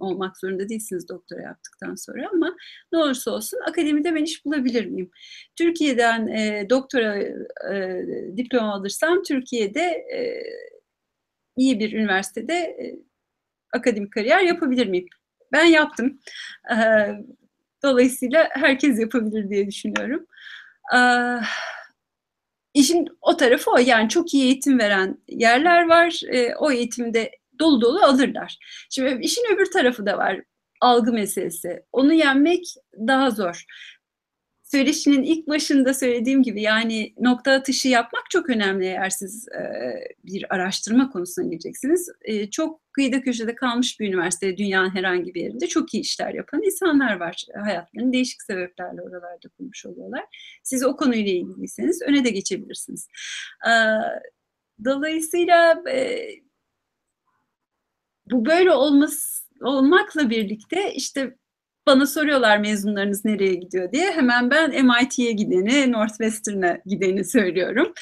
olmak 0.00 0.38
zorunda 0.38 0.68
değilsiniz 0.68 1.08
doktora 1.08 1.42
yaptıktan 1.42 1.94
sonra 1.94 2.28
ama 2.32 2.56
ne 2.92 2.98
olursa 2.98 3.30
olsun 3.30 3.58
akademide 3.68 4.14
ben 4.14 4.24
iş 4.24 4.44
bulabilir 4.44 4.86
miyim? 4.86 5.10
Türkiye'den 5.56 6.26
e, 6.26 6.66
doktora 6.70 7.18
e, 7.72 8.06
diploma 8.36 8.74
alırsam 8.74 9.22
Türkiye'de 9.22 9.82
e, 10.14 10.42
iyi 11.56 11.80
bir 11.80 11.92
üniversitede 11.92 12.54
e, 12.54 12.98
akademik 13.72 14.12
kariyer 14.12 14.40
yapabilir 14.40 14.86
miyim? 14.86 15.06
Ben 15.52 15.64
yaptım. 15.64 16.20
E, 16.70 16.76
dolayısıyla 17.82 18.48
herkes 18.52 19.00
yapabilir 19.00 19.50
diye 19.50 19.66
düşünüyorum. 19.66 20.26
E, 20.94 20.98
işin 22.74 23.06
o 23.20 23.36
tarafı 23.36 23.70
o. 23.70 23.78
Yani 23.78 24.08
çok 24.08 24.34
iyi 24.34 24.44
eğitim 24.44 24.78
veren 24.78 25.18
yerler 25.28 25.88
var. 25.88 26.20
E, 26.28 26.56
o 26.56 26.72
eğitimde 26.72 27.30
dolu 27.60 27.80
dolu 27.80 28.04
alırlar. 28.04 28.58
Şimdi 28.90 29.24
işin 29.24 29.54
öbür 29.54 29.70
tarafı 29.70 30.06
da 30.06 30.18
var. 30.18 30.40
Algı 30.80 31.12
meselesi. 31.12 31.82
Onu 31.92 32.12
yenmek 32.12 32.64
daha 33.08 33.30
zor. 33.30 33.64
Söyleşinin 34.72 35.22
ilk 35.22 35.48
başında 35.48 35.94
söylediğim 35.94 36.42
gibi 36.42 36.62
yani 36.62 37.14
nokta 37.20 37.52
atışı 37.52 37.88
yapmak 37.88 38.30
çok 38.30 38.50
önemli 38.50 38.86
eğer 38.86 39.10
siz 39.10 39.48
e, 39.48 39.62
bir 40.24 40.54
araştırma 40.54 41.10
konusuna 41.10 41.44
gireceksiniz. 41.44 42.08
E, 42.22 42.50
çok 42.50 42.80
kıyıda 42.92 43.20
köşede 43.20 43.54
kalmış 43.54 44.00
bir 44.00 44.08
üniversite 44.08 44.56
dünyanın 44.56 44.94
herhangi 44.94 45.34
bir 45.34 45.40
yerinde 45.40 45.66
çok 45.66 45.94
iyi 45.94 46.00
işler 46.00 46.34
yapan 46.34 46.62
insanlar 46.62 47.16
var. 47.16 47.46
Hayatlarını 47.64 48.12
değişik 48.12 48.42
sebeplerle 48.42 49.02
oralarda 49.02 49.48
kurmuş 49.58 49.86
oluyorlar. 49.86 50.24
Siz 50.62 50.84
o 50.84 50.96
konuyla 50.96 51.32
ilgiliyseniz 51.32 52.02
öne 52.02 52.24
de 52.24 52.30
geçebilirsiniz. 52.30 53.08
E, 53.66 53.72
dolayısıyla 54.84 55.82
e, 55.90 56.28
bu 58.30 58.46
böyle 58.46 58.72
olması, 58.72 59.44
olmakla 59.62 60.30
birlikte 60.30 60.94
işte 60.94 61.36
bana 61.86 62.06
soruyorlar 62.06 62.58
mezunlarınız 62.58 63.24
nereye 63.24 63.54
gidiyor 63.54 63.92
diye. 63.92 64.12
Hemen 64.12 64.50
ben 64.50 64.84
MIT'ye 64.84 65.32
gideni, 65.32 65.92
Northwestern'a 65.92 66.78
gideni 66.86 67.24
söylüyorum. 67.24 67.92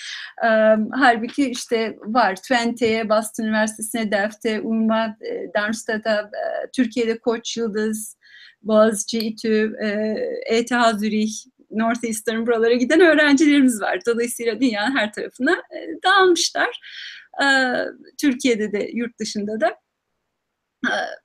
Ee, 0.44 0.76
halbuki 0.92 1.50
işte 1.50 1.96
var 2.00 2.36
Twente'ye, 2.36 3.08
Boston 3.08 3.44
Üniversitesi'ne, 3.44 4.10
Delft'e, 4.10 4.60
UMA, 4.60 5.16
e, 5.20 5.52
Darmstadt'a, 5.54 6.20
e, 6.20 6.70
Türkiye'de 6.76 7.18
Koç 7.18 7.56
Yıldız, 7.56 8.16
Boğaziçi, 8.62 9.18
İTÜ, 9.18 9.72
e, 9.82 9.88
ETH 10.46 10.98
Zürich, 10.98 11.32
Northeastern 11.70 12.46
buralara 12.46 12.74
giden 12.74 13.00
öğrencilerimiz 13.00 13.80
var. 13.80 13.98
Dolayısıyla 14.06 14.60
dünyanın 14.60 14.96
her 14.96 15.12
tarafına 15.12 15.52
e, 15.52 16.02
dağılmışlar. 16.04 16.80
E, 17.42 17.46
Türkiye'de 18.20 18.72
de, 18.72 18.90
yurt 18.94 19.18
dışında 19.18 19.60
da. 19.60 19.76
E, 20.86 21.20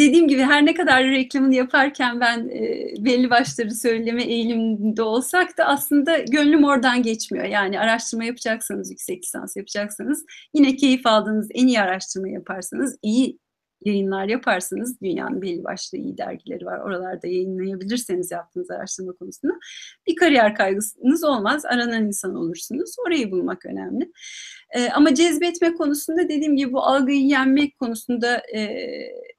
dediğim 0.00 0.28
gibi 0.28 0.42
her 0.42 0.66
ne 0.66 0.74
kadar 0.74 1.04
reklamını 1.04 1.54
yaparken 1.54 2.20
ben 2.20 2.48
e, 2.48 2.94
belli 3.04 3.30
başları 3.30 3.74
söyleme 3.74 4.24
eğiliminde 4.24 5.02
olsak 5.02 5.58
da 5.58 5.64
aslında 5.64 6.18
gönlüm 6.18 6.64
oradan 6.64 7.02
geçmiyor. 7.02 7.44
Yani 7.44 7.80
araştırma 7.80 8.24
yapacaksanız, 8.24 8.90
yüksek 8.90 9.24
lisans 9.24 9.56
yapacaksanız 9.56 10.24
yine 10.54 10.76
keyif 10.76 11.06
aldığınız 11.06 11.48
en 11.54 11.66
iyi 11.66 11.80
araştırma 11.80 12.28
yaparsanız, 12.28 12.98
iyi 13.02 13.38
yayınlar 13.84 14.28
yaparsanız 14.28 15.00
dünyanın 15.00 15.42
belli 15.42 15.64
başlı 15.64 15.98
iyi 15.98 16.18
dergileri 16.18 16.66
var. 16.66 16.78
Oralarda 16.78 17.26
yayınlayabilirseniz 17.26 18.30
yaptığınız 18.30 18.70
araştırma 18.70 19.12
konusunda 19.12 19.54
bir 20.06 20.16
kariyer 20.16 20.54
kaygısınız 20.54 21.24
olmaz. 21.24 21.64
Aranan 21.64 22.06
insan 22.06 22.34
olursunuz. 22.34 22.94
Orayı 23.06 23.30
bulmak 23.30 23.66
önemli. 23.66 24.12
E, 24.70 24.88
ama 24.90 25.14
cezbetme 25.14 25.74
konusunda 25.74 26.28
dediğim 26.28 26.56
gibi 26.56 26.72
bu 26.72 26.82
algıyı 26.82 27.26
yenmek 27.26 27.78
konusunda 27.78 28.36
e, 28.36 28.88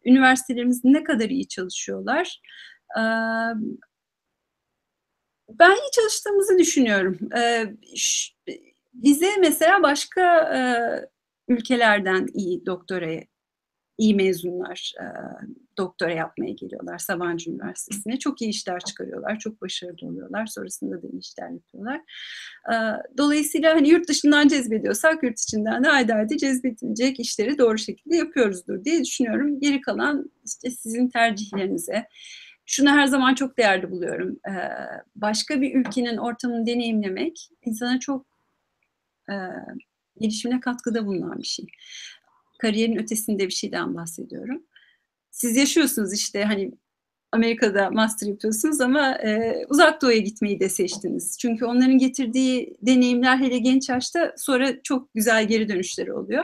üniversitelerimiz 0.05 0.83
ne 0.83 1.03
kadar 1.03 1.29
iyi 1.29 1.47
çalışıyorlar. 1.47 2.41
E, 2.97 3.01
ben 5.49 5.71
iyi 5.71 5.91
çalıştığımızı 5.95 6.57
düşünüyorum. 6.57 7.19
E, 7.37 7.65
bize 8.93 9.27
mesela 9.39 9.83
başka 9.83 10.37
e, 10.37 10.59
ülkelerden 11.47 12.27
iyi 12.33 12.65
doktoraya 12.65 13.21
iyi 14.03 14.15
mezunlar 14.15 14.93
e, 15.01 15.05
doktora 15.77 16.11
yapmaya 16.11 16.51
geliyorlar 16.51 16.97
Sabancı 16.97 17.51
Üniversitesi'ne. 17.51 18.19
Çok 18.19 18.41
iyi 18.41 18.49
işler 18.49 18.79
çıkarıyorlar, 18.79 19.39
çok 19.39 19.61
başarılı 19.61 20.07
oluyorlar. 20.07 20.45
Sonrasında 20.45 21.03
da 21.03 21.07
iyi 21.07 21.19
işler 21.19 21.49
yapıyorlar. 21.49 22.01
E, 22.71 22.75
dolayısıyla 23.17 23.75
hani 23.75 23.89
yurt 23.89 24.07
dışından 24.09 24.47
cezbediyorsak 24.47 25.23
yurt 25.23 25.39
içinden 25.39 25.83
de 25.83 25.87
haydi 25.87 26.13
haydi 26.13 26.37
cezbedilecek 26.37 27.19
işleri 27.19 27.57
doğru 27.57 27.77
şekilde 27.77 28.15
yapıyoruzdur 28.15 28.83
diye 28.83 29.03
düşünüyorum. 29.03 29.59
Geri 29.59 29.81
kalan 29.81 30.31
işte 30.45 30.71
sizin 30.71 31.09
tercihlerinize. 31.09 32.07
Şunu 32.65 32.89
her 32.89 33.05
zaman 33.05 33.35
çok 33.35 33.57
değerli 33.57 33.91
buluyorum. 33.91 34.39
E, 34.49 34.53
başka 35.15 35.61
bir 35.61 35.75
ülkenin 35.75 36.17
ortamını 36.17 36.65
deneyimlemek 36.65 37.49
insana 37.65 37.99
çok 37.99 38.25
e, 39.29 39.35
gelişimine 40.19 40.59
katkıda 40.59 41.05
bulunan 41.05 41.37
bir 41.37 41.47
şey 41.47 41.65
kariyerin 42.63 42.97
ötesinde 42.97 43.47
bir 43.47 43.53
şeyden 43.53 43.95
bahsediyorum. 43.95 44.63
Siz 45.31 45.57
yaşıyorsunuz 45.57 46.13
işte 46.13 46.43
hani 46.43 46.71
Amerika'da 47.31 47.89
master 47.89 48.27
yapıyorsunuz 48.27 48.81
ama 48.81 49.11
e, 49.11 49.65
uzak 49.69 50.01
doğuya 50.01 50.17
gitmeyi 50.17 50.59
de 50.59 50.69
seçtiniz. 50.69 51.37
Çünkü 51.39 51.65
onların 51.65 51.97
getirdiği 51.97 52.77
deneyimler 52.81 53.37
hele 53.37 53.57
genç 53.57 53.89
yaşta 53.89 54.33
sonra 54.37 54.81
çok 54.83 55.13
güzel 55.13 55.47
geri 55.47 55.69
dönüşleri 55.69 56.13
oluyor. 56.13 56.43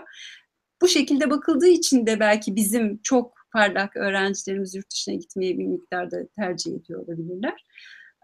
Bu 0.82 0.88
şekilde 0.88 1.30
bakıldığı 1.30 1.68
için 1.68 2.06
de 2.06 2.20
belki 2.20 2.56
bizim 2.56 3.00
çok 3.04 3.34
parlak 3.54 3.96
öğrencilerimiz 3.96 4.76
yurt 4.76 4.92
dışına 4.92 5.16
gitmeyi 5.16 5.60
bir 5.60 5.66
miktarda 5.66 6.28
tercih 6.36 6.72
ediyor 6.74 7.08
olabilirler. 7.08 7.66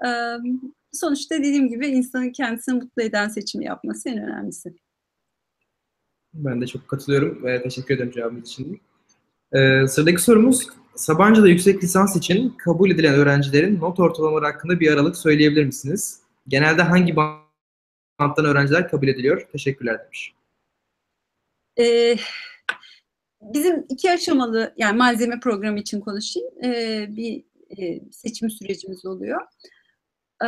E, 0.06 0.10
sonuçta 0.93 1.36
dediğim 1.36 1.70
gibi 1.70 1.88
insanın 1.88 2.32
kendisini 2.32 2.76
mutlu 2.76 3.02
eden 3.02 3.28
seçimi 3.28 3.66
yapması 3.66 4.10
en 4.10 4.18
önemlisi. 4.18 4.74
Ben 6.36 6.62
de 6.62 6.68
çok 6.68 6.88
katılıyorum 6.88 7.44
ve 7.44 7.64
teşekkür 7.64 7.96
ederim 7.96 8.12
cevabınız 8.12 8.50
için. 8.50 8.82
Ee, 9.54 9.88
sıradaki 9.88 10.22
sorumuz, 10.22 10.68
Sabancı'da 10.96 11.48
yüksek 11.48 11.84
lisans 11.84 12.16
için 12.16 12.50
kabul 12.50 12.92
edilen 12.92 13.14
öğrencilerin 13.14 13.80
not 13.80 14.00
ortalamaları 14.00 14.46
hakkında 14.46 14.80
bir 14.80 14.92
aralık 14.92 15.18
söyleyebilir 15.18 15.66
misiniz? 15.66 16.20
Genelde 16.48 16.82
hangi 16.82 17.16
banttan 17.16 18.46
öğrenciler 18.46 18.90
kabul 18.90 19.08
ediliyor? 19.08 19.48
Teşekkürler 19.52 20.04
demiş. 20.04 20.34
Ee, 21.80 22.16
bizim 23.42 23.86
iki 23.90 24.12
aşamalı, 24.12 24.74
yani 24.78 24.98
malzeme 24.98 25.40
programı 25.40 25.80
için 25.80 26.00
konuşayım, 26.00 26.50
ee, 26.64 27.08
bir 27.10 27.44
e, 27.78 28.02
seçim 28.12 28.50
sürecimiz 28.50 29.06
oluyor. 29.06 29.42
Ee, 30.44 30.48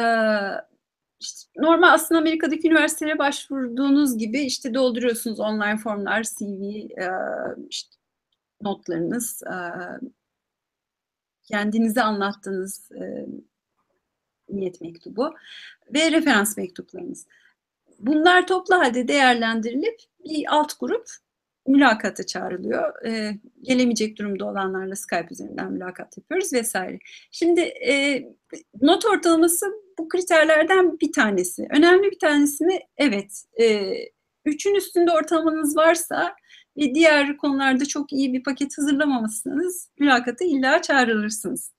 işte 1.20 1.50
normal 1.58 1.94
aslında 1.94 2.20
Amerika'daki 2.20 2.68
üniversitelere 2.68 3.20
başvurduğunuz 3.20 4.18
gibi 4.18 4.42
işte 4.42 4.74
dolduruyorsunuz 4.74 5.40
online 5.40 5.78
formlar, 5.78 6.24
CV, 6.24 6.64
e, 7.02 7.10
işte 7.70 7.96
notlarınız, 8.62 9.44
e, 9.44 9.56
kendinizi 11.44 12.02
anlattığınız 12.02 12.92
e, 12.92 13.26
niyet 14.50 14.82
mektubu 14.82 15.36
ve 15.94 16.12
referans 16.12 16.58
mektuplarınız. 16.58 17.28
Bunlar 18.00 18.48
toplu 18.48 18.76
halde 18.76 19.08
değerlendirilip 19.08 20.00
bir 20.26 20.56
alt 20.56 20.80
grup 20.80 21.10
mülakata 21.68 22.26
çağrılıyor. 22.26 22.94
Gelemeyecek 23.62 24.18
durumda 24.18 24.46
olanlarla 24.46 24.96
Skype 24.96 25.28
üzerinden 25.32 25.72
mülakat 25.72 26.18
yapıyoruz 26.18 26.54
vesaire. 26.54 27.00
Şimdi 27.32 27.74
not 28.82 29.06
ortalaması 29.06 29.87
bu 30.00 30.10
kriterlerden 30.10 31.00
bir 31.00 31.12
tanesi. 31.12 31.68
Önemli 31.72 32.12
bir 32.12 32.20
tanesi 32.20 32.66
mi? 32.66 32.80
Evet. 32.98 33.44
E, 33.62 33.94
üçün 34.46 34.76
üstünde 34.76 35.12
ortalamanız 35.12 35.78
varsa 35.78 36.36
ve 36.78 36.96
diğer 36.96 37.38
konularda 37.38 37.86
çok 37.86 38.14
iyi 38.14 38.34
bir 38.34 38.44
paket 38.44 38.78
hazırlamamışsınız 38.78 39.90
mülakata 40.00 40.46
illa 40.46 40.82
çağrılırsınız. 40.82 41.74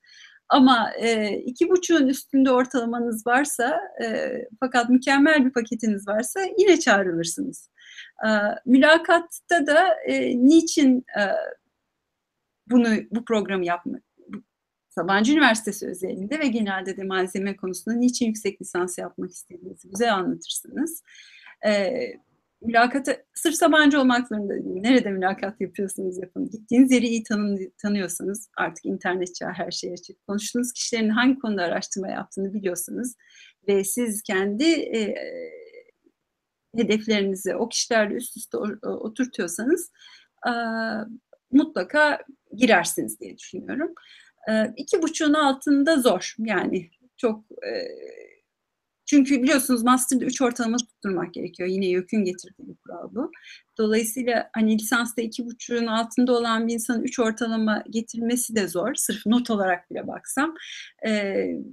Ama 0.49 0.91
e, 0.99 1.37
iki 1.37 1.69
buçuğun 1.69 2.07
üstünde 2.07 2.51
ortalamanız 2.51 3.27
varsa 3.27 3.81
e, 4.03 4.31
fakat 4.59 4.89
mükemmel 4.89 5.45
bir 5.45 5.51
paketiniz 5.51 6.07
varsa 6.07 6.39
yine 6.57 6.79
çağrılırsınız. 6.79 7.69
E, 8.25 8.29
mülakatta 8.65 9.67
da 9.67 9.87
e, 10.07 10.37
niçin 10.37 11.05
e, 11.19 11.23
bunu 12.67 12.87
bu 13.11 13.25
programı 13.25 13.65
yapmak 13.65 14.08
Sabancı 14.89 15.31
Üniversitesi 15.31 15.87
özelinde 15.87 16.39
ve 16.39 16.47
genelde 16.47 16.97
de 16.97 17.03
malzeme 17.03 17.55
konusunda 17.55 17.97
niçin 17.97 18.25
yüksek 18.25 18.61
lisans 18.61 18.97
yapmak 18.97 19.31
istediğinizi 19.31 19.91
bize 19.91 20.11
anlatırsınız. 20.11 21.03
E, 21.65 21.91
mülakata 22.61 23.17
sırf 23.33 23.55
Sabancı 23.55 23.99
olmak 23.99 24.27
zorunda 24.27 24.53
değil. 24.53 24.81
Nerede 24.81 25.09
mülakat 25.11 25.61
yapıyorsunuz 25.61 26.17
yapın. 26.17 26.49
Gittiğiniz 26.49 26.91
yeri 26.91 27.07
iyi 27.07 27.23
tanı, 27.23 27.59
tanıyorsanız 27.77 28.49
artık 28.57 28.85
internet 28.85 29.35
çağı 29.35 29.51
her 29.51 29.71
şey 29.71 29.93
açık. 29.93 30.27
Konuştuğunuz 30.27 30.73
kişilerin 30.73 31.09
hangi 31.09 31.39
konuda 31.39 31.63
araştırma 31.63 32.07
yaptığını 32.07 32.53
biliyorsanız 32.53 33.15
ve 33.67 33.83
siz 33.83 34.21
kendi 34.23 34.63
e, 34.71 35.15
hedeflerinizi 36.75 37.55
o 37.55 37.69
kişilerle 37.69 38.15
üst 38.15 38.37
üste 38.37 38.57
oturtuyorsanız 38.87 39.91
e, 40.47 40.51
mutlaka 41.51 42.19
girersiniz 42.55 43.19
diye 43.19 43.37
düşünüyorum. 43.37 43.93
İki 44.77 45.01
buçuğun 45.01 45.33
altında 45.33 45.97
zor 46.01 46.35
yani 46.39 46.89
çok 47.17 47.43
çünkü 49.05 49.43
biliyorsunuz 49.43 49.83
master'da 49.83 50.25
3 50.25 50.41
ortalama 50.41 50.77
tutturmak 50.77 51.33
gerekiyor. 51.33 51.69
Yine 51.69 51.85
YÖK'ün 51.85 52.23
getirdiği 52.23 52.67
bir 52.67 52.75
kural 52.75 53.15
bu. 53.15 53.31
Dolayısıyla 53.77 54.49
hani 54.53 54.77
lisansta 54.77 55.21
2,5'ün 55.21 55.87
altında 55.87 56.33
olan 56.33 56.67
bir 56.67 56.73
insanın 56.73 57.03
3 57.03 57.19
ortalama 57.19 57.83
getirmesi 57.89 58.55
de 58.55 58.67
zor. 58.67 58.95
Sırf 58.95 59.25
not 59.25 59.49
olarak 59.49 59.91
bile 59.91 60.07
baksam. 60.07 60.55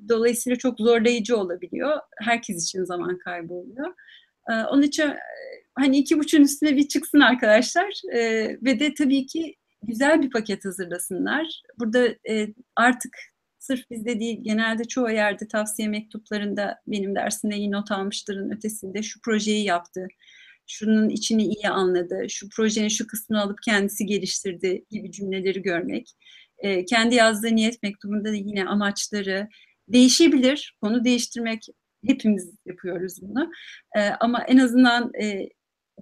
Dolayısıyla 0.08 0.56
çok 0.56 0.78
zorlayıcı 0.78 1.36
olabiliyor. 1.36 1.98
Herkes 2.16 2.64
için 2.64 2.84
zaman 2.84 3.18
kaybı 3.18 3.54
oluyor. 3.54 3.94
Onun 4.48 4.82
için 4.82 5.12
hani 5.74 6.04
2,5'ün 6.04 6.42
üstüne 6.42 6.76
bir 6.76 6.88
çıksın 6.88 7.20
arkadaşlar. 7.20 8.00
Ve 8.62 8.80
de 8.80 8.94
tabii 8.94 9.26
ki 9.26 9.56
güzel 9.82 10.22
bir 10.22 10.30
paket 10.30 10.64
hazırlasınlar. 10.64 11.62
Burada 11.78 12.08
e, 12.30 12.48
artık 12.76 13.18
sırf 13.58 13.90
bizde 13.90 14.20
değil 14.20 14.38
genelde 14.42 14.84
çoğu 14.84 15.10
yerde 15.10 15.48
tavsiye 15.48 15.88
mektuplarında 15.88 16.78
benim 16.86 17.14
dersinde 17.14 17.56
iyi 17.56 17.72
not 17.72 17.92
almışların 17.92 18.50
ötesinde 18.50 19.02
şu 19.02 19.20
projeyi 19.20 19.64
yaptı, 19.64 20.06
şunun 20.66 21.08
içini 21.08 21.44
iyi 21.44 21.68
anladı, 21.68 22.26
şu 22.28 22.48
projenin 22.48 22.88
şu 22.88 23.06
kısmını 23.06 23.42
alıp 23.42 23.58
kendisi 23.64 24.06
geliştirdi 24.06 24.84
gibi 24.90 25.12
cümleleri 25.12 25.62
görmek. 25.62 26.10
E, 26.58 26.84
kendi 26.84 27.14
yazdığı 27.14 27.56
niyet 27.56 27.82
mektubunda 27.82 28.28
da 28.28 28.34
yine 28.34 28.64
amaçları 28.64 29.48
değişebilir. 29.88 30.76
Konu 30.80 31.04
değiştirmek 31.04 31.66
hepimiz 32.06 32.52
yapıyoruz 32.66 33.22
bunu. 33.22 33.50
E, 33.96 34.00
ama 34.00 34.42
en 34.42 34.58
azından 34.58 35.12
e, 35.22 35.48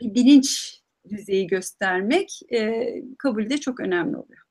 bir 0.01 0.15
bilinç 0.15 0.81
düzeyi 1.11 1.47
göstermek 1.47 2.41
e, 2.53 2.95
kabulde 3.19 3.59
çok 3.59 3.81
önemli 3.81 4.17
oluyor. 4.17 4.43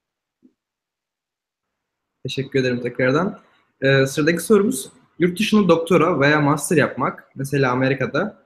Teşekkür 2.24 2.60
ederim 2.60 2.82
tekrardan. 2.82 3.40
Ee, 3.82 4.06
sıradaki 4.06 4.44
sorumuz, 4.44 4.92
yurt 5.20 5.40
dışında 5.40 5.70
doktora 5.70 6.20
veya 6.20 6.42
master 6.42 6.78
yapmak, 6.78 7.32
mesela 7.36 7.72
Amerika'da, 7.72 8.46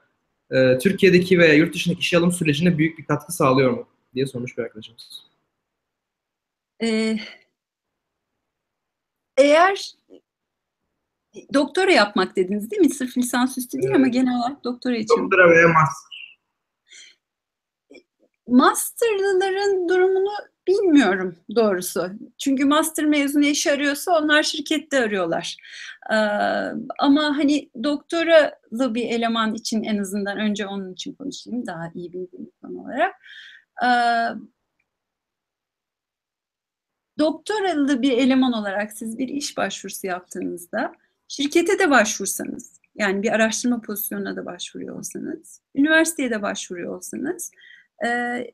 e, 0.52 0.78
Türkiye'deki 0.78 1.40
veya 1.40 1.54
yurt 1.54 1.74
dışındaki 1.74 2.00
işe 2.00 2.18
alım 2.18 2.32
sürecine 2.32 2.78
büyük 2.78 2.98
bir 2.98 3.06
katkı 3.06 3.32
sağlıyor 3.32 3.72
mu? 3.72 3.88
diye 4.16 4.28
sormuş 4.28 4.58
bir 4.58 4.64
arkadaşımız. 4.64 5.28
Ee, 6.84 7.18
eğer 9.38 9.96
doktora 11.54 11.92
yapmak 11.92 12.36
dediniz 12.36 12.72
değil 12.72 12.82
mi? 12.82 12.90
Sırf 12.90 13.18
lisansüstü 13.18 13.78
değil 13.78 13.88
evet. 13.88 13.96
ama 13.96 14.08
genel 14.08 14.40
olarak 14.40 14.64
doktora 14.64 14.98
için. 14.98 15.24
Doktora 15.24 15.52
veya 15.52 15.68
master. 15.68 16.07
Masterlıların 18.48 19.90
durumunu 19.90 20.32
Bilmiyorum 20.68 21.36
doğrusu. 21.56 22.12
Çünkü 22.38 22.66
master 22.66 23.06
mezunu 23.06 23.46
iş 23.46 23.68
arıyorsa 23.68 24.20
onlar 24.20 24.44
şirkette 24.44 25.00
arıyorlar. 25.00 25.58
Ee, 26.12 26.16
ama 27.00 27.38
hani 27.38 27.70
doktoralı 27.84 28.96
bir 28.96 29.10
eleman 29.10 29.54
için 29.54 29.84
en 29.84 29.98
azından 29.98 30.38
önce 30.38 30.68
onun 30.68 30.94
için 30.94 31.14
konuşayım 31.14 31.66
daha 31.68 31.92
iyi 31.96 32.14
bildiğim 32.14 32.52
konu 32.62 32.82
olarak. 32.82 33.16
Ee, 33.84 33.88
doktoralı 37.20 38.02
bir 38.02 38.12
eleman 38.12 38.54
olarak 38.54 38.94
siz 38.94 39.18
bir 39.18 39.28
iş 39.28 39.58
başvurusu 39.58 40.08
yaptığınızda 40.08 40.94
şirkete 41.28 41.80
de 41.80 41.90
başvursanız 41.90 42.80
yani 42.96 43.24
bir 43.24 43.32
araştırma 43.32 43.82
pozisyonuna 43.82 44.36
da 44.36 44.46
başvuruyor 44.46 44.98
olsanız, 44.98 45.62
üniversiteye 45.76 46.32
de 46.32 46.42
başvuruyor 46.42 46.96
olsanız 46.96 47.52
e, 48.06 48.10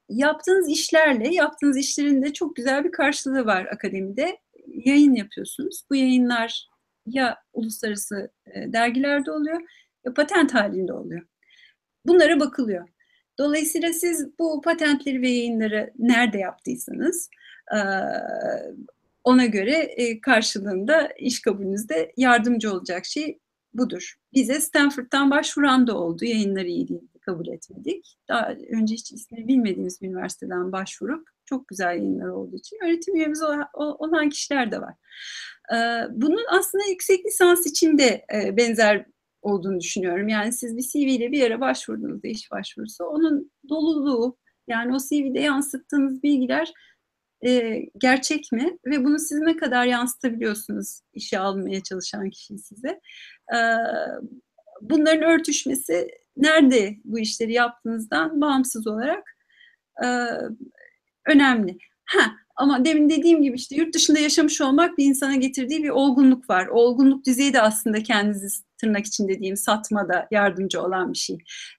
yaptığınız 0.09 0.69
işlerle, 0.69 1.33
yaptığınız 1.35 1.77
işlerin 1.77 2.23
de 2.23 2.33
çok 2.33 2.55
güzel 2.55 2.83
bir 2.83 2.91
karşılığı 2.91 3.45
var 3.45 3.65
akademide. 3.65 4.37
Yayın 4.67 5.15
yapıyorsunuz. 5.15 5.83
Bu 5.89 5.95
yayınlar 5.95 6.67
ya 7.05 7.37
uluslararası 7.53 8.31
e, 8.47 8.73
dergilerde 8.73 9.31
oluyor 9.31 9.61
ya 10.05 10.13
patent 10.13 10.53
halinde 10.53 10.93
oluyor. 10.93 11.21
Bunlara 12.05 12.39
bakılıyor. 12.39 12.87
Dolayısıyla 13.39 13.93
siz 13.93 14.39
bu 14.39 14.61
patentleri 14.61 15.21
ve 15.21 15.29
yayınları 15.29 15.91
nerede 15.99 16.37
yaptıysanız 16.37 17.29
e, 17.75 17.79
ona 19.23 19.45
göre 19.45 19.71
e, 19.71 20.21
karşılığında 20.21 21.07
iş 21.19 21.41
kabulünüzde 21.41 22.13
yardımcı 22.17 22.73
olacak 22.73 23.05
şey 23.05 23.39
budur. 23.73 24.15
Bize 24.33 24.61
Stanford'dan 24.61 25.31
başvuran 25.31 25.87
da 25.87 25.97
oldu. 25.97 26.25
Yayınları 26.25 26.67
iyi 26.67 26.87
değil 26.87 27.12
kabul 27.25 27.47
etmedik. 27.47 28.17
Daha 28.29 28.55
önce 28.69 28.95
hiç 28.95 29.11
ismini 29.11 29.47
bilmediğimiz 29.47 30.01
bir 30.01 30.07
üniversiteden 30.07 30.71
başvurup 30.71 31.27
çok 31.45 31.67
güzel 31.67 31.87
yayınlar 31.87 32.27
olduğu 32.27 32.55
için 32.55 32.77
öğretim 32.83 33.15
üyemiz 33.15 33.41
olan 33.73 34.29
kişiler 34.29 34.71
de 34.71 34.81
var. 34.81 34.93
Ee, 35.73 36.07
bunun 36.11 36.45
aslında 36.49 36.83
yüksek 36.89 37.25
lisans 37.25 37.67
için 37.67 37.97
de 37.97 38.25
e, 38.33 38.57
benzer 38.57 39.05
olduğunu 39.41 39.79
düşünüyorum. 39.79 40.27
Yani 40.27 40.53
siz 40.53 40.77
bir 40.77 40.81
CV 40.81 40.97
ile 40.97 41.31
bir 41.31 41.37
yere 41.37 41.61
başvurduğunuzda 41.61 42.27
iş 42.27 42.51
başvurusu 42.51 43.03
onun 43.03 43.51
doluluğu 43.69 44.37
yani 44.67 44.95
o 44.95 44.97
CV'de 44.99 45.39
yansıttığınız 45.39 46.23
bilgiler 46.23 46.73
e, 47.45 47.79
gerçek 47.97 48.51
mi 48.51 48.77
ve 48.85 49.05
bunu 49.05 49.19
siz 49.19 49.39
ne 49.39 49.57
kadar 49.57 49.85
yansıtabiliyorsunuz 49.85 50.99
işe 51.13 51.39
almaya 51.39 51.83
çalışan 51.83 52.29
kişi 52.29 52.57
size. 52.57 52.99
E, 53.53 53.57
bunların 54.81 55.23
örtüşmesi 55.23 56.07
nerede 56.37 56.97
bu 57.03 57.19
işleri 57.19 57.53
yaptığınızdan 57.53 58.41
bağımsız 58.41 58.87
olarak 58.87 59.37
e, 60.03 60.07
önemli. 61.27 61.77
Ha, 62.05 62.31
ama 62.55 62.85
demin 62.85 63.09
dediğim 63.09 63.41
gibi 63.41 63.55
işte 63.55 63.75
yurt 63.75 63.93
dışında 63.95 64.19
yaşamış 64.19 64.61
olmak 64.61 64.97
bir 64.97 65.05
insana 65.05 65.35
getirdiği 65.35 65.83
bir 65.83 65.89
olgunluk 65.89 66.49
var. 66.49 66.67
Olgunluk 66.67 67.25
düzeyi 67.25 67.53
de 67.53 67.61
aslında 67.61 68.03
kendinizi 68.03 68.63
tırnak 68.77 69.05
için 69.05 69.27
dediğim 69.27 69.57
satmada 69.57 70.27
yardımcı 70.31 70.81
olan 70.81 71.13
bir 71.13 71.17
şey. 71.17 71.37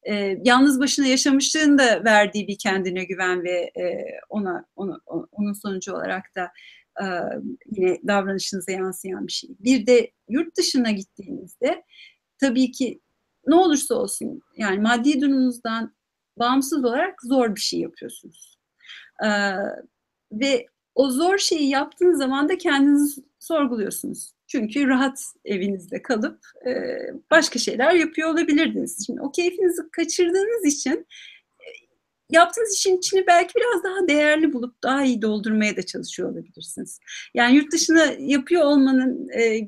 Ee, 0.09 0.39
yalnız 0.45 0.81
başına 0.81 1.07
yaşamışlığın 1.07 1.79
da 1.79 2.05
verdiği 2.05 2.49
bir 2.49 2.59
kendine 2.59 3.05
güven 3.05 3.45
ve 3.45 3.71
e, 3.81 4.05
ona, 4.29 4.65
ona 4.77 5.01
onun 5.33 5.53
sonucu 5.53 5.93
olarak 5.93 6.25
da 6.37 6.51
e, 7.03 7.05
yine 7.71 7.99
davranışınıza 8.07 8.73
yansıyan 8.73 9.27
bir 9.27 9.33
şey. 9.33 9.51
Bir 9.61 9.87
de 9.87 10.11
yurt 10.29 10.57
dışına 10.57 10.91
gittiğinizde 10.91 11.85
tabii 12.41 12.71
ki 12.71 13.01
ne 13.47 13.55
olursa 13.55 13.95
olsun 13.95 14.43
yani 14.57 14.79
maddi 14.79 15.21
durumunuzdan 15.21 15.95
bağımsız 16.39 16.85
olarak 16.85 17.23
zor 17.23 17.55
bir 17.55 17.61
şey 17.61 17.81
yapıyorsunuz. 17.81 18.59
Ee, 19.25 19.29
ve 20.33 20.67
o 20.95 21.11
zor 21.11 21.39
şeyi 21.39 21.69
yaptığınız 21.69 22.19
zaman 22.19 22.49
da 22.49 22.59
kendinizi 22.59 23.23
sorguluyorsunuz. 23.39 24.33
Çünkü 24.47 24.89
rahat 24.89 25.19
evinizde 25.45 26.03
kalıp 26.03 26.41
e, 26.67 26.73
başka 27.31 27.59
şeyler 27.59 27.93
yapıyor 27.93 28.31
olabilirdiniz. 28.31 29.07
Şimdi 29.07 29.21
o 29.21 29.33
keyfinizi 29.33 29.83
kaçırdığınız 29.93 30.65
için 30.65 31.07
e, 31.61 31.69
yaptığınız 32.31 32.75
işin 32.75 32.99
içini 32.99 33.27
belki 33.27 33.53
biraz 33.57 33.85
daha 33.85 34.09
değerli 34.09 34.53
bulup 34.53 34.83
daha 34.83 35.05
iyi 35.05 35.23
doldurmaya 35.23 35.77
da 35.77 35.83
çalışıyor 35.83 36.33
olabilirsiniz. 36.33 37.01
Yani 37.35 37.57
yurt 37.57 37.73
dışına 37.73 38.05
yapıyor 38.19 38.63
olmanın 38.63 39.29
e, 39.29 39.67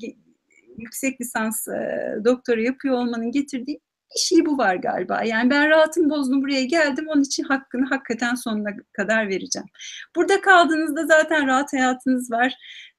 yüksek 0.79 1.21
lisans 1.21 1.69
e, 1.69 2.15
doktora 2.25 2.63
yapıyor 2.63 2.95
olmanın 2.95 3.31
getirdiği 3.31 3.81
bir 4.15 4.21
şey 4.21 4.47
bu 4.47 4.59
var 4.59 4.77
galiba. 4.77 5.23
Yani 5.25 5.51
ben 5.51 5.69
rahatım 5.69 6.11
bozdum 6.11 6.43
buraya 6.43 6.65
geldim 6.65 7.07
onun 7.09 7.23
için 7.23 7.45
hakkını 7.45 7.87
hakikaten 7.87 8.35
sonuna 8.35 8.71
kadar 8.93 9.29
vereceğim. 9.29 9.69
Burada 10.17 10.41
kaldığınızda 10.41 11.07
zaten 11.07 11.47
rahat 11.47 11.73
hayatınız 11.73 12.31
var. 12.31 12.55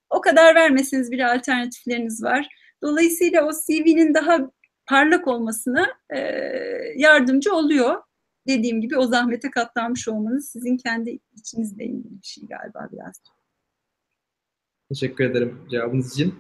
O 0.10 0.22
kadar 0.22 0.56
vermeseniz 0.56 1.12
bile 1.12 1.28
alternatifleriniz 1.28 2.24
var. 2.24 2.48
Dolayısıyla 2.84 3.46
o 3.46 3.52
CV'nin 3.52 4.14
daha 4.14 4.40
parlak 4.86 5.28
olmasına 5.28 5.88
e, 6.10 6.20
yardımcı 6.96 7.54
oluyor. 7.54 8.02
Dediğim 8.48 8.82
gibi 8.82 8.98
o 8.98 9.08
zahmete 9.08 9.52
katlanmış 9.52 10.08
olmanız 10.08 10.50
sizin 10.50 10.78
kendi 10.78 11.20
içinizle 11.36 11.86
ilgili 11.86 12.22
bir 12.22 12.28
şey 12.28 12.44
galiba 12.46 12.90
biraz. 12.92 13.22
Teşekkür 14.90 15.24
ederim 15.24 15.68
cevabınız 15.72 16.14
için. 16.14 16.36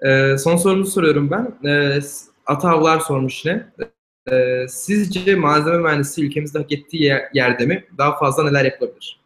Ee, 0.00 0.38
son 0.38 0.56
sorumuzu 0.56 0.90
soruyorum 0.90 1.30
ben. 1.30 1.68
Ee, 1.70 2.00
Atavlar 2.46 3.00
sormuş 3.00 3.44
yine. 3.44 3.66
Ee, 4.32 4.66
sizce 4.68 5.34
malzeme 5.34 5.78
mühendisi 5.78 6.26
ülkemizde 6.26 6.58
hak 6.58 6.72
ettiği 6.72 7.02
yer, 7.02 7.22
yerde 7.34 7.66
mi? 7.66 7.84
Daha 7.98 8.18
fazla 8.18 8.44
neler 8.44 8.64
yapılabilir? 8.64 9.20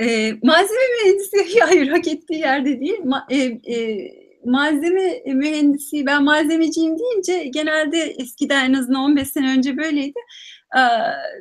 E, 0.00 0.32
malzeme 0.42 0.80
mühendisi 1.02 1.60
hayır 1.60 1.88
hak 1.88 2.08
ettiği 2.08 2.38
yerde 2.38 2.80
değil. 2.80 3.00
Ma, 3.04 3.26
e, 3.30 3.36
e, 3.74 4.10
malzeme 4.44 5.22
mühendisi, 5.26 6.06
ben 6.06 6.24
malzemeciyim 6.24 6.98
deyince 6.98 7.44
genelde 7.44 7.98
eskiden 7.98 8.70
en 8.70 8.74
azından 8.74 9.00
15 9.00 9.28
sene 9.28 9.58
önce 9.58 9.76
böyleydi. 9.76 10.18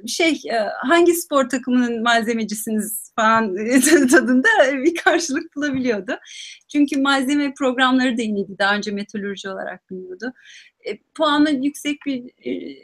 Şey, 0.07 0.41
hangi 0.81 1.13
spor 1.13 1.49
takımının 1.49 2.03
malzemecisiniz 2.03 3.03
falan 3.15 3.55
tadında 4.11 4.47
bir 4.73 4.95
karşılık 4.95 5.55
bulabiliyordu. 5.55 6.17
Çünkü 6.71 7.01
malzeme 7.01 7.53
programları 7.53 8.17
da 8.17 8.21
yeniydi. 8.21 8.57
Daha 8.59 8.75
önce 8.75 8.91
metalürji 8.91 9.49
olarak 9.49 9.89
biliniyordu. 9.89 10.33
E, 10.85 10.97
puanı 11.15 11.51
yüksek 11.51 11.97
bir 12.05 12.23
e, 12.45 12.75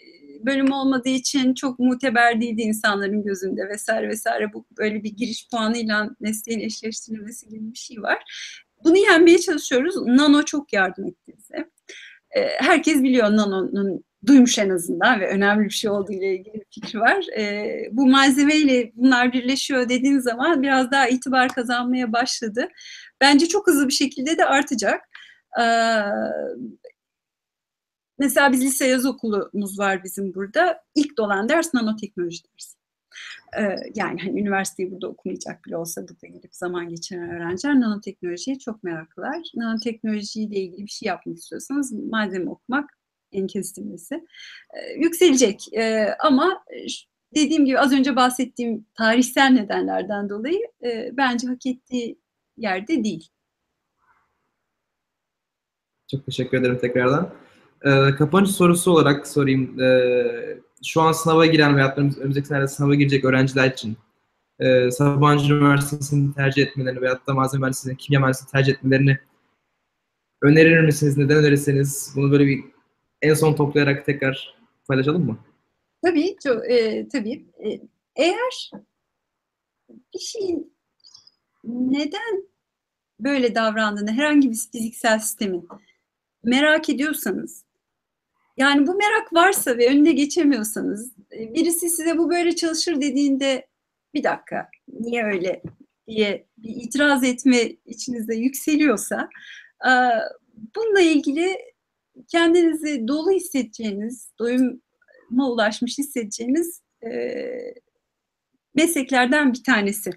bölüm 0.45 0.71
olmadığı 0.71 1.09
için 1.09 1.53
çok 1.53 1.79
muteber 1.79 2.41
değildi 2.41 2.61
insanların 2.61 3.23
gözünde 3.23 3.69
vesaire 3.69 4.09
vesaire. 4.09 4.53
Bu 4.53 4.65
böyle 4.77 5.03
bir 5.03 5.11
giriş 5.11 5.47
puanıyla 5.49 6.09
mesleğin 6.19 6.59
eşleştirilmesi 6.59 7.49
gibi 7.49 7.73
bir 7.73 7.77
şey 7.77 8.01
var. 8.01 8.17
Bunu 8.83 8.97
yenmeye 8.97 9.37
çalışıyoruz. 9.37 9.95
Nano 10.05 10.43
çok 10.43 10.73
yardım 10.73 11.07
etti 11.07 11.33
bize. 11.37 11.69
E, 12.31 12.41
herkes 12.59 13.03
biliyor 13.03 13.31
Nano'nun 13.31 14.03
duymuş 14.25 14.59
en 14.59 14.69
azından 14.69 15.19
ve 15.19 15.29
önemli 15.29 15.65
bir 15.65 15.69
şey 15.69 15.91
olduğu 15.91 16.11
ile 16.11 16.35
ilgili 16.35 16.53
bir 16.53 16.65
fikri 16.71 16.99
var. 16.99 17.25
E, 17.37 17.73
bu 17.91 18.07
malzemeyle 18.07 18.91
bunlar 18.95 19.33
birleşiyor 19.33 19.89
dediğin 19.89 20.19
zaman 20.19 20.61
biraz 20.61 20.91
daha 20.91 21.07
itibar 21.07 21.49
kazanmaya 21.49 22.13
başladı. 22.13 22.67
Bence 23.21 23.47
çok 23.47 23.67
hızlı 23.67 23.87
bir 23.87 23.93
şekilde 23.93 24.37
de 24.37 24.45
artacak. 24.45 25.01
E, 25.61 25.63
mesela 28.19 28.51
biz 28.51 28.61
lise 28.61 28.87
yaz 28.87 29.05
okulumuz 29.05 29.79
var 29.79 30.03
bizim 30.03 30.33
burada. 30.33 30.83
İlk 30.95 31.17
dolan 31.17 31.49
ders 31.49 31.73
nanoteknoloji 31.73 32.43
dersi. 32.43 32.79
Ee, 33.57 33.75
yani 33.95 34.21
hani 34.21 34.41
üniversiteyi 34.41 34.91
burada 34.91 35.07
okumayacak 35.07 35.65
bile 35.65 35.77
olsa 35.77 36.01
burada 36.01 36.27
gelip 36.27 36.55
zaman 36.55 36.89
geçiren 36.89 37.29
öğrenciler 37.29 37.79
nanoteknolojiye 37.79 38.59
çok 38.59 38.83
meraklılar. 38.83 39.37
Nanoteknolojiyle 39.55 40.55
ilgili 40.55 40.85
bir 40.85 40.91
şey 40.91 41.07
yapmak 41.07 41.37
istiyorsanız 41.37 41.91
malzeme 41.91 42.49
okumak 42.49 42.98
en 43.31 43.47
kestirmesi 43.47 44.15
ee, 44.15 44.99
yükselecek. 44.99 45.65
Ama 46.19 46.63
dediğim 47.35 47.65
gibi 47.65 47.79
az 47.79 47.93
önce 47.93 48.15
bahsettiğim 48.15 48.85
tarihsel 48.97 49.49
nedenlerden 49.49 50.29
dolayı 50.29 50.59
e, 50.83 51.09
bence 51.17 51.47
hak 51.47 51.65
ettiği 51.65 52.19
yerde 52.57 53.03
değil. 53.03 53.27
Çok 56.11 56.25
teşekkür 56.25 56.57
ederim 56.57 56.77
tekrardan. 56.77 57.33
Kapanış 58.17 58.51
sorusu 58.51 58.91
olarak 58.91 59.27
sorayım. 59.27 59.77
Şu 60.83 61.01
an 61.01 61.11
sınava 61.11 61.45
giren 61.45 61.77
veya 61.77 61.95
önümüzdeki 61.95 62.47
senelerde 62.47 62.67
sınava 62.67 62.95
girecek 62.95 63.25
öğrenciler 63.25 63.71
için 63.71 63.97
e, 64.59 64.91
Sabancı 64.91 65.53
Üniversitesi'ni 65.53 66.33
tercih 66.33 66.63
etmelerini 66.63 67.01
veyahut 67.01 67.27
da 67.27 67.33
malzeme 67.33 67.59
mühendisliğini, 67.59 67.97
kimya 67.97 68.19
mühendisliğini 68.19 68.51
tercih 68.51 68.73
etmelerini 68.73 69.19
önerir 70.41 70.81
misiniz? 70.81 71.17
Neden 71.17 71.37
önerirseniz 71.37 72.13
bunu 72.15 72.31
böyle 72.31 72.45
bir 72.45 72.63
en 73.21 73.33
son 73.33 73.53
toplayarak 73.53 74.05
tekrar 74.05 74.55
paylaşalım 74.87 75.25
mı? 75.25 75.39
Tabii, 76.05 76.35
çok, 76.43 76.71
e, 76.71 77.07
tabii. 77.07 77.45
E, 77.65 77.79
eğer 78.15 78.71
bir 79.89 80.19
şeyin 80.19 80.73
neden 81.63 82.43
böyle 83.19 83.55
davrandığını, 83.55 84.11
herhangi 84.11 84.51
bir 84.51 84.57
fiziksel 84.71 85.19
sistemin 85.19 85.67
merak 86.43 86.89
ediyorsanız 86.89 87.63
yani 88.57 88.87
bu 88.87 88.95
merak 88.95 89.33
varsa 89.33 89.77
ve 89.77 89.89
önüne 89.89 90.11
geçemiyorsanız, 90.11 91.11
e, 91.31 91.53
birisi 91.53 91.89
size 91.89 92.17
bu 92.17 92.29
böyle 92.29 92.55
çalışır 92.55 93.01
dediğinde 93.01 93.67
bir 94.13 94.23
dakika 94.23 94.69
niye 94.87 95.23
öyle 95.23 95.61
diye 96.07 96.45
bir 96.57 96.69
itiraz 96.69 97.23
etme 97.23 97.63
içinizde 97.85 98.35
yükseliyorsa 98.35 99.29
bununla 100.75 101.01
ilgili 101.01 101.57
kendinizi 102.27 103.07
dolu 103.07 103.31
hissedeceğiniz, 103.31 104.31
doyuma 104.39 105.49
ulaşmış 105.49 105.97
hissedeceğiniz 105.97 106.81
e, 107.03 107.11
mesleklerden 108.75 109.53
bir 109.53 109.63
tanesi. 109.63 110.11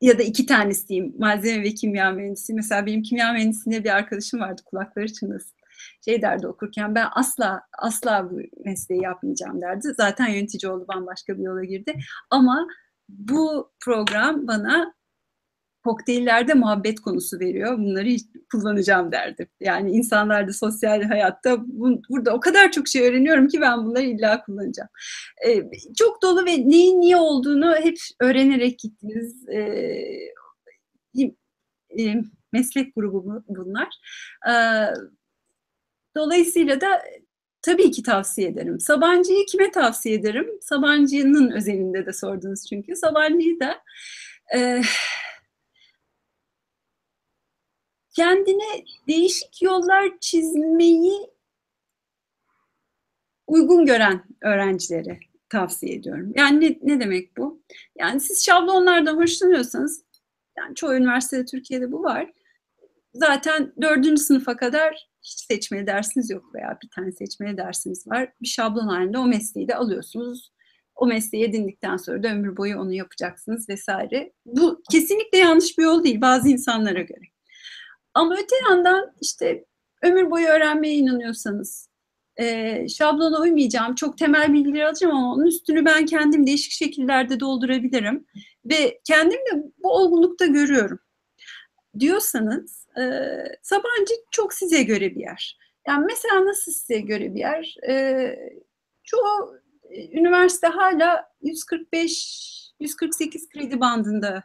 Ya 0.00 0.18
da 0.18 0.22
iki 0.22 0.46
tanesi 0.46 0.88
diyeyim, 0.88 1.14
malzeme 1.18 1.64
ve 1.64 1.74
kimya 1.74 2.10
mühendisi. 2.10 2.54
Mesela 2.54 2.86
benim 2.86 3.02
kimya 3.02 3.32
mühendisliğinde 3.32 3.84
bir 3.84 3.96
arkadaşım 3.96 4.40
vardı, 4.40 4.62
kulakları 4.66 5.12
çınlasın 5.12 5.58
şey 6.04 6.22
derdi 6.22 6.46
okurken 6.46 6.94
ben 6.94 7.06
asla 7.12 7.62
asla 7.78 8.30
bu 8.30 8.40
mesleği 8.64 9.02
yapmayacağım 9.02 9.60
derdi. 9.60 9.94
Zaten 9.96 10.28
yönetici 10.28 10.72
oldu 10.72 10.84
bambaşka 10.88 11.38
bir 11.38 11.42
yola 11.42 11.64
girdi. 11.64 11.94
Ama 12.30 12.68
bu 13.08 13.72
program 13.80 14.46
bana 14.46 14.94
kokteyllerde 15.88 16.54
muhabbet 16.54 17.00
konusu 17.00 17.40
veriyor. 17.40 17.78
Bunları 17.78 18.16
kullanacağım 18.52 19.12
derdi. 19.12 19.48
Yani 19.60 19.90
insanlarda 19.90 20.52
sosyal 20.52 21.02
hayatta 21.02 21.58
bu, 21.66 22.02
burada 22.10 22.34
o 22.34 22.40
kadar 22.40 22.72
çok 22.72 22.88
şey 22.88 23.08
öğreniyorum 23.08 23.48
ki 23.48 23.60
ben 23.60 23.86
bunları 23.86 24.04
illa 24.04 24.44
kullanacağım. 24.44 24.88
Ee, 25.46 25.62
çok 25.98 26.22
dolu 26.22 26.46
ve 26.46 26.68
neyin 26.68 27.00
niye 27.00 27.16
olduğunu 27.16 27.76
hep 27.76 27.98
öğrenerek 28.20 28.78
gittiniz. 28.78 29.48
Ee, 29.48 29.58
e, 31.98 32.14
meslek 32.52 32.94
grubu 32.94 33.42
bunlar. 33.48 33.88
Ee, 34.48 34.94
Dolayısıyla 36.18 36.80
da 36.80 37.02
tabii 37.62 37.90
ki 37.90 38.02
tavsiye 38.02 38.48
ederim. 38.48 38.80
Sabancı'yı 38.80 39.46
kime 39.46 39.70
tavsiye 39.70 40.14
ederim? 40.14 40.46
Sabancı'nın 40.60 41.50
özelinde 41.50 42.06
de 42.06 42.12
sordunuz 42.12 42.66
çünkü. 42.68 42.96
Sabancı'yı 42.96 43.60
da 43.60 43.78
e, 44.56 44.82
kendine 48.18 48.84
değişik 49.08 49.62
yollar 49.62 50.10
çizmeyi 50.20 51.30
uygun 53.46 53.86
gören 53.86 54.24
öğrencilere 54.42 55.20
tavsiye 55.48 55.94
ediyorum. 55.94 56.32
Yani 56.36 56.60
ne, 56.60 56.94
ne 56.94 57.00
demek 57.00 57.36
bu? 57.36 57.62
Yani 57.98 58.20
siz 58.20 58.44
şablonlardan 58.44 59.16
hoşlanıyorsanız, 59.16 60.04
yani 60.58 60.74
çoğu 60.74 60.94
üniversitede 60.94 61.44
Türkiye'de 61.44 61.92
bu 61.92 62.02
var. 62.02 62.32
Zaten 63.14 63.72
dördüncü 63.82 64.22
sınıfa 64.22 64.56
kadar 64.56 65.08
hiç 65.22 65.40
seçmeli 65.40 65.86
dersiniz 65.86 66.30
yok 66.30 66.54
veya 66.54 66.78
bir 66.82 66.88
tane 66.88 67.12
seçmeli 67.12 67.56
dersiniz 67.56 68.06
var. 68.06 68.32
Bir 68.42 68.48
şablon 68.48 68.88
halinde 68.88 69.18
o 69.18 69.26
mesleği 69.26 69.68
de 69.68 69.74
alıyorsunuz. 69.74 70.52
O 70.94 71.06
mesleği 71.06 71.44
edindikten 71.44 71.96
sonra 71.96 72.22
da 72.22 72.28
ömür 72.28 72.56
boyu 72.56 72.78
onu 72.78 72.92
yapacaksınız 72.92 73.68
vesaire. 73.68 74.32
Bu 74.46 74.82
kesinlikle 74.90 75.38
yanlış 75.38 75.78
bir 75.78 75.82
yol 75.82 76.04
değil 76.04 76.20
bazı 76.20 76.48
insanlara 76.48 77.00
göre. 77.00 77.24
Ama 78.18 78.34
öte 78.34 78.56
yandan 78.68 79.12
işte 79.20 79.64
ömür 80.02 80.30
boyu 80.30 80.46
öğrenmeye 80.46 80.94
inanıyorsanız, 80.94 81.88
e, 82.36 82.88
şablona 82.88 83.40
uymayacağım, 83.40 83.94
çok 83.94 84.18
temel 84.18 84.52
bilgileri 84.52 84.86
alacağım 84.86 85.16
ama 85.16 85.34
onun 85.34 85.46
üstünü 85.46 85.84
ben 85.84 86.06
kendim 86.06 86.46
değişik 86.46 86.72
şekillerde 86.72 87.40
doldurabilirim. 87.40 88.26
Ve 88.64 89.00
kendim 89.04 89.38
de 89.38 89.62
bu 89.78 89.92
olgunlukta 89.92 90.46
görüyorum 90.46 90.98
diyorsanız 91.98 92.86
e, 92.98 93.02
Sabancı 93.62 94.14
çok 94.30 94.54
size 94.54 94.82
göre 94.82 95.14
bir 95.14 95.20
yer. 95.20 95.58
Yani 95.88 96.06
mesela 96.06 96.44
nasıl 96.44 96.72
size 96.72 97.00
göre 97.00 97.34
bir 97.34 97.40
yer? 97.40 97.76
E, 97.88 98.34
çoğu 99.04 99.56
e, 99.90 100.18
üniversite 100.18 100.66
hala 100.66 101.24
145 101.42 102.72
148 102.80 103.48
kredi 103.48 103.80
bandında 103.80 104.42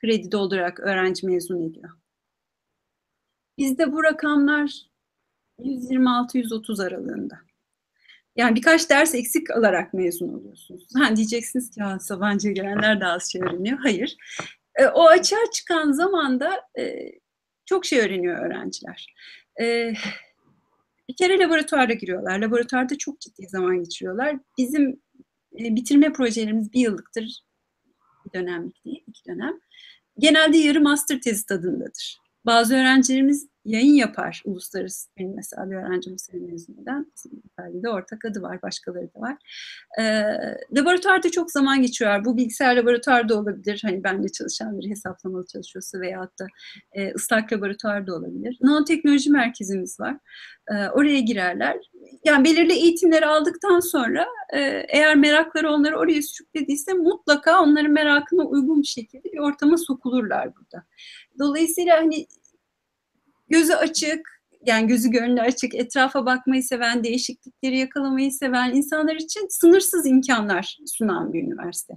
kredi 0.00 0.32
doldurarak 0.32 0.80
öğrenci 0.80 1.26
mezun 1.26 1.70
ediyor. 1.70 1.90
Bizde 3.58 3.92
bu 3.92 4.04
rakamlar 4.04 4.94
126-130 5.58 6.86
aralığında. 6.86 7.38
Yani 8.36 8.56
birkaç 8.56 8.90
ders 8.90 9.14
eksik 9.14 9.50
alarak 9.50 9.94
mezun 9.94 10.28
oluyorsunuz. 10.28 10.86
Ha, 10.96 11.16
diyeceksiniz 11.16 11.70
ki 11.70 11.80
ya 11.80 11.98
Sabancı'ya 11.98 12.54
gelenler 12.54 13.00
daha 13.00 13.12
az 13.12 13.32
şey 13.32 13.42
öğreniyor. 13.42 13.78
Hayır. 13.78 14.16
E, 14.74 14.86
o 14.86 15.06
açığa 15.06 15.50
çıkan 15.52 15.92
zamanda 15.92 16.62
e, 16.78 17.12
çok 17.66 17.86
şey 17.86 18.00
öğreniyor 18.00 18.46
öğrenciler. 18.46 19.14
E, 19.60 19.94
bir 21.08 21.16
kere 21.16 21.38
laboratuvara 21.38 21.92
giriyorlar. 21.92 22.38
Laboratuvarda 22.38 22.98
çok 22.98 23.20
ciddi 23.20 23.48
zaman 23.48 23.84
geçiriyorlar. 23.84 24.36
Bizim 24.58 25.02
e, 25.60 25.76
bitirme 25.76 26.12
projelerimiz 26.12 26.72
bir 26.72 26.80
yıllıktır. 26.80 27.44
Bir 28.26 28.32
dönemlik 28.38 28.84
değil, 28.84 29.04
iki 29.06 29.24
dönem. 29.28 29.60
Genelde 30.18 30.58
yarı 30.58 30.80
master 30.80 31.20
tezi 31.20 31.46
tadındadır. 31.46 32.23
Bazı 32.46 32.74
öğrencilerimiz 32.76 33.53
yayın 33.64 33.94
yapar 33.94 34.42
uluslararası. 34.44 35.10
Benim 35.18 35.34
mesela 35.36 35.70
bir 35.70 35.76
öğrencim 35.76 36.18
sene 36.18 36.40
mezun 36.40 36.82
eden. 36.82 37.06
de 37.82 37.88
ortak 37.88 38.24
adı 38.24 38.42
var, 38.42 38.62
başkaları 38.62 39.14
da 39.14 39.20
var. 39.20 39.36
E, 39.98 40.02
laboratuvarda 40.76 41.30
çok 41.30 41.50
zaman 41.50 41.82
geçiyorlar. 41.82 42.24
Bu 42.24 42.36
bilgisayar 42.36 42.76
laboratuvarda 42.76 43.38
olabilir. 43.38 43.80
Hani 43.82 44.04
bende 44.04 44.28
çalışan 44.28 44.80
bir 44.80 44.90
hesaplamalı 44.90 45.46
çalışıyorsa 45.46 46.00
veyahut 46.00 46.38
da 46.38 46.46
e, 46.92 47.14
ıslak 47.14 47.52
laboratuvarda 47.52 48.14
olabilir. 48.14 48.58
Nanoteknoloji 48.60 49.30
merkezimiz 49.30 50.00
var. 50.00 50.16
E, 50.70 50.88
oraya 50.88 51.20
girerler. 51.20 51.76
Yani 52.24 52.44
belirli 52.44 52.72
eğitimleri 52.72 53.26
aldıktan 53.26 53.80
sonra 53.80 54.26
e, 54.52 54.60
eğer 54.88 55.16
merakları 55.16 55.70
onları 55.70 55.98
oraya 55.98 56.22
sürüklediyse 56.22 56.92
mutlaka 56.92 57.62
onların 57.62 57.92
merakına 57.92 58.42
uygun 58.42 58.82
bir 58.82 58.86
şekilde 58.86 59.32
bir 59.32 59.38
ortama 59.38 59.76
sokulurlar 59.76 60.56
burada. 60.56 60.84
Dolayısıyla 61.38 61.96
hani 61.96 62.26
gözü 63.54 63.72
açık, 63.72 64.34
yani 64.66 64.86
gözü 64.86 65.10
gönlü 65.10 65.40
açık, 65.40 65.74
etrafa 65.74 66.26
bakmayı 66.26 66.62
seven, 66.62 67.04
değişiklikleri 67.04 67.78
yakalamayı 67.78 68.32
seven 68.32 68.74
insanlar 68.74 69.16
için 69.16 69.46
sınırsız 69.50 70.06
imkanlar 70.06 70.78
sunan 70.86 71.32
bir 71.32 71.42
üniversite. 71.42 71.94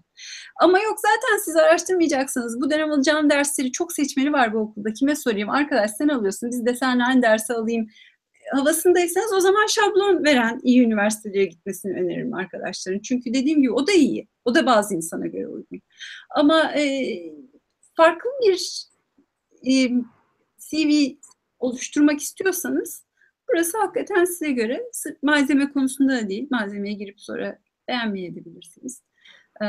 Ama 0.62 0.80
yok 0.80 0.98
zaten 1.00 1.38
siz 1.46 1.56
araştırmayacaksınız. 1.56 2.62
Bu 2.62 2.72
dönem 2.72 2.92
alacağım 2.92 3.30
dersleri 3.30 3.72
çok 3.72 3.94
seçmeli 3.94 4.34
var 4.34 4.54
bu 4.54 4.58
okulda. 4.58 4.94
Kime 4.94 5.16
sorayım? 5.16 5.50
Arkadaş 5.50 5.92
sen 5.92 6.08
alıyorsun, 6.08 6.50
biz 6.52 6.66
de 6.66 6.86
aynı 6.86 7.22
dersi 7.22 7.54
alayım 7.54 7.88
havasındaysanız 8.52 9.34
o 9.34 9.40
zaman 9.40 9.66
şablon 9.68 10.24
veren 10.24 10.60
iyi 10.64 10.82
üniversitelere 10.82 11.46
gitmesini 11.46 11.94
öneririm 11.94 12.34
arkadaşların. 12.34 13.00
Çünkü 13.00 13.34
dediğim 13.34 13.62
gibi 13.62 13.72
o 13.72 13.88
da 13.88 13.92
iyi. 13.92 14.28
O 14.46 14.56
da 14.56 14.66
bazı 14.66 14.96
insana 14.96 15.28
göre 15.28 15.48
uygun. 15.48 15.82
Ama 16.36 16.74
e, 16.74 17.14
farklı 17.96 18.30
bir 18.42 18.88
e, 19.68 19.74
CV 20.58 21.18
oluşturmak 21.60 22.20
istiyorsanız 22.20 23.06
burası 23.50 23.78
hakikaten 23.78 24.26
size 24.26 24.52
göre 24.52 24.84
malzeme 25.22 25.72
konusunda 25.72 26.14
da 26.14 26.30
değil. 26.30 26.48
Malzemeye 26.52 26.94
girip 26.94 27.22
sonra 27.22 27.60
beğenmeyebilirsiniz. 27.88 29.04
E, 29.62 29.66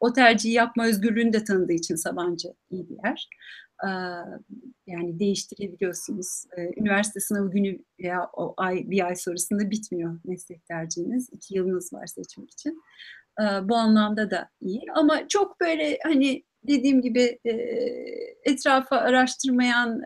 o 0.00 0.12
tercihi 0.12 0.52
yapma 0.52 0.86
özgürlüğünü 0.86 1.32
de 1.32 1.44
tanıdığı 1.44 1.72
için 1.72 1.94
Sabancı 1.94 2.48
iyi 2.70 2.88
bir 2.88 2.96
yer 3.04 3.28
yani 4.86 5.18
değiştirebiliyorsunuz. 5.18 6.44
Üniversite 6.76 7.20
sınavı 7.20 7.50
günü 7.50 7.78
veya 8.00 8.30
o 8.32 8.54
ay 8.56 8.90
bir 8.90 9.06
ay 9.06 9.16
sonrasında 9.16 9.70
bitmiyor 9.70 10.20
meslek 10.24 10.66
tercihiniz. 10.66 11.28
İki 11.32 11.54
yılınız 11.54 11.92
var 11.92 12.06
seçmek 12.06 12.50
için. 12.50 12.82
Bu 13.62 13.76
anlamda 13.76 14.30
da 14.30 14.50
iyi. 14.60 14.82
Ama 14.94 15.28
çok 15.28 15.60
böyle 15.60 15.98
hani 16.02 16.44
dediğim 16.68 17.02
gibi 17.02 17.38
etrafa 18.44 18.96
araştırmayan 18.96 20.02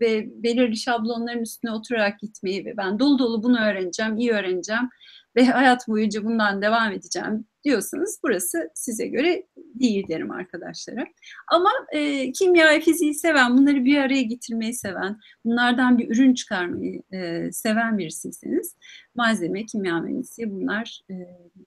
ve 0.00 0.42
belirli 0.42 0.76
şablonların 0.76 1.42
üstüne 1.42 1.70
oturarak 1.70 2.20
gitmeyi 2.20 2.64
ve 2.64 2.76
ben 2.76 2.98
dolu 2.98 3.18
dolu 3.18 3.42
bunu 3.42 3.60
öğreneceğim, 3.60 4.16
iyi 4.16 4.32
öğreneceğim 4.32 4.88
ve 5.36 5.44
hayat 5.44 5.88
boyunca 5.88 6.24
bundan 6.24 6.62
devam 6.62 6.92
edeceğim 6.92 7.46
diyorsanız 7.64 8.20
burası 8.24 8.70
size 8.74 9.06
göre 9.06 9.46
değil 9.56 10.08
derim 10.08 10.30
arkadaşlara. 10.30 11.04
Ama 11.48 11.70
e, 11.92 12.32
kimya 12.32 12.80
fiziği 12.80 13.14
seven, 13.14 13.58
bunları 13.58 13.84
bir 13.84 13.98
araya 13.98 14.22
getirmeyi 14.22 14.74
seven, 14.74 15.18
bunlardan 15.44 15.98
bir 15.98 16.10
ürün 16.10 16.34
çıkarmayı 16.34 17.02
e, 17.12 17.52
seven 17.52 17.98
birisiyseniz 17.98 18.76
malzeme, 19.14 19.66
kimya 19.66 20.00
mühendisliği 20.00 20.50
bunlar 20.50 21.00
e, 21.10 21.14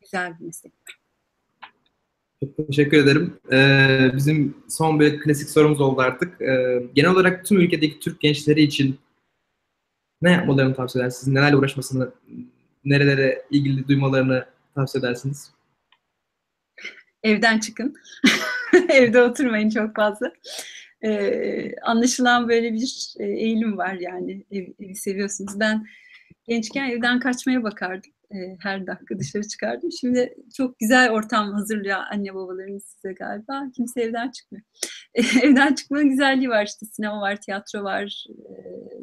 güzel 0.02 0.40
bir 0.40 0.46
meslekler. 0.46 1.05
Çok 2.44 2.68
teşekkür 2.68 2.98
ederim. 2.98 3.40
Ee, 3.52 4.12
bizim 4.16 4.58
son 4.70 5.00
bir 5.00 5.20
klasik 5.20 5.50
sorumuz 5.50 5.82
oldu 5.82 6.02
artık. 6.02 6.42
Ee, 6.42 6.84
genel 6.94 7.12
olarak 7.12 7.46
tüm 7.46 7.60
ülkedeki 7.60 8.00
Türk 8.00 8.22
gençleri 8.22 8.62
için 8.62 9.00
ne 10.22 10.32
yapmalarını 10.32 10.76
tavsiye 10.76 11.04
edersiniz? 11.04 11.34
Nelerle 11.34 11.56
uğraşmasını, 11.56 12.12
nerelere 12.86 13.46
ilgili 13.52 13.88
duymalarını 13.88 14.46
tavsiye 14.76 15.00
edersiniz? 15.00 15.52
Evden 17.24 17.60
çıkın. 17.60 17.96
Evde 18.90 19.22
oturmayın 19.22 19.70
çok 19.70 19.96
fazla. 19.96 20.34
Ee, 21.04 21.76
anlaşılan 21.82 22.50
böyle 22.50 22.74
bir 22.74 23.14
e, 23.20 23.26
eğilim 23.26 23.78
var 23.78 23.94
yani 23.94 24.46
ev, 24.52 24.66
evi 24.80 24.96
seviyorsunuz. 24.96 25.60
Ben 25.60 25.88
gençken 26.48 26.90
evden 26.90 27.20
kaçmaya 27.20 27.64
bakardım. 27.64 28.12
Ee, 28.32 28.58
her 28.60 28.88
dakika 28.88 29.20
dışarı 29.20 29.48
çıkardım. 29.48 29.90
Şimdi 29.92 30.36
çok 30.58 30.80
güzel 30.80 31.12
ortam 31.12 31.54
hazırlıyor 31.54 31.98
anne 32.12 32.34
babalarınız 32.34 32.84
size 32.84 33.14
galiba. 33.14 33.64
Kimse 33.76 34.02
evden 34.02 34.32
çıkmıyor. 34.32 34.66
evden 35.44 35.74
çıkmanın 35.76 36.10
güzelliği 36.10 36.50
var 36.50 36.66
işte 36.66 36.86
sinema 36.86 37.22
var, 37.22 37.42
tiyatro 37.42 37.84
var, 37.84 38.26
e, 38.30 38.54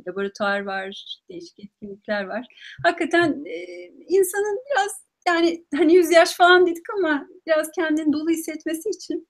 laboratuvar 0.08 0.60
var, 0.60 1.18
değişik 1.28 1.60
etkinlikler 1.60 2.24
var. 2.24 2.46
Hakikaten 2.82 3.44
e, 3.46 3.64
insanın 4.08 4.58
biraz 4.70 5.02
yani 5.28 5.66
hani 5.74 5.94
yüz 5.94 6.10
yaş 6.12 6.36
falan 6.36 6.66
dedik 6.66 6.90
ama 6.98 7.28
biraz 7.46 7.70
kendini 7.74 8.12
dolu 8.12 8.30
hissetmesi 8.30 8.88
için 8.88 9.28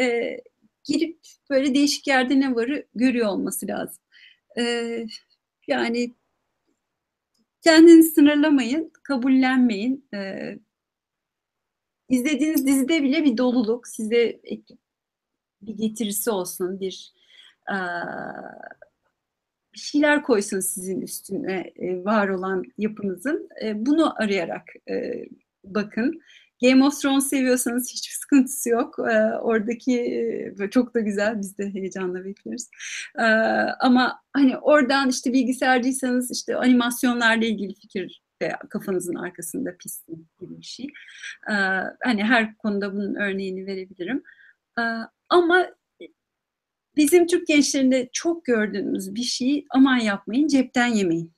e, 0.00 0.36
girip 0.84 1.18
böyle 1.50 1.74
değişik 1.74 2.06
yerde 2.06 2.40
ne 2.40 2.54
varı 2.54 2.86
görüyor 2.94 3.28
olması 3.28 3.66
lazım. 3.66 4.04
E, 4.58 4.92
yani 5.68 6.14
kendini 7.60 8.02
sınırlamayın, 8.02 8.92
kabullenmeyin. 9.02 10.08
E, 10.14 10.58
izlediğiniz 12.08 12.66
dizide 12.66 13.02
bile 13.02 13.24
bir 13.24 13.36
doluluk 13.38 13.88
size 13.88 14.40
bir 15.62 15.74
getirisi 15.76 16.30
olsun, 16.30 16.80
bir 16.80 17.12
e, 17.70 17.76
şeyler 19.74 20.22
koysun 20.22 20.60
sizin 20.60 21.00
üstüne 21.00 21.72
e, 21.76 22.04
var 22.04 22.28
olan 22.28 22.64
yapınızın. 22.78 23.48
E, 23.64 23.86
bunu 23.86 24.22
arayarak 24.22 24.64
e, 24.90 25.24
bakın. 25.64 26.20
Game 26.62 26.84
of 26.84 27.00
Thrones 27.00 27.28
seviyorsanız 27.28 27.92
hiçbir 27.92 28.14
sıkıntısı 28.14 28.68
yok. 28.68 28.98
E, 28.98 29.38
oradaki 29.40 30.00
e, 30.60 30.70
çok 30.70 30.94
da 30.94 31.00
güzel. 31.00 31.40
Biz 31.40 31.58
de 31.58 31.74
heyecanla 31.74 32.24
bekliyoruz. 32.24 32.68
E, 33.18 33.24
ama 33.80 34.20
hani 34.32 34.58
oradan 34.58 35.08
işte 35.08 35.32
bilgisayarcıysanız 35.32 36.30
işte 36.30 36.56
animasyonlarla 36.56 37.44
ilgili 37.44 37.74
fikir 37.74 38.22
veya 38.42 38.58
kafanızın 38.70 39.14
arkasında 39.14 39.76
pistin 39.76 40.28
gibi 40.40 40.58
bir 40.58 40.66
şey. 40.66 40.86
E, 41.50 41.54
hani 42.02 42.24
her 42.24 42.56
konuda 42.56 42.92
bunun 42.92 43.14
örneğini 43.14 43.66
verebilirim. 43.66 44.22
E, 44.78 44.82
ama 45.28 45.66
bizim 46.96 47.26
Türk 47.26 47.46
gençlerinde 47.46 48.08
çok 48.12 48.44
gördüğümüz 48.44 49.14
bir 49.14 49.22
şey 49.22 49.66
aman 49.70 49.96
yapmayın 49.96 50.48
cepten 50.48 50.86
yemeyin. 50.86 51.32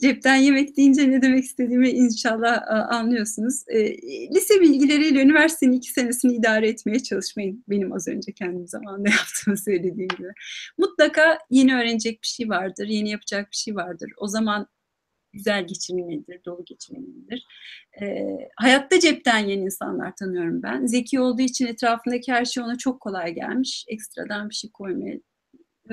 Cepten 0.00 0.36
yemek 0.36 0.76
deyince 0.76 1.10
ne 1.10 1.22
demek 1.22 1.44
istediğimi 1.44 1.90
inşallah 1.90 2.62
anlıyorsunuz. 2.90 3.64
E, 3.68 3.96
lise 4.34 4.60
bilgileriyle 4.60 5.22
üniversitenin 5.22 5.72
iki 5.72 5.90
senesini 5.90 6.34
idare 6.34 6.68
etmeye 6.68 7.02
çalışmayın. 7.02 7.64
Benim 7.68 7.92
az 7.92 8.08
önce 8.08 8.32
kendim 8.32 8.66
zamanında 8.66 9.08
yaptığımı 9.18 9.56
söylediğim 9.56 10.08
gibi. 10.08 10.32
Mutlaka 10.78 11.38
yeni 11.50 11.74
öğrenecek 11.74 12.22
bir 12.22 12.26
şey 12.26 12.48
vardır, 12.48 12.86
yeni 12.86 13.10
yapacak 13.10 13.50
bir 13.50 13.56
şey 13.56 13.76
vardır. 13.76 14.10
O 14.16 14.28
zaman 14.28 14.66
güzel 15.32 15.66
geçinmelidir, 15.66 16.44
dolu 16.44 16.64
geçinmelidir. 16.64 17.46
E, 18.02 18.26
hayatta 18.56 19.00
cepten 19.00 19.38
yeni 19.38 19.62
insanlar 19.62 20.16
tanıyorum 20.16 20.62
ben. 20.62 20.86
Zeki 20.86 21.20
olduğu 21.20 21.42
için 21.42 21.66
etrafındaki 21.66 22.32
her 22.32 22.44
şey 22.44 22.62
ona 22.62 22.78
çok 22.78 23.00
kolay 23.00 23.34
gelmiş. 23.34 23.84
Ekstradan 23.88 24.48
bir 24.50 24.54
şey 24.54 24.70
koymaya 24.70 25.20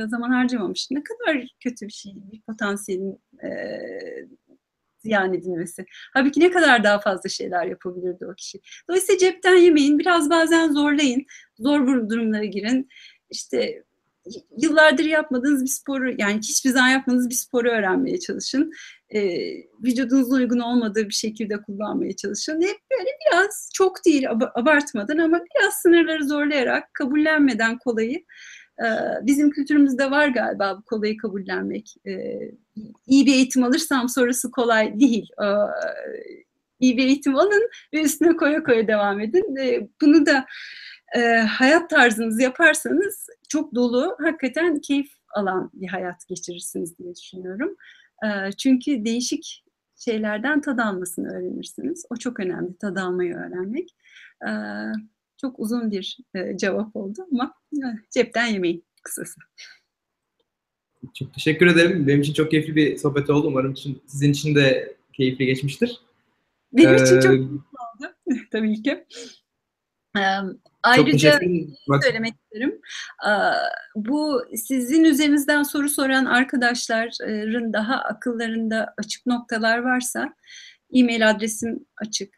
zaman 0.06 0.30
harcamamış. 0.30 0.88
Ne 0.92 1.04
kadar 1.04 1.48
kötü 1.60 1.88
bir 1.88 1.94
şey, 1.94 2.14
bir 2.16 2.42
potansiyelin 2.42 3.20
e, 3.44 3.50
ziyan 5.00 5.34
edilmesi. 5.34 5.86
Halbuki 6.14 6.40
ne 6.40 6.52
kadar 6.52 6.84
daha 6.84 7.00
fazla 7.00 7.30
şeyler 7.30 7.66
yapabilirdi 7.66 8.26
o 8.26 8.34
kişi. 8.34 8.60
Dolayısıyla 8.90 9.20
cepten 9.20 9.56
yemeyin, 9.56 10.00
biraz 10.00 10.30
bazen 10.30 10.72
zorlayın, 10.72 11.26
zor 11.60 12.10
durumlara 12.10 12.46
girin. 12.46 12.90
İşte 13.30 13.84
yıllardır 14.58 15.06
yapmadığınız 15.06 15.64
bir 15.64 15.70
sporu 15.70 16.14
yani 16.18 16.38
hiçbir 16.38 16.70
zaman 16.70 16.90
yapmadığınız 16.90 17.30
bir 17.30 17.36
sporu 17.36 17.70
öğrenmeye 17.70 18.20
çalışın. 18.20 18.72
E, 19.10 19.22
vücudunuza 19.84 20.36
uygun 20.36 20.60
olmadığı 20.60 21.06
bir 21.06 21.14
şekilde 21.14 21.62
kullanmaya 21.62 22.16
çalışın. 22.16 22.62
Hep 22.62 22.78
böyle 22.92 23.10
biraz 23.28 23.70
çok 23.74 24.06
değil 24.06 24.30
abartmadan 24.56 25.18
ama 25.18 25.38
biraz 25.38 25.74
sınırları 25.74 26.28
zorlayarak 26.28 26.94
kabullenmeden 26.94 27.78
kolayı 27.78 28.18
e, 28.18 28.24
bizim 29.22 29.50
kültürümüzde 29.52 30.12
var 30.12 30.28
galiba 30.28 30.78
bu 30.78 30.82
kolayı 30.86 31.18
kabullenmek. 31.18 31.96
E, 32.08 32.12
iyi 33.08 33.26
bir 33.26 33.34
eğitim 33.34 33.64
alırsam 33.64 34.10
sonrası 34.10 34.52
kolay 34.52 35.00
değil. 35.00 35.30
E, 35.44 35.48
iyi 36.80 36.98
bir 36.98 37.06
eğitim 37.06 37.36
alın 37.36 37.70
ve 37.94 38.02
üstüne 38.02 38.38
koya 38.38 38.64
koya 38.64 38.88
devam 38.88 39.20
edin. 39.20 39.56
Bunu 40.02 40.26
da 40.26 40.46
e, 41.16 41.22
hayat 41.38 41.90
tarzınızı 41.90 42.42
yaparsanız 42.42 43.28
çok 43.50 43.76
dolu, 43.76 44.16
hakikaten 44.20 44.80
keyif 44.80 45.12
alan 45.36 45.72
bir 45.74 45.88
hayat 45.88 46.28
geçirirsiniz 46.28 46.98
diye 46.98 47.16
düşünüyorum. 47.16 47.76
Çünkü 48.58 49.06
değişik 49.06 49.64
şeylerden 49.96 50.62
tad 50.62 50.80
almasını 50.80 51.34
öğrenirsiniz. 51.34 52.06
O 52.10 52.16
çok 52.16 52.40
önemli, 52.40 52.78
tad 52.78 52.96
almayı 52.96 53.36
öğrenmek. 53.36 53.96
Çok 55.42 55.60
uzun 55.60 55.92
bir 55.92 56.18
e, 56.36 56.58
cevap 56.58 56.96
oldu 56.96 57.28
ama 57.32 57.54
e, 57.74 57.86
cepten 58.12 58.46
yemeyin 58.46 58.86
kısası. 59.04 59.42
Çok 61.14 61.34
teşekkür 61.34 61.68
ederim. 61.68 62.08
Benim 62.08 62.22
için 62.22 62.34
çok 62.34 62.52
keyifli 62.52 62.76
bir 62.76 62.98
sohbet 62.98 63.30
oldu. 63.30 63.48
Umarım 63.48 63.72
için, 63.72 64.02
sizin 64.08 64.32
için 64.32 64.56
de 64.56 64.96
keyifli 65.14 65.46
geçmiştir. 65.46 66.02
Benim 66.74 66.94
ee, 66.94 66.96
için 66.96 67.20
çok 67.20 67.22
keyifli 67.22 67.56
oldu 67.56 68.14
tabii 68.52 68.84
ki. 68.84 69.06
Ayrıca 70.84 71.40
söylemek 72.04 72.34
isterim. 72.34 72.82
Bu 73.96 74.46
sizin 74.56 75.04
üzerinizden 75.04 75.64
soru 75.64 75.90
soran 75.90 76.26
arkadaşların 76.26 77.74
daha 77.74 77.96
akıllarında 77.96 78.94
açık 78.98 79.26
noktalar 79.26 79.78
varsa 79.78 80.34
e-mail 80.94 81.30
adresim 81.30 81.86
açık. 81.98 82.37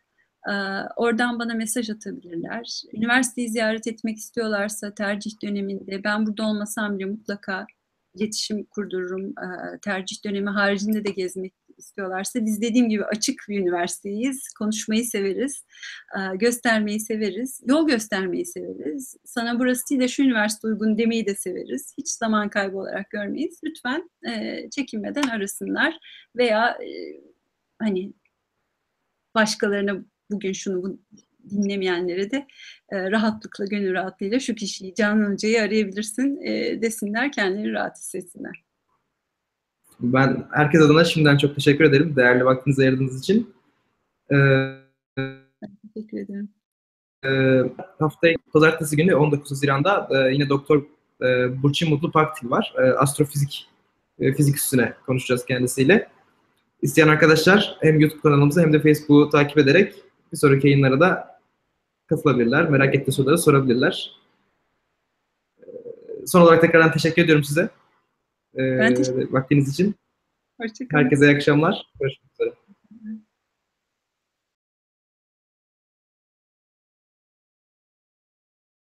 Oradan 0.96 1.40
bana 1.40 1.54
mesaj 1.54 1.90
atabilirler. 1.90 2.82
Üniversiteyi 2.94 3.50
ziyaret 3.50 3.88
etmek 3.88 4.18
istiyorlarsa 4.18 4.94
tercih 4.94 5.32
döneminde 5.44 6.04
ben 6.04 6.28
burada 6.28 6.44
olmasam 6.44 7.00
bile 7.00 7.06
mutlaka 7.06 7.66
iletişim 8.14 8.64
kurdururum. 8.64 9.30
E, 9.30 9.80
tercih 9.82 10.26
dönemi 10.26 10.50
haricinde 10.50 11.06
de 11.06 11.12
gezmek 11.12 11.54
istiyorlarsa 11.78 12.46
biz 12.46 12.62
dediğim 12.62 12.90
gibi 12.90 13.06
açık 13.06 13.46
bir 13.50 13.60
üniversiteyiz. 13.60 14.54
Konuşmayı 14.54 15.06
severiz, 15.06 15.66
e, 16.18 16.36
göstermeyi 16.36 17.00
severiz, 17.00 17.62
yol 17.66 17.88
göstermeyi 17.88 18.46
severiz. 18.46 19.18
Sana 19.26 19.60
burası 19.60 19.90
değil 19.90 20.02
de 20.02 20.08
şu 20.08 20.24
üniversite 20.24 20.68
uygun 20.68 20.98
demeyi 20.98 21.26
de 21.26 21.36
severiz. 21.36 21.94
Hiç 21.98 22.10
zaman 22.10 22.50
kaybı 22.50 22.78
olarak 22.78 23.10
görmeyiz. 23.10 23.60
Lütfen 23.64 24.10
e, 24.30 24.64
çekinmeden 24.70 25.28
arasınlar 25.28 25.98
veya 26.36 26.70
e, 26.70 26.90
hani 27.80 28.14
başkalarına 29.36 30.06
bugün 30.32 30.54
şunu 30.54 30.84
bu, 30.84 31.00
dinlemeyenlere 31.52 32.32
de 32.32 32.48
e, 32.90 33.12
rahatlıkla, 33.12 33.66
gönül 33.66 33.94
rahatlığıyla 33.94 34.40
şu 34.40 34.56
kişiyi, 34.56 34.96
Canan 34.96 35.32
Hoca'yı 35.32 35.62
arayabilirsin 35.62 36.42
e, 36.42 36.82
desinler, 36.82 37.32
kendileri 37.32 37.74
rahat 37.74 37.98
hissetsinler. 37.98 38.64
Ben 40.00 40.48
herkes 40.52 40.82
adına 40.82 41.04
şimdiden 41.04 41.38
çok 41.38 41.56
teşekkür 41.56 41.84
ederim. 41.84 42.16
Değerli 42.16 42.46
vaktinizi 42.46 42.82
ayırdığınız 42.82 43.20
için. 43.20 43.54
Ee, 44.32 44.36
teşekkür 45.94 46.18
ederim. 46.18 46.50
E, 47.26 47.30
haftaya 48.00 48.36
pazartesi 48.54 48.96
günü 48.96 49.16
19 49.16 49.52
Haziran'da 49.52 50.10
e, 50.12 50.34
yine 50.34 50.50
Doktor 50.50 50.84
e, 51.22 51.62
Burçin 51.64 51.90
Mutlu 51.90 52.12
Paktil 52.12 52.50
var. 52.50 52.74
E, 52.78 52.82
astrofizik 52.82 53.70
e, 54.20 54.34
fizik 54.34 54.56
üstüne 54.56 54.94
konuşacağız 55.06 55.46
kendisiyle. 55.46 56.10
İsteyen 56.82 57.08
arkadaşlar 57.08 57.78
hem 57.82 58.00
YouTube 58.00 58.22
kanalımızı 58.22 58.62
hem 58.62 58.74
de 58.74 58.80
Facebook'u 58.82 59.30
takip 59.30 59.58
ederek 59.58 59.96
bir 60.32 60.38
sonraki 60.38 60.68
yayınlara 60.68 61.00
da 61.00 61.40
katılabilirler. 62.08 62.70
Merak 62.70 62.96
ettiği 62.96 63.12
soruları 63.12 63.38
sorabilirler. 63.38 64.12
E, 65.60 65.68
son 66.28 66.42
olarak 66.42 66.62
tekrardan 66.62 66.92
teşekkür 66.92 67.24
ediyorum 67.24 67.44
size. 67.44 67.70
E, 68.56 68.80
Ben 68.80 68.96
teşekkür 68.96 69.34
vaktiniz 69.34 69.70
için. 69.70 69.96
Hoşçakalın. 70.62 71.04
Herkese 71.04 71.26
iyi 71.26 71.36
akşamlar. 71.36 71.88
Görüşmek 72.00 72.32
üzere. 72.34 72.54